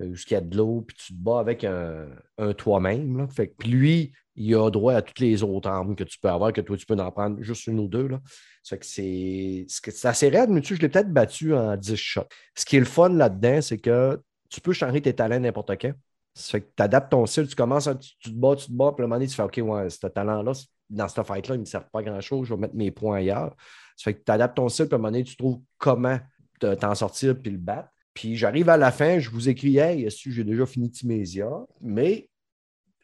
[0.00, 2.08] il y a de l'eau, puis tu te bats avec un,
[2.38, 3.28] un toi-même.
[3.30, 6.52] Fait que lui, il a droit à toutes les autres armes que tu peux avoir,
[6.52, 8.08] que toi, tu peux en prendre juste une ou deux.
[8.08, 8.20] Là.
[8.62, 12.22] Ça fait que c'est assez raide, mais tu je l'ai peut-être battu en 10 shots.
[12.54, 15.92] Ce qui est le fun là-dedans, c'est que tu peux changer tes talents n'importe quand.
[16.34, 17.88] Ça fait que tu adaptes ton style, tu commences,
[18.20, 20.06] tu, te bats, tu te bats, puis un moment donné, tu fais OK, ouais, ce
[20.06, 20.52] talent-là,
[20.88, 23.54] dans cette fight-là, il ne me sert pas grand-chose, je vais mettre mes points ailleurs.
[23.96, 26.18] Ça fait que tu adaptes ton style, puis à un moment donné, tu trouves comment
[26.58, 27.88] te- t'en sortir puis le battre.
[28.14, 31.50] Puis j'arrive à la fin, je vous écris Hey, est-ce que j'ai déjà fini Timésia?
[31.80, 32.28] Mais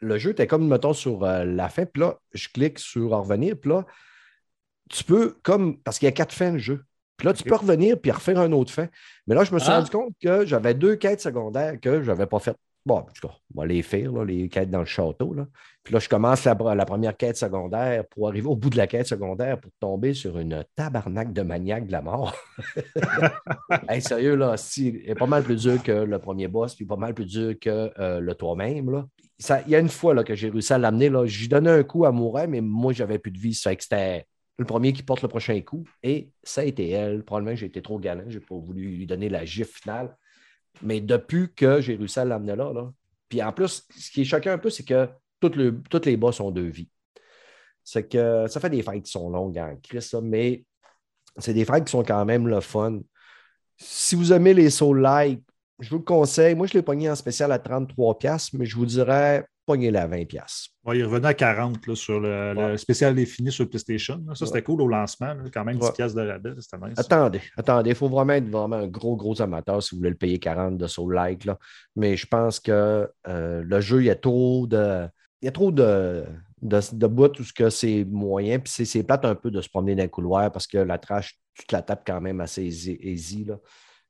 [0.01, 3.57] le jeu était comme, mettons, sur euh, la fin, puis là, je clique sur revenir,
[3.59, 3.85] puis là,
[4.91, 6.85] tu peux, comme, parce qu'il y a quatre fins de jeu.
[7.17, 8.89] Puis là, tu peux revenir puis refaire un autre fin.
[9.27, 9.79] Mais là, je me suis Ah.
[9.79, 12.57] rendu compte que j'avais deux quêtes secondaires que je n'avais pas faites.
[12.89, 15.35] Bon, en tout cas, on va les faire, là, les quêtes dans le château.
[15.35, 15.47] Là.
[15.85, 19.07] Puis là, je commence la, première quête secondaire pour arriver au bout de la quête
[19.07, 22.35] secondaire pour tomber sur une tabarnak de maniaque de la mort.
[24.01, 27.13] sérieux, là, si, est pas mal plus dur que le premier boss, puis pas mal
[27.13, 29.05] plus dur que euh, le toi-même.
[29.67, 32.07] Il y a une fois là, que j'ai réussi à l'amener, j'ai donné un coup
[32.07, 33.53] à mourir, mais moi, j'avais plus de vie.
[33.53, 35.85] Ça fait que c'était le premier qui porte le prochain coup.
[36.03, 37.23] Et ça a été elle.
[37.23, 38.25] Probablement que j'ai été trop galant.
[38.29, 40.17] Je n'ai pas voulu lui donner la gifle finale.
[40.83, 42.91] Mais depuis que j'ai réussi à l'amener là, là,
[43.29, 45.09] puis en plus, ce qui est choquant un peu, c'est que
[45.41, 46.89] toutes, le- toutes les boss ont deux vies.
[47.85, 50.65] C'est que ça fait des fights qui sont longues en Christ, ça, mais
[51.39, 53.01] c'est des fights qui sont quand même le fun.
[53.77, 55.43] Si vous aimez les soul like,
[55.79, 56.55] je vous le conseille.
[56.55, 60.71] Moi, je l'ai pogné en spécial à 33$, mais je vous dirais, pognez-la à 20$.
[60.85, 64.21] Ouais, il revenait à 40 là, sur le, spécial défini sur PlayStation.
[64.27, 64.35] là.
[64.35, 64.63] Ça, c'était Ouais.
[64.65, 65.35] cool au lancement.
[65.35, 65.43] là.
[65.53, 65.93] Quand même, 10 Ouais.
[65.93, 66.51] piastres de rabais.
[66.59, 66.99] C'était nice.
[66.99, 67.91] Attendez, attendez.
[67.91, 70.79] Il faut vraiment être vraiment un gros, gros amateur si vous voulez le payer 40
[70.79, 71.45] de Soul Like.
[71.45, 71.59] Là.
[71.95, 75.07] Mais je pense que euh, le jeu, il y a trop de.
[75.43, 76.25] Il y a trop de,
[76.63, 78.59] de, de bouts où ce que c'est moyen.
[78.59, 80.99] Puis c'est- c'est plate un peu de se promener dans le couloir parce que la
[80.99, 82.99] trash, tu te la tapes quand même assez easy.
[83.03, 83.59] easy, là.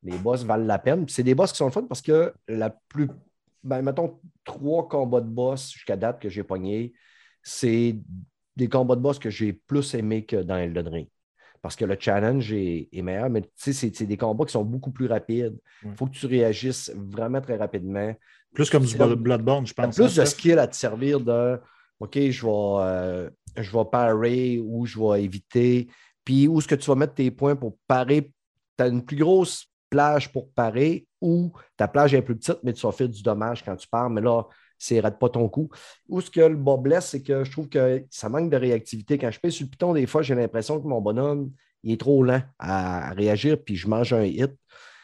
[0.05, 1.05] Les boss valent la peine.
[1.05, 3.09] Puis c'est des boss qui sont le fun parce que la plus.
[3.69, 6.95] Ben, mettons, trois combats de boss jusqu'à date que j'ai pognés,
[7.43, 7.97] c'est
[8.57, 11.09] des combats de boss que j'ai plus aimé que dans Elden Ring
[11.61, 14.65] parce que le challenge est, est meilleur, mais tu sais, c'est des combats qui sont
[14.65, 15.59] beaucoup plus rapides.
[15.85, 18.15] Il faut que tu réagisses vraiment très rapidement.
[18.55, 19.97] Plus comme du Bloodborne, je pense.
[19.97, 21.61] plus hein, de skill à te servir de
[22.01, 25.89] OK, je vais, euh, je vais parer ou je vais éviter.
[26.24, 28.32] Puis où est-ce que tu vas mettre tes points pour parer?
[28.77, 32.73] Tu as une plus grosse plage pour parer ou ta plage est plus petite, mais
[32.73, 34.11] tu vas faire du dommage quand tu pars.
[34.11, 34.47] Mais là,
[34.78, 35.69] c'est rate pas ton coup.
[36.09, 39.19] Où ce que le bas blesse, c'est que je trouve que ça manque de réactivité.
[39.19, 41.51] Quand je pèse sur le piton, des fois, j'ai l'impression que mon bonhomme,
[41.82, 44.53] il est trop lent à réagir, puis je mange un hit.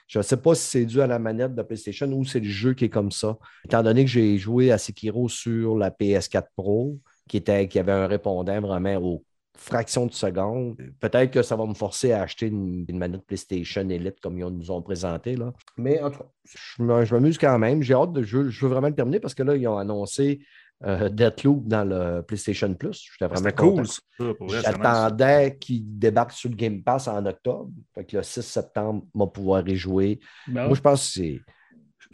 [0.06, 2.48] Je ne sais pas si c'est dû à la manette de PlayStation ou c'est le
[2.48, 3.38] jeu qui est comme ça.
[3.64, 7.92] Étant donné que j'ai joué à Sekiro sur la PS4 Pro, qui, était, qui avait
[7.92, 9.24] un répondant vraiment aux
[9.56, 13.88] fractions de seconde, peut-être que ça va me forcer à acheter une, une manette PlayStation
[13.88, 15.36] Elite comme ils nous ont présenté.
[15.36, 15.52] Là.
[15.76, 17.82] Mais en tout cas, je m'amuse quand même.
[17.82, 18.22] J'ai hâte de.
[18.22, 20.40] Je veux vraiment le terminer parce que là, ils ont annoncé
[20.84, 23.08] euh, Deathloop dans le PlayStation Plus.
[23.12, 23.92] J'étais vraiment C'était content.
[24.18, 24.48] cool.
[24.50, 27.70] J'attendais qu'il débarque sur le Game Pass en octobre.
[27.94, 30.18] Fait que le 6 septembre, on va pouvoir y jouer.
[30.48, 31.40] Ben, Moi, je pense que c'est.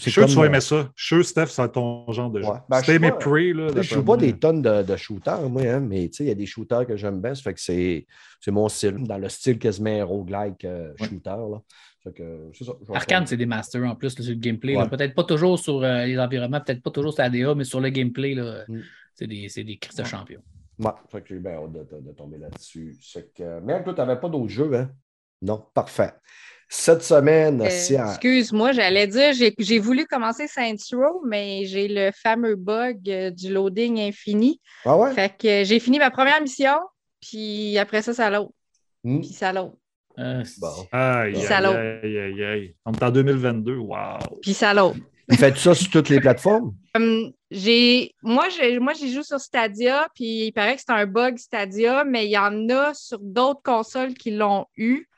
[0.01, 0.91] Je suis sûr que tu vas aimer ça.
[0.95, 2.49] Je suis sûr, Steph, c'est ton genre de jeu.
[2.49, 2.59] Ouais.
[2.69, 5.49] Ben, je aimé suis pas- Prey, là, Je joue pas des tonnes de, de shooters,
[5.49, 7.35] moi, hein, mais tu sais, il y a des shooters que j'aime bien.
[7.35, 8.07] Ça fait que c'est
[8.41, 11.07] c'est mon style, dans le style quasiment roguelike euh, Ouais.
[11.09, 11.31] shooter.
[11.31, 11.61] Là.
[12.03, 14.75] Ça fait que Arcane, c'est des masters en plus là, sur le gameplay.
[14.77, 14.89] Ouais.
[14.89, 17.81] Peut-être pas toujours sur euh, les environnements, peut-être pas toujours sur la DA, mais sur
[17.81, 18.81] le gameplay, là, Mm.
[19.15, 20.41] c'est des, c'est des Christ de champions.
[20.79, 22.97] Ouais, ça fait que j'ai bien hâte de, de- de tomber là-dessus.
[23.37, 24.91] Que- Mais toi, tu n'avais pas d'autres jeux, hein?
[25.43, 26.13] Non, parfait.
[26.73, 32.55] Cette semaine, Euh, Excuse-moi, j'allais dire, j'ai voulu commencer Saints Row, mais j'ai le fameux
[32.55, 34.61] bug euh, du loading infini.
[34.85, 35.13] Ah ouais?
[35.13, 36.77] Fait que euh, j'ai fini ma première mission,
[37.21, 38.53] puis après ça, ça l'autre,
[39.03, 39.19] Hmm.
[39.21, 39.75] puis ça l'autre,
[40.19, 40.69] Euh, Bon.
[40.93, 41.71] Aïe, aïe, Salaud.
[41.73, 42.77] aïe, aïe, aïe.
[42.87, 43.77] On est en 2022.
[43.77, 44.19] Wow.
[44.41, 44.99] puis ça l'autre.
[45.33, 46.75] Fais-tu ça sur toutes les plateformes?
[47.53, 51.37] J'ai moi j'ai moi j'ai joué sur Stadia puis il paraît que c'est un bug
[51.39, 55.09] Stadia mais il y en a sur d'autres consoles qui l'ont eu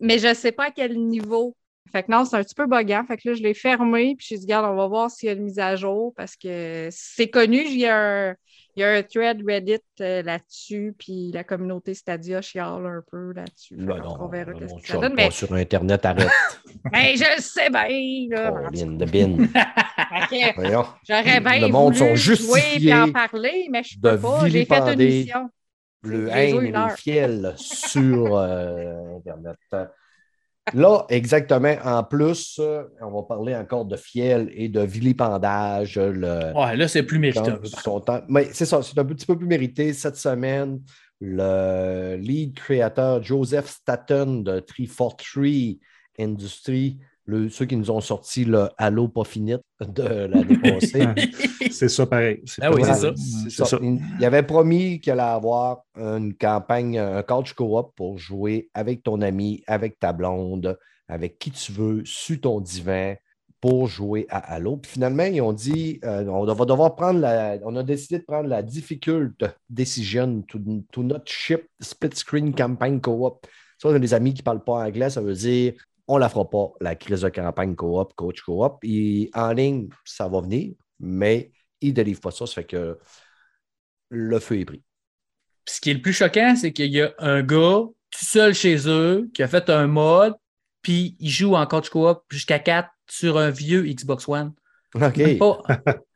[0.00, 1.56] Mais je ne sais pas à quel niveau.
[1.90, 3.04] Fait que non, c'est un petit peu buggant.
[3.06, 5.30] Fait que là, je l'ai fermé, puis je dit, regarde, on va voir s'il y
[5.30, 7.62] a une mise à jour parce que c'est connu.
[7.64, 8.34] Il y a un,
[8.76, 13.32] il y a un thread Reddit euh, là-dessus, puis la communauté Stadia chiale un peu
[13.32, 13.74] là-dessus.
[13.76, 15.14] Ben on verra qu'est-ce que ça donne.
[15.14, 16.28] Mais, sur Internet, arrête.
[16.92, 18.36] mais je le sais bien.
[18.36, 18.68] là.
[18.70, 19.48] De bin.
[21.08, 24.48] J'aurais bien Le monde voulu sont jouer justifiés et en parler, mais je peux pas.
[24.48, 25.50] J'ai fait une mission.
[26.02, 29.56] Le haine et le fiel sur euh, Internet.
[30.74, 32.60] Là, exactement, en plus,
[33.00, 35.98] on va parler encore de fiel et de vilipendage.
[35.98, 38.22] Le, Ouais, là, c'est plus mérité son temps.
[38.28, 39.92] Mais c'est ça, c'est un petit peu plus mérité.
[39.94, 40.80] Cette semaine,
[41.20, 45.78] le lead créateur Joseph Staten de 343
[46.20, 49.54] Industries, le- ceux qui nous ont sorti le Halo pas fini
[49.86, 51.06] de l'année passée.
[51.70, 52.42] C'est ça pareil.
[52.60, 53.12] Ah oui, ça.
[53.50, 53.64] Ça.
[53.66, 53.78] ça.
[53.82, 59.02] Il, il avait promis qu'il allait avoir une campagne, un couch co-op pour jouer avec
[59.02, 63.14] ton ami, avec ta blonde, avec qui tu veux, sur ton divan,
[63.60, 64.78] pour jouer à Halo.
[64.78, 67.58] Puis finalement, ils ont dit euh, on va devoir prendre la.
[67.64, 70.58] On a décidé de prendre la difficult decision to,
[70.92, 73.46] to not ship split screen campaign co-op.
[73.76, 75.74] Ça, on a des amis qui ne parlent pas anglais, ça veut dire
[76.08, 78.78] on ne la fera pas, la crise de campagne co-op, coach co-op.
[78.82, 82.46] Et en ligne, ça va venir, mais ils ne délivrent pas ça.
[82.46, 82.98] Ça fait que
[84.08, 84.82] le feu est pris.
[85.64, 88.54] Puis ce qui est le plus choquant, c'est qu'il y a un gars tout seul
[88.54, 90.34] chez eux qui a fait un mode,
[90.80, 94.52] puis il joue en coach co-op jusqu'à 4 sur un vieux Xbox One.
[94.94, 95.20] OK.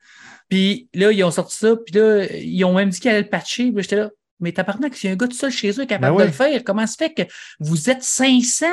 [0.48, 3.28] Puis là, ils ont sorti ça, puis là, ils ont même dit qu'ils allaient le
[3.30, 3.72] patcher.
[3.72, 6.14] Puis j'étais là, mais tabarnak, s'il y a un gars tout seul chez eux capable
[6.14, 6.24] Ben ouais.
[6.24, 7.22] de le faire, comment se fait que
[7.58, 8.66] vous êtes 500?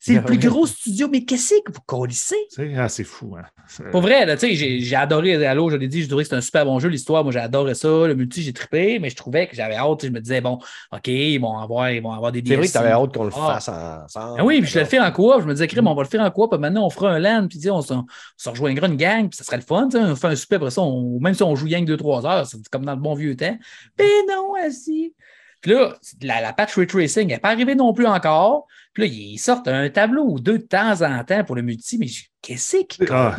[0.00, 2.36] C'est le Ben plus gros studio, mais qu'est-ce que vous connaissez?
[2.50, 3.34] C'est ah, c'est fou.
[3.36, 3.42] Hein.
[3.66, 6.22] C'est- Pour vrai, là, tu sais, j'ai j'ai adoré Halo, je l'ai dit, j'ai trouvé
[6.22, 9.00] que c'était un super bon jeu, l'histoire, moi j'ai adoré ça, le multi, j'ai trippé,
[9.00, 10.60] mais je trouvais que j'avais hâte, je me disais, bon,
[10.92, 13.02] OK, ils vont avoir, ils vont avoir des C'est vrai que tu avais DLC.
[13.02, 13.54] hâte qu'on le Ah.
[13.54, 14.36] fasse ensemble.
[14.40, 15.40] Ah oui, puis je le fais en coop.
[15.40, 16.50] Je me disais, crème, on va le faire en coop.
[16.52, 18.06] puis Maintenant, on fera un LAN, puis on, se- on
[18.36, 19.88] se rejoindra une gang, puis ça serait le fun.
[19.90, 20.80] tu sais, On fait un super après ça.
[20.82, 23.58] on- même si on joue gang 2-3 heures, c'est comme dans le bon vieux temps.
[23.98, 25.12] Mais non, assis.
[25.60, 28.66] Puis là, la, la patch ray tracing n'est pas arrivée non plus encore.
[28.98, 31.98] Puis là, ils sortent un tableau ou deux de temps en temps pour le multi.
[31.98, 32.08] Mais
[32.42, 33.36] qu'est-ce qu'ils Ah.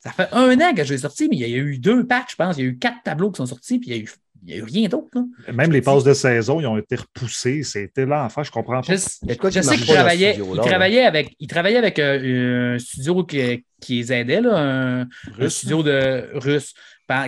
[0.00, 2.32] Ça fait un an que je l'ai sorti, mais il y a eu deux patchs,
[2.32, 2.58] je pense.
[2.58, 4.10] Il y a eu quatre tableaux qui sont sortis, puis il y a eu,
[4.44, 5.08] il y a eu rien d'autre.
[5.14, 5.52] là.
[5.54, 7.62] Même les passes de saison, ils ont été repoussés.
[7.62, 8.92] C'était l'enfer, je comprends pas.
[8.92, 10.70] Je, sais marche qu'il pas dans ce travaillait, studio-là, il là?
[10.70, 15.08] travaillait avec, il travaillait avec euh, un studio qui, qui les aidait, là, un,
[15.38, 16.74] un studio de russe.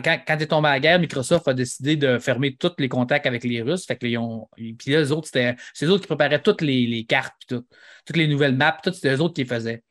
[0.03, 3.27] Quand, quand est tombé à la guerre, Microsoft a décidé de fermer tous les contacts
[3.27, 3.87] avec les Russes.
[3.87, 4.17] Fait que les
[4.75, 8.57] puis là, les autres, c'était eux autres qui préparaient toutes les, cartes, toutes les nouvelles
[8.57, 9.83] maps, tout, c'était eux autres qui les faisaient.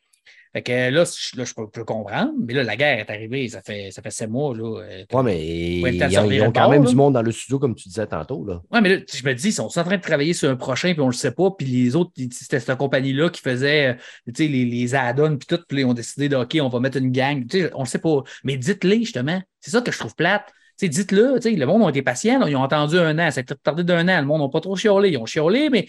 [0.53, 3.49] Fait que là, je, là, je peux, peux comprendre, mais là, la guerre est arrivée,
[3.49, 4.55] ça fait, ça fait sept mois.
[4.55, 6.89] Là, euh, Ouais, mais ils, ont- ils quand bord, même là.
[6.89, 8.45] du monde dans le studio, comme tu disais tantôt.
[8.45, 8.61] Là.
[8.71, 10.93] Ouais, mais là, je me dis, ils sont en train de travailler sur un prochain,
[10.93, 13.93] puis on le sait pas, puis les autres, c'était cette compagnie-là qui faisait euh,
[14.27, 16.79] tu sais, les, les add-ons, puis tout, puis ils ont décidé de, OK, on va
[16.79, 17.47] mettre une gang.
[17.47, 18.21] Tu sais, on le sait pas.
[18.43, 19.41] Mais dites-les, justement.
[19.59, 20.51] C'est ça que je trouve plate.
[20.81, 24.07] Dites-le, le monde a été patient, ils ont attendu un an, ça a tardé d'un
[24.09, 25.87] an, le monde n'a pas trop chiolé, ils ont chiolé, mais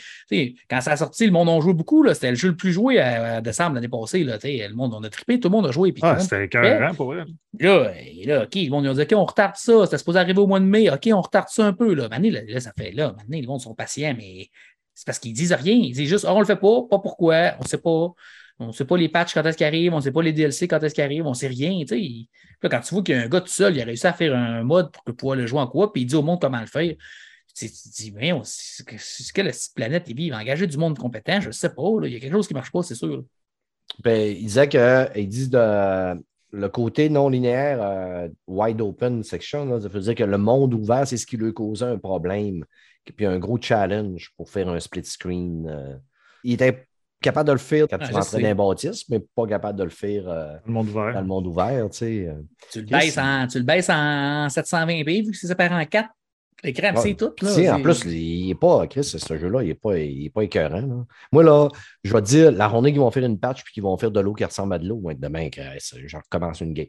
[0.71, 2.73] quand ça a sorti, le monde a joué beaucoup, là, c'était le jeu le plus
[2.73, 5.67] joué à, à décembre l'année passée, là, le monde, on a trippé, tout le monde
[5.67, 7.27] a joué, puis Ah, c'était écœurant pour elle.
[7.59, 9.85] Là, et là, OK, le monde ils ont dit, OK, on retarde ça.
[9.85, 10.91] C'était supposé arriver au mois de mai.
[10.91, 11.95] OK, on retarde ça un peu.
[11.95, 13.15] Là, Mané, là, là, ça fait là.
[13.17, 14.51] Maintenant, les monde sont patients, mais
[14.93, 15.75] c'est parce qu'ils disent rien.
[15.75, 18.09] Ils disent juste, Ah, on le fait pas, pas pourquoi, on sait pas.
[18.61, 20.33] On ne sait pas les patchs quand est-ce qu'ils arrivent, on ne sait pas les
[20.33, 21.85] DLC quand est-ce qu'ils arrivent, on ne sait rien.
[22.63, 24.35] quand tu vois qu'il y a un gars tout seul, il a réussi à faire
[24.35, 26.61] un mode pour que pouvoir le jouer en quoi, puis il dit au monde comment
[26.61, 26.95] le faire.
[27.57, 30.05] Tu te dis, mais c'est que- quelle planète?
[30.09, 31.83] Il va engager du monde compétent, je ne sais pas.
[32.05, 33.25] Il y a quelque chose qui ne marche pas, c'est sûr.
[34.03, 36.21] Ben, que ils disent de,
[36.55, 41.07] le côté non linéaire, euh, wide open section, ça veut dire que le monde ouvert,
[41.07, 42.65] c'est ce qui lui causait un problème.
[43.17, 45.69] Puis un gros challenge pour faire un split screen.
[45.69, 45.97] euh.
[46.45, 46.87] il était
[47.25, 48.41] capable de le faire quand Ah, tu sais.
[48.43, 51.21] dans un bâtisse, mais pas capable de le faire euh, Le monde dans ouvert.
[51.21, 51.91] le monde ouvert.
[51.91, 52.27] Tu sais.
[52.29, 52.35] euh.
[52.71, 56.09] Tu le, baisses en, tu le baisses en 720p, vu que c'est séparé en 4.
[56.63, 57.01] L'écran, Ouais.
[57.03, 57.33] c'est tout.
[57.43, 60.43] Là, en plus, il n'est pas, Chris, ce jeu-là, il n'est pas, il est pas
[60.45, 60.81] écœurant.
[60.81, 61.05] là.
[61.31, 61.69] Moi, là,
[62.03, 64.11] je vais te dire, la journée qu'ils vont faire une patch puis qu'ils vont faire
[64.11, 65.65] de l'eau qui ressemble à de l'eau, demain, Chris,
[66.07, 66.87] je recommence une game.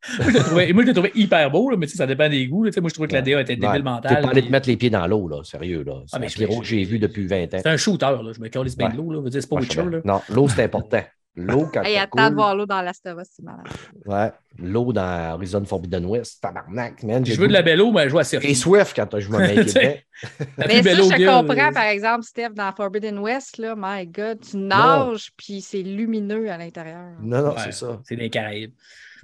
[0.18, 2.46] moi, je l'ai trouvé, moi, je l'ai trouvé hyper beau, là, mais ça dépend des
[2.46, 2.62] goûts.
[2.64, 2.70] là.
[2.80, 3.22] Moi, je trouvais que la.
[3.22, 3.82] DA était débile Ouais.
[3.82, 4.16] mentale.
[4.16, 5.82] T'es pas allé te mettre les pieds dans l'eau, là, sérieux.
[5.84, 6.02] Là.
[6.06, 7.58] C'est Ah, mais le je- plus gros que j'ai je- vu depuis 20 ans.
[7.62, 8.32] C'est un shooter, là.
[8.34, 8.98] Je me calisse bien de Ouais.
[8.98, 9.10] l'eau.
[9.12, 9.18] là.
[9.18, 9.90] Je veux dire, C'est pas Moi, je Witcher.
[9.96, 10.00] Là.
[10.04, 11.02] Non, l'eau, c'est important.
[11.40, 13.64] L'eau, quand Hey, attends de voir l'eau dans Last of Us, c'est malade.
[14.06, 17.24] ouais, l'eau dans Horizon Forbidden West, tabarnak, man.
[17.24, 18.44] Je veux de la belle eau, mais je joue à Siri.
[18.48, 22.50] Et Swift quand je me mets Mais ça, belle je te comprends, par exemple, Steph,
[22.56, 27.12] dans Forbidden West, là, my God, tu nages, puis c'est lumineux à l'intérieur.
[27.22, 28.00] Non, non, c'est ça.
[28.04, 28.72] C'est des Caraïbes.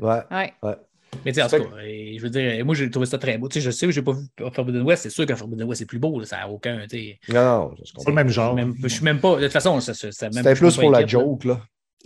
[0.01, 0.53] Ouais, Ouais.
[0.63, 0.75] ouais.
[1.25, 3.39] Mais tu sais, en C'est tout cas, je veux dire, moi, j'ai trouvé ça très
[3.39, 3.49] beau.
[3.49, 5.05] Tu sais, je sais, j'ai pas vu Forbidden West.
[5.05, 6.19] C'est sûr que Forbidden West est plus beau.
[6.19, 6.27] là.
[6.27, 6.87] Ça n'a aucun.
[6.91, 8.59] tu sais, Non, C'est pas le même genre.
[8.83, 9.37] je suis même pas.
[9.37, 11.61] De toute façon, ça, ça, ça- même- C'était plus pour la joke, là.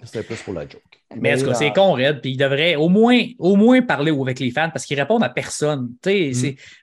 [0.05, 0.83] C'était plus pour la joke.
[1.17, 2.21] Mais en tout cas, c'est con, Red.
[2.21, 5.31] Puis il devrait au moins, au moins parler avec les fans parce qu'ils répondent à
[5.31, 5.91] personne.
[6.05, 6.33] Mm.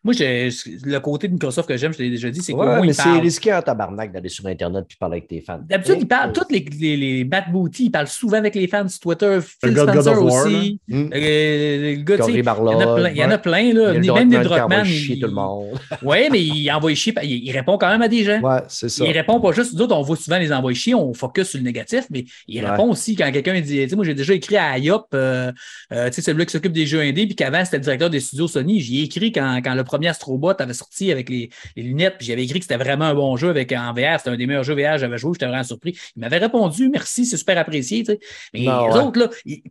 [0.03, 2.65] Moi, je- le côté de Microsoft que j'aime, je l'ai déjà dit, c'est qu'au Ouais,
[2.77, 5.59] moins mais c'est risqué en tabarnak d'aller sur Internet puis parler avec tes fans.
[5.69, 8.87] D'habitude, ils parlent, tous les, les, les Matt Booty, ils parlent souvent avec les fans
[8.87, 9.39] sur Twitter.
[9.63, 10.79] Phil God Spencer of War, aussi.
[10.91, 13.37] Euh, le gars, Cory il y en a plein, il y en a ouais.
[13.37, 13.89] plein, Il y là.
[13.89, 15.67] a Même des Druckmann il- tout le monde.
[16.01, 18.39] Ouais, mais il envoie chier, il, il répond quand même à des gens.
[18.41, 19.05] Ouais, c'est ça.
[19.05, 21.59] Il répond pas juste, nous autres, on voit souvent les envoyer chier, on focus sur
[21.59, 24.57] le négatif, mais il répond aussi quand quelqu'un dit, tu sais, moi j'ai déjà écrit
[24.57, 25.51] à IOP, euh,
[25.91, 28.19] euh, tu sais, celui qui s'occupe des jeux indés, puis qu'avant c'était le directeur des
[28.19, 31.83] studios Sony, j'y ai écrit quand, quand le premier Astrobot avait sorti avec les, les
[31.83, 34.37] lunettes, puis j'avais écrit que c'était vraiment un bon jeu avec en VR, c'était un
[34.37, 35.97] des meilleurs jeux VR que j'avais joué, j'étais vraiment surpris.
[36.15, 38.19] Il m'avait répondu, merci, c'est super apprécié, tu sais.
[38.53, 38.99] Mais Non, les ouais.
[39.03, 39.61] autres, là, ils-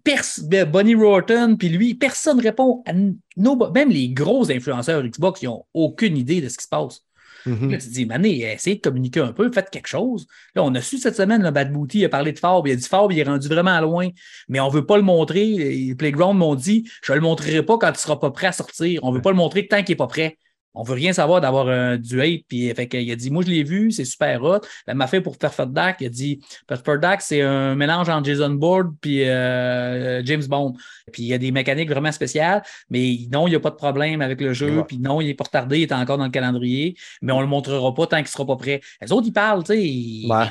[0.49, 5.43] ben, Bonnie Rorton, puis lui, personne répond à n- no- même les gros influenceurs Xbox,
[5.43, 7.04] ils n'ont aucune idée de ce qui se passe.
[7.47, 7.71] Mhm.
[7.71, 10.27] Là, tu te dis, Mané, essayez de communiquer un peu, faites quelque chose.
[10.55, 12.73] Là, on a su cette semaine, le Bad Booty il a parlé de Fab, il
[12.73, 14.09] a dit Fab, il est rendu vraiment loin,
[14.49, 15.45] mais on ne veut pas le montrer.
[15.47, 18.47] Les Playground m'ont dit, je ne le montrerai pas quand tu ne seras pas prêt
[18.47, 19.01] à sortir.
[19.03, 20.39] On ne veut pas le montrer tant qu'il n'est pas prêt.
[20.75, 22.43] On ne veut rien savoir d'avoir un du hate.
[22.49, 24.59] Puis, fait qu'il a dit, moi, je l'ai vu, c'est super hot.
[24.87, 28.25] La m'a fait pour Perfect Dark, il a dit, Perfect Dark, c'est un mélange entre
[28.27, 30.75] Jason Bourne puis euh, James Bond.
[31.13, 33.77] Puis, il y a des mécaniques vraiment spéciales, mais non, il n'y a pas de
[33.77, 34.79] problème avec le jeu.
[34.79, 34.85] Ouais.
[34.87, 37.43] Puis, non, il est pas retardé, il est encore dans le calendrier, mais on ne
[37.43, 38.81] le montrera pas tant qu'il ne sera pas prêt.
[39.01, 39.83] Les autres, ils parlent, tu sais.
[39.85, 40.47] ils- Ouais.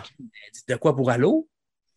[0.70, 1.48] de quoi pour Halo?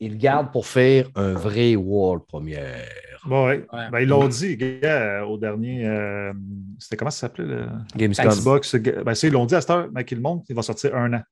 [0.01, 2.85] Ils le gardent pour faire un vrai World Premiere.
[3.27, 3.67] Bon, ouais.
[3.73, 3.91] Ouais.
[3.91, 5.87] Ben, ils l'ont dit, gars, euh, au dernier.
[5.87, 6.33] euh,
[6.79, 7.67] C'était comment ça s'appelait le
[7.97, 8.29] Gamescom.
[8.29, 8.75] Xbox?
[8.77, 10.95] Ben, c'est- ils l'ont dit à cette heure, mais qu'ils le montrent, il va sortir
[10.97, 11.23] un an.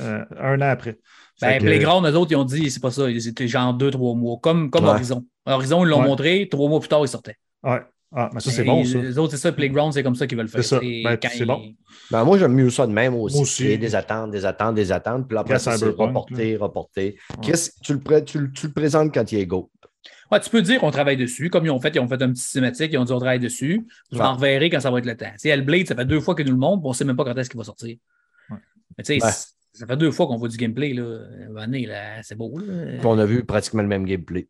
[0.00, 0.98] Euh, un an après.
[1.40, 4.14] Ben, que- Playground, eux autres, ils ont dit, c'est pas ça, c'était genre deux, trois
[4.14, 4.90] mois, comme, comme Ouais.
[4.90, 5.24] Horizon.
[5.46, 6.06] Horizon, ils l'ont Ouais.
[6.06, 7.36] montré, trois mois plus tard, ils sortaient.
[7.64, 7.80] Ouais.
[8.14, 8.98] Ah, mais ça, c'est bon, ça.
[8.98, 10.62] Les autres, c'est ça, Playground, c'est comme ça qu'ils veulent faire.
[10.62, 10.80] C'est ça.
[10.80, 11.60] C'est Ben, c'est bon.
[11.64, 11.76] ils-
[12.10, 13.36] Ben, moi, j'aime mieux ça de même aussi.
[13.36, 13.64] Moi aussi.
[13.64, 15.26] Il y a des attentes, des attentes, des attentes.
[15.26, 17.16] Puis là, après, c'est reporté, reporté.
[17.40, 19.70] Chris, tu le, pré- tu, le- tu le présentes quand il est go.
[20.40, 22.42] Tu peux dire qu'on travaille dessus, comme ils ont fait, ils ont fait un petit
[22.42, 23.86] cinématique, ils ont dit on travaille dessus.
[24.10, 24.24] Vous Ouais.
[24.24, 25.30] en reverrez quand ça va être le temps.
[25.32, 27.04] Tu sais, Hellblade, ça fait deux fois qu'ils nous le montrent, puis on ne sait
[27.04, 27.96] même pas quand est-ce qu'il va sortir.
[28.50, 28.56] Ouais.
[28.96, 29.30] Mais tu sais, Ouais.
[29.72, 31.20] ça fait deux fois qu'on voit du gameplay, là.
[32.22, 32.98] C'est beau, là.
[32.98, 34.48] Puis on a vu pratiquement le même gameplay.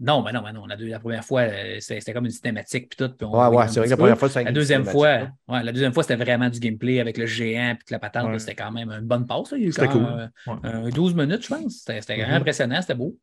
[0.00, 0.66] Non, mais non, mais non.
[0.66, 3.14] La, deux- la première fois, euh, c'était c'était comme une cinématique, puis tout.
[3.14, 5.62] puis on Ouais, c'est vrai que la première fois, c'est La un deuxième fois, ouais,
[5.62, 8.28] la deuxième fois, c'était vraiment du gameplay avec le géant puis la patente.
[8.30, 8.38] Ouais.
[8.40, 9.52] C'était quand même une bonne passe.
[9.52, 9.56] là.
[9.58, 10.58] Il y a eu C'était quand même, cool.
[10.64, 11.78] euh, un 12 minutes, je pense.
[11.78, 12.40] C'était c'était vraiment Mhm.
[12.40, 13.16] impressionnant, c'était beau.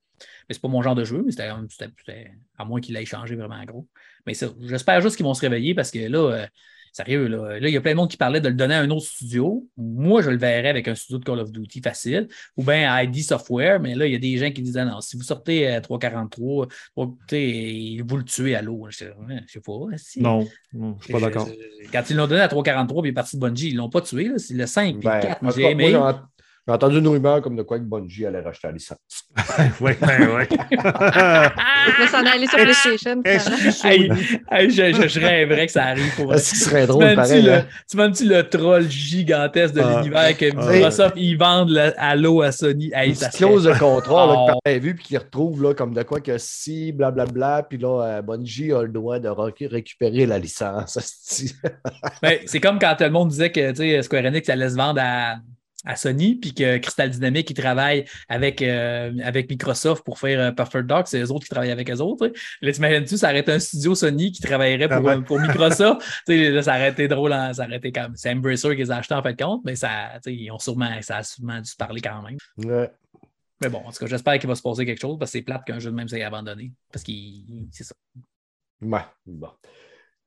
[0.47, 3.05] Mais c'est pas mon genre de jeu, mais c'était c'était- c'était- à moins qu'il ait
[3.05, 3.87] changé vraiment gros.
[4.25, 6.47] Mais ça, j'espère juste qu'ils vont se réveiller parce que là, euh,
[6.91, 8.79] sérieux, là, là, il y a plein de monde qui parlait de le donner à
[8.81, 9.67] un autre studio.
[9.77, 12.27] Moi, je le verrais avec un studio de Call of Duty facile,
[12.57, 14.85] ou bien à ID Software, mais là, il y a des gens qui disent ah
[14.85, 18.87] non, si vous sortez à 343, bon, écoutez, vous le tuez à l'eau.
[18.89, 19.13] Je sais
[19.47, 19.73] je sais pas.
[19.97, 20.21] si.
[20.21, 21.47] Non, non, je suis pas d'accord.
[21.91, 23.89] Quand ils l'ont donné à 343 puis il est parti de Bungie, ils ne l'ont
[23.89, 24.27] pas tué.
[24.29, 24.37] là.
[24.37, 25.41] C'est le 5 puis Ben, le 4.
[25.41, 25.97] en Moi, j'ai cas, moi, aimé.
[26.71, 28.97] J'ai ent- j'ai entendu une rumeur comme de quoi que Bungie allait racheter la licence.
[29.81, 30.57] Oui, ben oui.
[30.77, 33.21] Va s'en aller sur PlayStation.
[33.25, 37.41] je, je- je rêverais que ça arrive pour qu'il serait Tu drôle pareil?
[37.41, 37.65] le, hein?
[37.89, 41.93] tu m'as dit le troll gigantesque de Ah, l'univers que ah, Microsoft, ils vendent le
[41.97, 42.91] Halo à Sony?
[42.93, 45.93] Hey, Une ça clause de contrat là, que t'avais vu puis qu'il retrouve là, comme
[45.93, 50.37] de quoi que si, blablabla, puis là, euh, Bungie a le droit de récupérer la
[50.39, 50.97] licence.
[52.21, 55.01] Ben, c'est comme quand tout le monde disait que tu Square Enix allait se vendre
[55.03, 55.35] à,
[55.85, 60.51] à Sony, puis que Crystal Dynamics, ils travaillent avec, euh, avec Microsoft pour faire euh,
[60.51, 62.27] Perfect Dark, c'est eux autres qui travaillent avec eux autres.
[62.27, 62.39] tu sais.
[62.61, 65.13] Là, t'imagines-tu, ça aurait été un studio Sony qui travaillerait pour, Ah ouais.
[65.17, 66.01] euh, pour Microsoft?
[66.27, 68.15] Tu sais, là, ça aurait été drôle, hein, ça aurait été comme.
[68.15, 70.89] C'est Embracer qui les a achetés en fait de compte, mais ça, ils ont sûrement,
[71.01, 72.37] ça a sûrement dû se parler quand même.
[72.57, 72.89] Ouais.
[73.61, 75.43] Mais bon, en tout cas, j'espère qu'il va se passer quelque chose parce que c'est
[75.43, 76.71] plate qu'un jeu de même s'est abandonné.
[76.91, 77.43] Parce qu'il.
[77.71, 77.93] C'est ça.
[78.81, 79.49] Ouais, bon.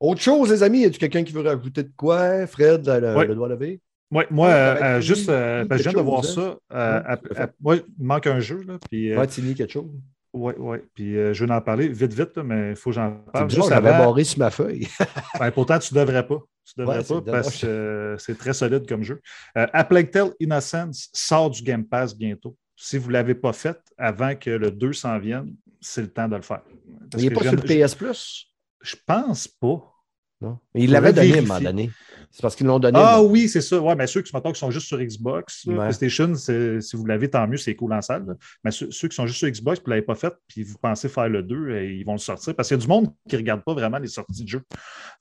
[0.01, 2.47] Autre chose, les amis, y a-tu quelqu'un qui veut rajouter de quoi?
[2.47, 3.27] Fred, le, Ouais.
[3.27, 3.81] le doigt levé?
[4.15, 6.41] Ouais, moi, Ouais, euh, euh, juste, euh, que je viens de voir ça.
[6.41, 8.79] euh, Ouais, à ap- moi, il manque un jeu, là.
[8.89, 9.91] Puis, euh, Ouais, Tini, quelque chose?
[10.33, 10.85] ouais, ouais.
[10.95, 13.49] Puis, euh, je vais en parler vite, vite, là, mais il faut que j'en parle.
[13.49, 14.87] bizarre, Juste j'avais avant, barré sur ma feuille.
[15.41, 16.39] ben, pourtant, tu ne devrais pas.
[16.65, 19.21] Tu devrais Ouais, pas parce que euh, c'est très solide comme jeu.
[19.59, 22.57] Euh, Plague Tale Innocence sort du Game Pass bientôt.
[22.77, 26.27] Si vous ne l'avez pas fait avant que le 2 s'en vienne, c'est le temps
[26.29, 26.63] de le faire.
[27.11, 28.47] Parce il n'est pas sur le PS Plus?
[28.81, 29.93] Je, pense pas.
[30.41, 30.59] Non.
[30.75, 31.91] Mais il l'avait donné à un moment donné.
[32.37, 32.99] C'est parce qu'ils l'ont donné.
[33.01, 33.79] Ah mais- oui, c'est ça.
[33.81, 35.77] Ouais, mais ceux qui, mettons, qui sont juste sur Xbox, Ouais.
[35.77, 38.27] PlayStation, c'est- si vous l'avez, tant mieux, c'est cool en salle.
[38.27, 38.35] là.
[38.65, 40.65] Mais ceux, ceux qui sont juste sur Xbox et vous ne l'avez pas fait, puis
[40.65, 42.53] vous pensez faire le 2, euh, ils vont le sortir.
[42.57, 44.63] Parce qu'il y a du monde qui ne regarde pas vraiment les sorties de jeu.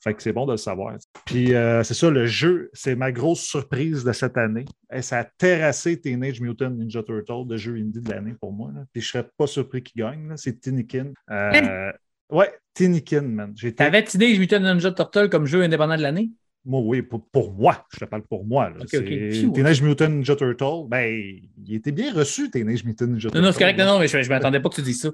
[0.02, 0.96] Fait que c'est bon de le savoir.
[1.24, 4.64] Puis euh, c'est ça, le jeu, c'est ma grosse surprise de cette année.
[4.92, 8.72] Et ça a terrassé Teenage Mutant Ninja Turtle, de jeu indie de l'année pour moi.
[8.74, 8.80] là.
[8.92, 10.32] Puis je ne serais pas surpris qu'il gagne.
[10.36, 11.12] C'est Tinikin.
[11.30, 11.92] Euh,
[12.30, 13.52] ouais, Tinikin, man.
[13.54, 16.30] J'étais T'avais Teenage Mutant Ninja Turtle comme jeu indépendant de l'année?
[16.66, 17.84] Moi, oui, pour, pour moi.
[17.92, 18.70] Je te parle pour moi.
[18.70, 18.76] là.
[18.80, 19.32] Ok, C'est- ok.
[19.34, 19.52] Phew.
[19.52, 23.38] Teenage Mutant Ninja Turtle, ben, il était bien reçu, Teenage Mutant Ninja Turtle.
[23.38, 23.78] Non, non, c'est correct.
[23.78, 25.10] Non, non, mais je ne m'attendais pas que tu dises ça.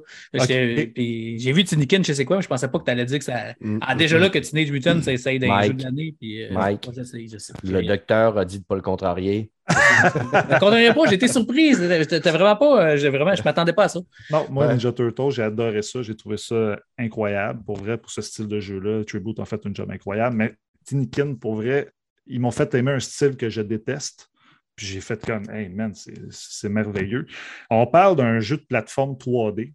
[0.48, 3.24] J'ai vu Tinikin, je sais quoi, mais je pensais pas que tu allais dire que
[3.24, 3.54] ça.
[3.60, 3.78] Mm.
[3.82, 5.70] Ah, déjà là, que Teenage Mutant, ça essaye d'être un Mike.
[5.72, 6.14] jeu de l'année.
[6.18, 6.88] Puis, euh, Mike.
[6.96, 7.02] je
[7.38, 7.52] sais.
[7.64, 9.50] Le docteur a dit de ne pas le contrarier.
[9.70, 11.78] Je condamnerais pas, j'étais surprise.
[11.80, 12.90] Vraiment pas.
[12.92, 14.00] euh, j'ai Vraiment, je m'attendais pas à ça.
[14.32, 14.72] Non, moi, Ouais.
[14.72, 16.02] Ninja Turtle, j'ai adoré ça.
[16.02, 17.62] J'ai trouvé ça incroyable.
[17.64, 20.34] Pour vrai, pour ce style de jeu-là, Tribute a fait une job incroyable.
[20.36, 20.54] Mais
[20.90, 21.92] Tinikin, pour vrai,
[22.26, 24.28] ils m'ont fait aimer un style que je déteste.
[24.74, 27.26] Puis j'ai fait comme, hey man, c'est- merveilleux.
[27.70, 29.72] On parle d'un jeu de plateforme 3D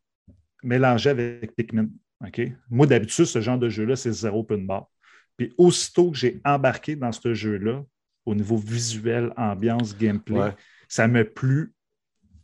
[0.64, 1.88] mélangé avec Pikmin.
[2.26, 2.42] OK?
[2.70, 4.88] Moi, d'habitude, ce genre de jeu-là, c'est zéro open bar.
[5.38, 7.84] Puis aussitôt que j'ai embarqué dans ce jeu-là,
[8.26, 10.56] au niveau visuel, ambiance, gameplay, Ouais.
[10.88, 11.74] ça me plu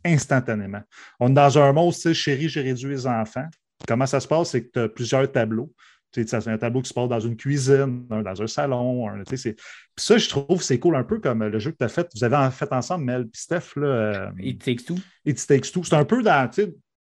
[0.04, 0.82] instantanément.
[1.20, 3.48] On est dans un monde, tu sais, chérie, j'ai réduit les enfants.
[3.86, 4.50] Comment ça se passe?
[4.50, 5.72] C'est que tu as plusieurs tableaux.
[6.14, 9.08] C'est un tableau qui se passe dans une cuisine, dans un salon.
[9.08, 9.54] un- Puis
[9.96, 12.08] ça, je trouve c'est cool un peu comme le jeu que tu as fait.
[12.14, 14.96] Vous avez en fait ensemble, Mel et Steph, là, euh, It Takes Two.
[15.24, 15.82] It Takes Two.
[15.84, 16.48] C'est un peu dans,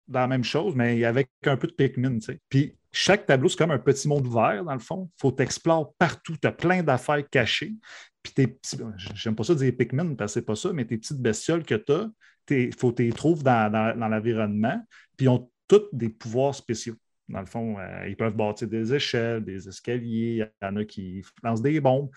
[0.09, 2.19] dans la même chose, mais avec un peu de Pikmin.
[2.49, 5.11] Puis chaque tableau, c'est comme un petit monde ouvert, dans le fond.
[5.17, 6.37] Il faut t'explorer partout.
[6.41, 7.75] Tu as plein d'affaires cachées.
[8.23, 8.79] Puis tes petits,
[9.15, 11.75] j'aime pas ça dire Pikmin parce que c'est pas ça, mais tes petites bestioles que
[11.75, 12.09] tu as,
[12.51, 14.81] il faut que tu les trouves dans, dans- dans l'environnement.
[15.17, 16.95] Puis ils ont tous des pouvoirs spéciaux.
[17.29, 20.47] Dans le fond, euh, ils peuvent bâtir des échelles, des escaliers.
[20.63, 22.11] Il y en a qui lancent des bombes.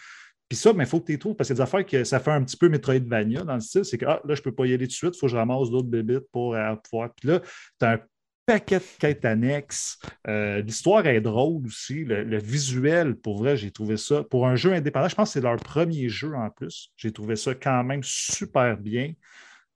[0.50, 2.04] Puis ça, il faut que tu les trouves parce qu'il y a des affaires que
[2.04, 3.84] ça fait un petit peu Metroidvania dans le style.
[3.84, 5.28] C'est que ah, là, je ne peux pas y aller tout de suite, il faut
[5.28, 7.14] que je ramasse d'autres bébites pour euh, pouvoir.
[7.16, 7.42] Puis là,
[7.80, 8.00] tu as un
[8.46, 10.00] paquet de quêtes annexes.
[10.28, 12.06] Euh, L'histoire est drôle aussi.
[12.06, 14.24] Le, visuel, pour vrai, j'ai trouvé ça.
[14.24, 16.94] Pour un jeu indépendant, je pense que c'est leur premier jeu en plus.
[16.96, 19.14] J'ai trouvé ça quand même super bien.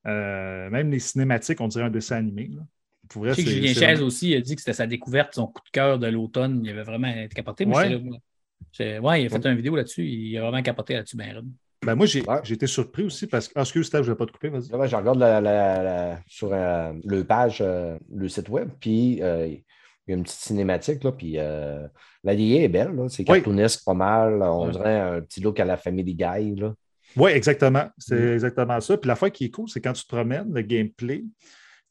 [0.05, 2.49] Même les cinématiques, on dirait un dessin animé.
[3.11, 5.47] Pour vrai, Je sais que Julien Chaise aussi a dit que c'était sa découverte, son
[5.47, 6.61] coup de cœur de l'automne.
[6.63, 7.65] Il avait vraiment été capoté.
[7.65, 7.89] Moi, Ouais.
[7.89, 7.97] là,
[9.01, 10.05] ouais, il a fait une vidéo là-dessus.
[10.05, 11.41] Il a vraiment capoté là-dessus, ben.
[11.85, 12.37] Ben, moi, j'ai Ouais.
[12.49, 13.53] été surpris aussi parce que.
[13.55, 14.69] Ah, excuse, Steph, je ne vais pas te couper, vas-y.
[14.69, 18.69] Là, ben, je regarde la- la- la- sur euh, le page, euh, le site web,
[18.79, 19.63] puis euh, il
[20.07, 21.87] y a une petite cinématique, là, puis euh,
[22.23, 23.37] la DA est belle, c'est Oui.
[23.37, 24.71] cartoonesque pas mal, on Ouais.
[24.71, 26.73] dirait un petit look à la Family Guy, là.
[27.17, 27.85] Oui, exactement.
[27.97, 28.33] C'est Mm.
[28.33, 28.95] exactement ça.
[28.97, 31.23] Puis l'affaire qui est cool, c'est quand tu te promènes, le gameplay.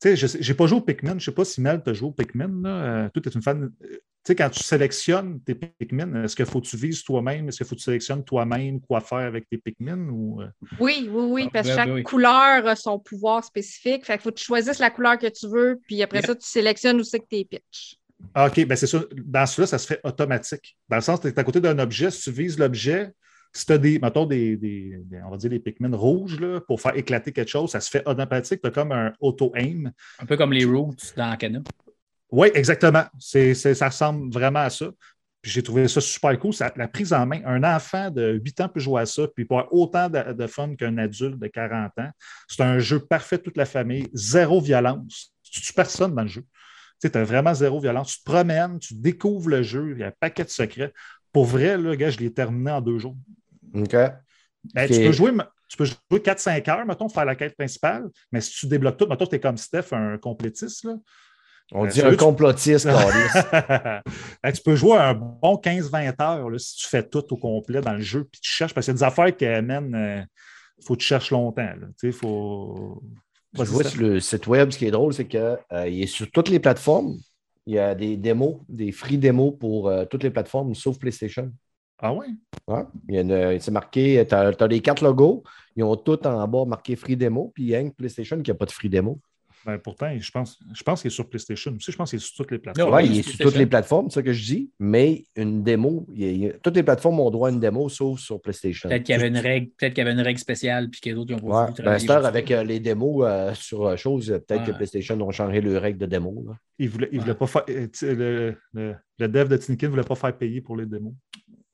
[0.03, 1.11] Tu sais, je n'ai pas joué au Pikmin.
[1.11, 2.63] Je ne sais pas si Mel t'a joué au Pikmin.
[2.63, 2.71] Là.
[2.71, 3.65] Euh, toi, tu es une fan.
[3.65, 7.49] euh, Tu sais, quand tu sélectionnes tes Pikmin, est-ce qu'il faut que tu vises toi-même?
[7.49, 10.09] Est-ce qu'il faut que tu sélectionnes toi-même quoi faire avec tes Pikmin?
[10.09, 10.41] Ou...
[10.41, 10.49] euh?
[10.79, 12.03] Oui, oui, oui, Ah, parce que ben, chaque ben oui.
[12.03, 14.07] couleur a son pouvoir spécifique.
[14.07, 16.47] Fait qu'il faut que tu choisisses la couleur que tu veux, puis après ça, tu
[16.47, 17.97] sélectionnes où c'est que t'es pitch.
[18.35, 19.03] Ah, OK, ben c'est ça.
[19.25, 20.77] Dans celui-là, ça se fait automatique.
[20.89, 23.11] Dans le sens, tu es à côté d'un objet, si tu vises l'objet,
[23.53, 26.61] si tu as des, mettons, des, des- des- on va dire des Pikmin rouges là,
[26.61, 28.61] pour faire éclater quelque chose, ça se fait automatique.
[28.63, 29.91] Tu as comme un auto-aim.
[30.21, 31.61] Un peu comme les Roots dans Cana.
[32.31, 33.05] Oui, exactement.
[33.19, 34.91] C'est, c'est- ça ressemble vraiment à ça.
[35.43, 36.53] Puis j'ai trouvé ça super cool.
[36.53, 39.45] Ça- la prise en main, un enfant de 8 ans peut jouer à ça, puis
[39.45, 42.11] pour avoir autant de, de fun qu'un adulte de 40 ans.
[42.47, 45.33] C'est un jeu parfait toute la famille, zéro violence.
[45.43, 46.45] Tu tues personne dans le jeu?
[47.03, 48.13] Tu as vraiment zéro violence.
[48.13, 50.93] Tu te promènes, tu découvres le jeu, il y a un paquet de secrets.
[51.33, 53.17] Pour vrai, là, gars, je l'ai terminé en deux jours.
[53.75, 53.93] OK.
[53.93, 54.91] Ben, Ok.
[54.91, 55.33] tu, peux jouer,
[55.69, 59.07] tu peux jouer 4-5 heures, mettons, faire la quête principale, mais si tu débloques tout,
[59.07, 60.97] mettons, tu es comme Steph, un complétiste, là,
[61.73, 62.87] On Euh, dit un complotiste.
[64.43, 67.81] Ben, tu peux jouer un bon 15-20 heures là, si tu fais tout au complet
[67.81, 70.27] dans le jeu, puis tu cherches, parce qu'il y a des affaires qui amènent.
[70.79, 71.73] Il faut que tu cherches longtemps.
[71.99, 73.03] Tu sais, faut.
[73.53, 76.49] Je vois sur le site web, ce qui est drôle, c'est qu'il est sur toutes
[76.49, 77.17] les plateformes.
[77.67, 81.53] Il y a des démos, des free démos pour euh, toutes les plateformes, sauf PlayStation.
[82.03, 82.27] Ah ouais?
[82.67, 82.83] Ouais.
[83.09, 83.21] Il y a
[83.53, 85.43] une- c'est marqué, tu as, les quatre logos,
[85.77, 88.51] ils ont tout en bas marqué free démo, puis il y a une PlayStation qui
[88.51, 89.19] n'a pas de free démo.
[89.67, 91.93] Ben, pourtant, je pense, je pense qu'il est sur PlayStation aussi.
[91.93, 92.95] Je pense qu'il est sur toutes les plateformes.
[92.95, 96.07] Oui, il est sur toutes les plateformes, c'est ça que je dis, mais une démo,
[96.15, 98.89] il toutes les plateformes ont droit à une démo, sauf sur PlayStation.
[98.89, 101.11] Peut-être qu'il y avait une règle, peut-être qu'il y avait une règle spéciale, puis que
[101.11, 101.71] les autres ils ont pas Ouais.
[101.99, 104.71] voulu Ben, avec euh, les démos euh, sur euh, chose, euh, peut-être que.
[104.73, 106.43] PlayStation ont changé leurs règles de démo.
[106.49, 106.55] là.
[106.79, 107.25] Il voulait, il Ouais.
[107.25, 107.65] voulait pas faire.
[107.69, 111.13] euh, le, le dev de Tinkin ne voulait pas faire payer pour les démos.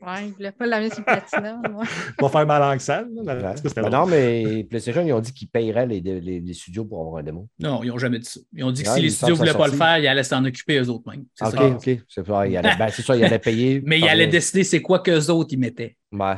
[0.07, 1.85] Ouais, il voulait pas la mettre sur le platinum.
[2.17, 3.09] Pas faire mal en salle.
[3.25, 3.55] Là, Ouais.
[3.75, 3.91] drôle.
[3.91, 7.23] non, mais PlayStation, ils ont dit qu'ils paieraient les, les- les studios pour avoir un
[7.25, 7.49] démo.
[7.59, 8.41] Non, ils n'ont jamais dit ça.
[8.53, 10.07] Ils ont dit que Ouais, si les studios ne voulaient pas ça le faire, ils
[10.07, 11.25] allaient s'en occuper eux-mêmes.
[11.35, 11.67] C'est OK, ça.
[11.67, 11.91] OK.
[12.09, 13.83] C'est ça, ils allaient, ben, c'est ça, ils allaient payer.
[13.85, 15.97] Mais ils allaient décider c'est quoi qu'eux autres ils mettaient.
[16.13, 16.35] Ouais.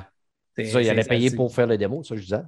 [0.56, 2.40] C'est ça, ils allaient ça, payer pour faire les démos, ça, je disais.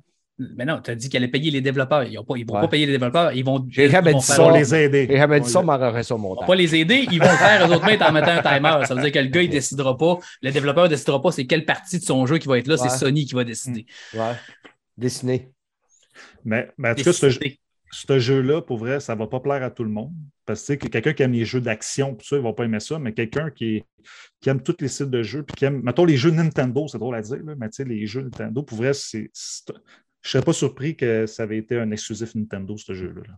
[0.57, 2.05] Mais non, tu as dit qu'ils allaient payer les développeurs.
[2.05, 2.45] Ils ne vont pas Ouais.
[2.63, 3.33] pas payer les développeurs.
[3.33, 5.07] Ils vont, ils vont dit faire- les aider.
[5.11, 7.19] Et j'avais dit ça, On- on m'aurait ça au Ils vont pas les aider, ils
[7.21, 8.87] vont le faire eux autres mêmes en mettant un timer.
[8.87, 11.47] Ça veut dire que le gars, il décidera pas, le développeur ne décidera pas c'est
[11.47, 12.89] quelle partie de son jeu qui va être là, Ouais.
[12.89, 13.87] c'est Sony qui va décider.
[14.15, 14.33] Ouais.
[14.97, 15.51] Dessiné.
[16.45, 19.71] Mais, mais en tout cas, ce, jeu-là, pour vrai, ça ne va pas plaire à
[19.71, 20.13] tout le monde.
[20.47, 22.99] Parce que quelqu'un qui aime les jeux d'action, ça, il ne va pas aimer ça,
[22.99, 23.85] mais quelqu'un qui,
[24.41, 26.99] qui aime tous les styles de jeux, puis qui aime, mettons, les jeux Nintendo, c'est
[26.99, 29.31] drôle à dire, là, mais tu sais, les jeux Nintendo, pour vrai, c'est.
[30.23, 33.35] Je ne serais pas surpris que ça avait été un exclusif Nintendo, ce jeu-là.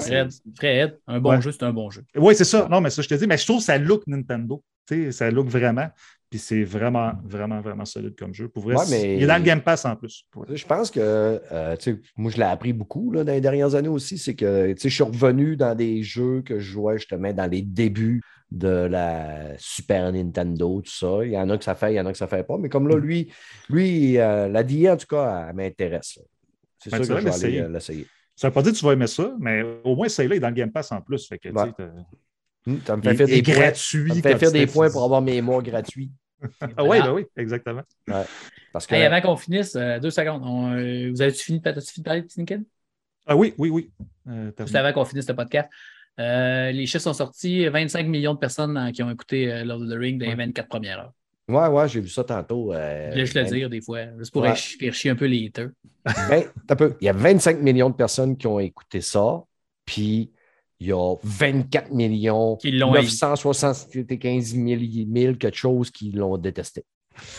[0.00, 1.42] Fred, Fred, un bon Ouais.
[1.42, 2.04] jeu, c'est un bon jeu.
[2.16, 2.68] Oui, c'est ça.
[2.70, 4.62] Non, mais ça, je te dis, mais je trouve que ça look Nintendo.
[4.86, 5.88] Tu sais, ça look vraiment.
[6.34, 8.48] Puis c'est vraiment, vraiment, vraiment solide comme jeu.
[8.48, 10.24] Pour vrai, Ouais, c'est- mais- il est dans le Game Pass en plus.
[10.52, 11.76] Je pense que, euh,
[12.16, 14.18] moi, je l'ai appris beaucoup là, dans les dernières années aussi.
[14.18, 18.20] C'est que, je suis revenu dans des jeux que je jouais justement dans les débuts
[18.50, 21.24] de la Super Nintendo, tout ça.
[21.24, 22.58] Il y en a que ça fait, il y en a que ça fait pas.
[22.58, 22.88] Mais comme Mm.
[22.88, 23.32] là, lui,
[23.68, 26.16] lui euh, la DIA, en tout cas, elle m'intéresse.
[26.16, 26.22] là.
[26.82, 28.00] C'est Ben, sûr que je vais aller l'essayer.
[28.02, 28.06] euh.
[28.34, 30.40] Ça ne veut pas dire que tu vas aimer ça, mais au moins, celui-là est
[30.40, 31.28] dans le Game Pass en plus.
[31.28, 31.72] Fait que, Ouais.
[32.66, 33.54] Hum, Ça me il fait faire des points.
[33.56, 34.08] gratuit.
[34.08, 34.92] Ça me fait comme faire des Steph points dit.
[34.94, 36.10] pour avoir mes mois gratuits.
[36.76, 37.82] Ah oui, ben oui, exactement.
[38.72, 40.42] Parce que Hey, avant qu'on finisse, euh, deux secondes.
[40.44, 42.62] On, euh, vous avez-tu fini, as fini de parler de Tinkin?
[43.26, 43.90] Ah oui, oui, oui.
[44.28, 45.68] Euh, Juste avant qu'on finisse le podcast.
[46.20, 49.88] Euh, les chiffres sont sortis 25 millions de personnes qui ont écouté euh, Lord of
[49.88, 51.12] the Ring dans les 24 premières heures.
[51.48, 52.72] Ouais, ouais, j'ai vu ça tantôt.
[52.72, 54.54] euh, Je le ben, dire des fois, juste pour Ouais.
[54.54, 55.70] faire chier un peu les haters.
[56.28, 56.94] ben, un peu.
[57.00, 59.42] Il y a 25 millions de personnes qui ont écouté ça,
[59.84, 60.30] puis
[60.84, 64.80] il y a 24 millions, Qui l'ont 975 000,
[65.14, 66.84] 000 quelque chose qui l'ont détesté.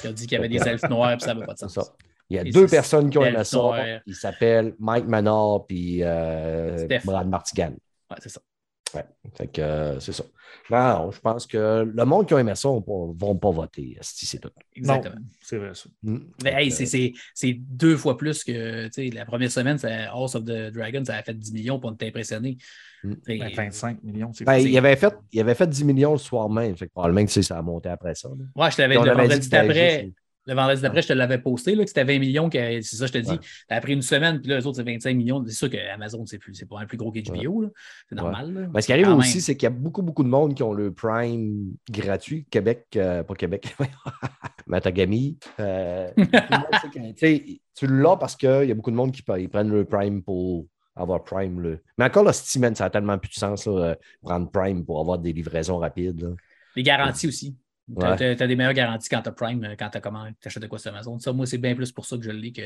[0.02, 1.74] Qui a dit qu'il y avait des elfes noirs, puis ça n'avait pas de sens.
[1.74, 1.84] ça.
[2.30, 4.00] Il y a Et deux personnes qui ont aimé ça.
[4.08, 6.88] Ils s'appellent Mike Manor puis euh.
[7.04, 7.74] Brad Martigan.
[8.10, 8.42] Ouais, c'est ça.
[8.92, 10.24] Fait que euh, c'est ça.
[10.70, 13.98] Non, non, je pense que le monde qui a aimé ça ne vont pas voter.
[14.00, 14.50] esti, C'est tout.
[14.74, 15.16] Exactement.
[15.42, 15.90] C'est vrai ça.
[16.04, 16.18] Mm.
[16.44, 19.78] Mais Fait hey, c'est- c'est c'est deux fois plus que tu sais, la première semaine,
[19.78, 22.58] c'est House of the Dragon, ça a fait 10 millions pour être impressionné.
[23.04, 23.14] Mm.
[23.28, 24.66] Et- Ben, 25 millions, c'est ben, fou.
[24.68, 26.76] il, avait fait, il avait fait 10 millions le soir même.
[26.78, 28.30] Fait que probablement que ça a monté après ça.
[28.30, 28.36] là.
[28.64, 30.14] Ouais, je t'avais avait dit vendredi
[30.48, 33.14] Le vendredi d'après, je te l'avais posté, là, que c'était 20 millions, c'est ça, je
[33.14, 33.32] te dis.
[33.32, 33.40] Ouais.
[33.68, 35.44] Ça a pris une semaine, puis là, les autres, c'est 25 millions.
[35.48, 37.70] C'est sûr qu'Amazon, c'est plus, c'est pas un plus gros qu'HBO, là.
[38.08, 38.54] C'est normal.
[38.54, 38.62] là.
[38.68, 40.62] Ben, ce qui arrive Quand aussi, c'est qu'il y a beaucoup, beaucoup de monde qui
[40.62, 42.46] ont le Prime gratuit.
[42.50, 43.76] Québec, euh, pas Québec,
[44.68, 45.38] Matagami.
[45.60, 46.10] Euh,
[47.18, 50.22] tu tu l'as parce qu'il y a beaucoup de monde qui ils prennent le Prime
[50.22, 50.66] pour
[50.96, 51.62] avoir Prime.
[51.62, 51.76] Là.
[51.98, 55.00] Mais encore, là, semaine, ça a tellement plus de sens, là, euh, prendre Prime pour
[55.00, 56.22] avoir des livraisons rapides.
[56.22, 56.30] là.
[56.76, 57.56] Les garanties aussi.
[57.88, 58.36] Tu as, Ouais.
[58.48, 60.00] des meilleures garanties quand tu as Prime, euh, quand tu
[60.48, 61.20] achètes de quoi sur Amazon.
[61.20, 62.64] Ça, moi, c'est bien plus pour ça que je le lis que.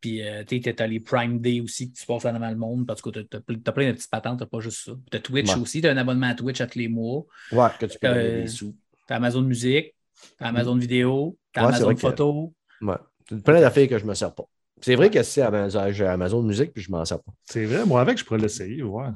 [0.00, 3.02] Puis, euh, tu as les Prime Day aussi que tu passes à le monde parce
[3.02, 3.40] que tu as,
[3.72, 4.92] plein de petites patentes, tu pas juste ça.
[5.10, 5.60] Tu as Twitch Ouais.
[5.60, 7.24] aussi, tu as un abonnement à Twitch à tous les mois.
[7.52, 8.74] Ouais, que tu peux Euh, des sous.
[9.06, 9.94] Tu as Amazon Musique,
[10.38, 12.54] tu as Amazon Vidéo, tu as Ouais, Amazon vrai que- Photo.
[12.80, 12.94] Ouais.
[13.28, 14.44] C'est plein d'affaires que je ne me sers pas.
[14.80, 17.32] C'est vrai que c'est Amazon, j'ai Amazon Music puis je ne m'en sers pas.
[17.44, 19.08] C'est vrai, moi avec, je pourrais l'essayer, ouais.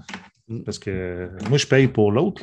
[0.46, 0.62] Mm.
[0.62, 2.42] Parce que moi, je paye pour l'autre,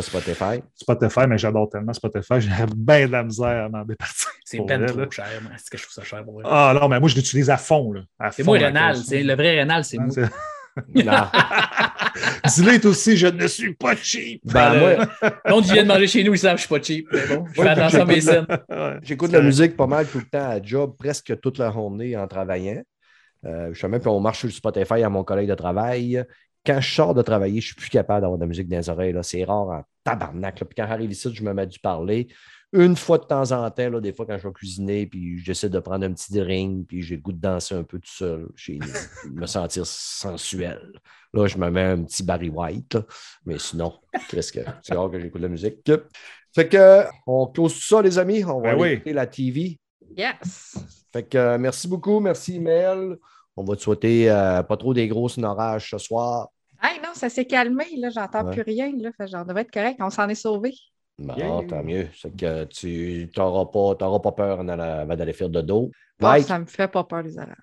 [0.00, 0.62] Spotify.
[0.74, 4.28] Spotify, mais j'adore tellement Spotify, j'ai bien de la misère à m'en départir.
[4.44, 5.06] C'est peine vrai, trop là.
[5.10, 5.26] cher.
[5.42, 5.52] moi.
[5.56, 6.44] C'est que je trouve ça cher pour vrai.
[6.46, 7.92] Ah non, mais moi, je l'utilise à fond.
[7.92, 8.02] là.
[8.18, 8.96] À c'est fond, moi, Rénal.
[9.10, 10.08] Le vrai Rénal, c'est moi.
[10.10, 11.12] c'est- Non.
[12.46, 14.42] Dis-le est aussi, je ne suis pas cheap.
[14.44, 15.06] Ben, moi,
[15.48, 17.06] monde qui vient de manger chez nous, ils savent que je suis pas cheap.
[17.12, 18.46] Mais bon, je fais Ouais, attention à mes j'écoute scènes.
[18.68, 18.98] Ouais.
[19.02, 19.46] J'écoute la vrai.
[19.46, 22.82] musique pas mal tout le temps à job, presque toute la journée en travaillant.
[23.44, 26.22] Euh, je sais même qu'on marche sur le Spotify à mon collègue de travail.
[26.64, 28.76] Quand je sors de travailler, je ne suis plus capable d'avoir de la musique dans
[28.78, 29.12] les oreilles.
[29.12, 29.22] là.
[29.22, 30.60] C'est rare en tabarnak.
[30.60, 30.66] là.
[30.66, 32.28] Puis quand j'arrive ici, je me mets du parler.
[32.74, 35.68] Une fois de temps en temps, là, des fois quand je vais cuisiner, puis j'essaie
[35.68, 38.48] de prendre un petit drink, puis j'ai le goût de danser un peu tout seul
[38.56, 40.80] chez nous, me sentir sensuel.
[41.34, 42.94] Là, je me mets un petit Barry White.
[42.94, 43.02] là.
[43.44, 43.92] Mais sinon,
[44.30, 45.90] qu'est-ce que c'est rare que j'écoute de la musique.
[46.54, 48.42] Fait que on close tout ça, les amis.
[48.44, 48.88] On va Ben aller oui.
[48.92, 49.78] écouter la TV.
[50.16, 50.76] Yes.
[51.12, 53.16] Fait que euh, merci beaucoup, merci Mel.
[53.56, 56.48] On va te souhaiter euh, pas trop des grosses orages ce soir.
[56.82, 58.50] Hey, non, ça s'est calmé, là, j'entends Ouais.
[58.52, 59.10] plus rien, là.
[59.26, 60.72] J'en devais être correct, on s'en est sauvé.
[61.18, 61.62] Bon, Yeah.
[61.68, 62.08] tant mieux.
[62.16, 65.90] C'est que tu n'auras pas, t'auras pas peur en avant d'aller faire de dos.
[66.20, 67.54] Mike, ça me fait pas peur, les orages.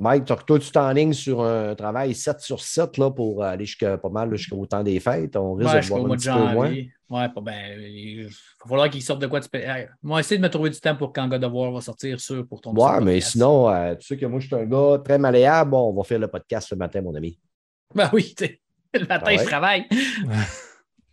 [0.00, 3.98] Mike, toi, toi, tu t'enlignes sur un travail 7 sur 7 là, pour aller jusqu'à
[3.98, 5.36] pas mal jusqu'au temps des fêtes.
[5.36, 6.74] On risque Ouais, de voir un petit peu moins.
[7.10, 7.80] Ouais, ben.
[7.80, 8.30] Il va
[8.68, 9.58] falloir qu'il sorte de quoi tu peux.
[9.58, 12.20] Hey, moi, essayer de me trouver du temps pour quand God of War va sortir,
[12.20, 13.30] sûr, pour ton Ouais, mais podcast.
[13.32, 15.70] sinon, euh, tu sais que moi, je suis un gars très malléable.
[15.70, 17.38] Bon, on va faire le podcast le matin, mon ami.
[17.94, 18.60] Ben oui, tu sais.
[18.94, 19.38] Le matin, Ah ouais?
[19.38, 19.86] je travaille.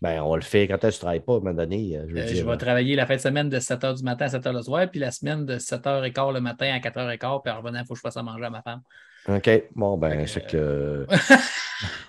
[0.02, 1.98] Ben, on le faire quand est-ce que tu ne travailles pas, à un moment donné.
[1.98, 4.04] euh, Je veux Euh, dire, je vais travailler la fin de semaine de 7h du
[4.04, 7.52] matin à 7h le soir, puis la semaine de 7h15 le matin à 4h15, puis
[7.52, 8.82] en revenant, il faut que je fasse à manger à ma femme.
[9.30, 9.50] OK.
[9.74, 11.34] Bon, ben, Fait c'est que, que.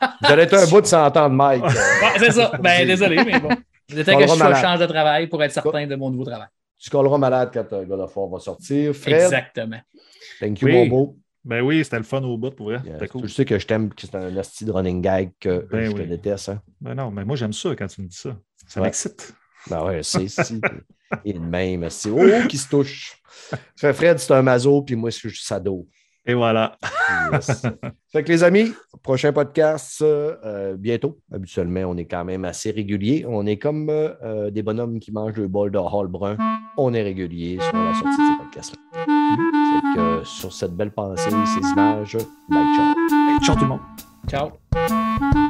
[0.00, 1.62] Vous allez être un bout de s'entendre, Mike.
[1.64, 2.50] Ouais, c'est ça.
[2.60, 3.50] Ben, désolé, mais bon.
[3.94, 4.62] Le temps que je malade.
[4.62, 6.48] change de travail pour être certain de mon nouveau travail.
[6.78, 8.94] Tu colleras malade quand euh, God of War va sortir.
[8.94, 9.80] Fred, Exactement.
[10.40, 10.74] thank you, Oui.
[10.74, 11.16] mon beau.
[11.44, 12.80] Ben oui, c'était le fun au bout, pour vrai.
[12.84, 13.22] Yeah, cool.
[13.22, 15.92] Tu sais que je t'aime, que c'est un asti de running gag que Ben je
[15.92, 16.06] te oui.
[16.08, 16.48] déteste.
[16.48, 16.60] Hein?
[16.80, 18.36] Ben non, mais moi, j'aime ça quand tu me dis ça.
[18.66, 18.86] Ça Ouais.
[18.88, 19.32] m'excite.
[19.70, 20.60] Ben ouais, c'est si.
[21.24, 22.10] Et de même, asti.
[22.10, 23.22] Oh, qui se touche.
[23.76, 25.86] Fred, c'est un mazo, puis moi, je suis sado.
[26.26, 26.76] Et voilà.
[27.32, 27.62] Yes.
[28.12, 28.72] fait que les amis,
[29.06, 31.20] prochain podcast euh, bientôt.
[31.32, 33.24] Habituellement, on est quand même assez régulier.
[33.28, 36.36] On est comme euh, euh, des bonhommes qui mangent le bol de hall brun.
[36.76, 39.04] On est régulier sur la sortie de ces podcasts-là.
[39.96, 42.16] Euh, sur cette belle pensée, ces images,
[42.50, 43.40] bye ciao.
[43.44, 43.80] Ciao tout le monde.
[44.28, 45.45] Ciao.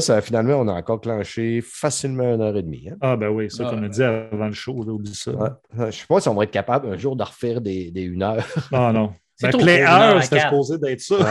[0.00, 0.22] Chris.
[0.22, 2.88] Finalement, on a encore clenché facilement une heure et demie.
[2.90, 2.96] hein.
[3.00, 5.30] Ah ben oui, ça, Ah, comme on dit avant le show, là, oublie ça.
[5.32, 5.48] Ouais.
[5.76, 8.02] Je ne sais pas si on va être capable un jour de refaire des, des
[8.02, 8.44] une heure.
[8.72, 9.12] Ah non.
[9.36, 10.50] C'est Ben, trop Play court, une heure à Hour, c'était quatre.
[10.50, 11.16] supposé d'être ça.
[11.16, 11.22] Ouais.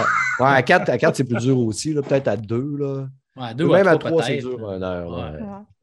[0.41, 1.93] Ouais, à 4, à quatre, c'est plus dur aussi.
[1.93, 2.75] Peut-être à 2.
[2.77, 3.07] Là.
[3.37, 5.09] Ouais, deux Même ou à trois, 3, c'est dur une heure.
[5.09, 5.31] là.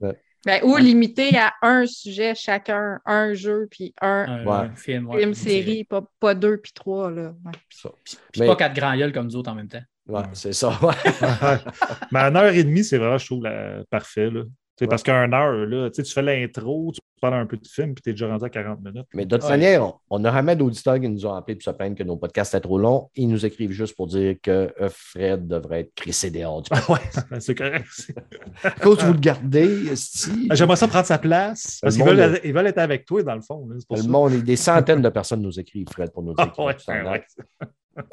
[0.01, 0.09] Ouais.
[0.09, 0.19] Ouais.
[0.45, 4.53] Ben, ou limité à un sujet chacun, un jeu, puis un Un, Ouais.
[4.53, 5.85] un film, ouais, film, une série.
[5.85, 7.11] pas, pas deux, puis trois.
[7.11, 7.33] Là.
[7.45, 7.53] Ouais.
[7.71, 7.91] Ça.
[8.05, 9.83] Puis Mais- pas quatre grands gueules comme nous autres en même temps.
[10.11, 10.71] Ouais, c'est ça.
[10.83, 10.95] ouais.
[12.13, 13.45] Mais une heure et demie, c'est vraiment, je trouve,
[13.91, 14.31] parfait.
[14.31, 14.43] Là.
[14.81, 17.59] Tu sais, Parce qu'à une heure, là, tu tu fais l'intro, tu parles un peu
[17.59, 19.05] de film, puis tu es déjà rendu à 40 minutes.
[19.13, 19.51] Mais toute Ouais.
[19.51, 22.17] manière, on- on n'a jamais d'auditeurs qui nous ont appelés pour se plaindre que nos
[22.17, 23.11] podcasts étaient trop longs.
[23.15, 26.99] Ils nous écrivent juste pour dire que euh, Fred devrait être crissé dehors du Ouais,
[27.41, 27.85] c'est correct.
[28.65, 31.79] À cause que vous le gardez, esti, J'aimerais ça prendre sa place.
[31.83, 33.69] Parce Le qu'ils monde veulent, ils veulent être avec toi, dans le fond.
[33.69, 34.09] là, C'est pour le ça.
[34.09, 37.25] monde, des centaines de personnes nous écrivent, Fred, pour nous dire Ah, ouais, ouais,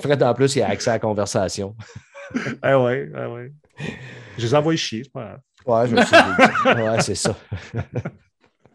[0.02, 1.78] Fred, en plus, il a accès à la conversation.
[2.62, 3.54] Ah ouais, ah ouais.
[4.38, 5.40] Je les envoie chier, c'est pas grave.
[5.66, 6.68] Ouais, je me suis dit.
[6.82, 7.36] Ouais, c'est ça.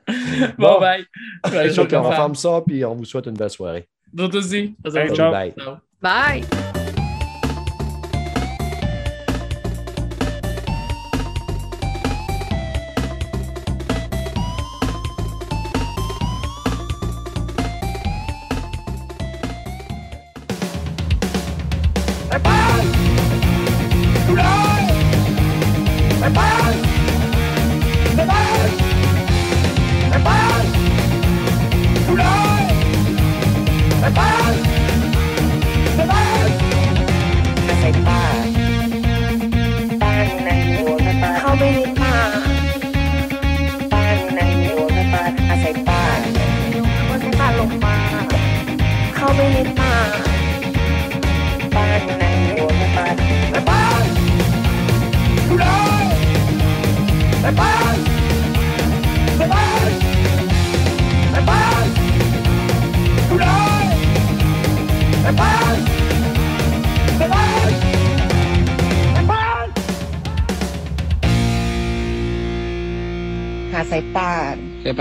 [0.09, 0.15] Bon,
[0.59, 0.81] Bon.
[0.81, 1.07] bye.
[1.53, 2.17] Ouais, je on faire.
[2.17, 3.89] ferme ça, puis on vous souhaite une belle soirée.
[4.13, 4.75] D'autres aussi.
[4.85, 5.15] Bye.
[5.15, 5.33] Ciao.
[6.03, 6.43] Bye!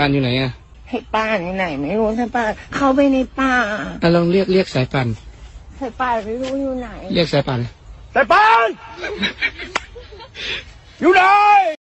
[0.02, 0.52] ป่านอยู่ไหนอะ
[0.88, 3.54] ให้ป้านอยู่ไหน ไม่รู้สายป่านเข้าไปในป่า
[4.02, 5.08] อะลองเรียกเรียกสายป่าน
[5.80, 7.60] สายป่านไม่รู้อยู่ไหน เรียกสายป่าน
[8.14, 8.68] สายป่าน
[11.00, 11.22] อยู่ไหน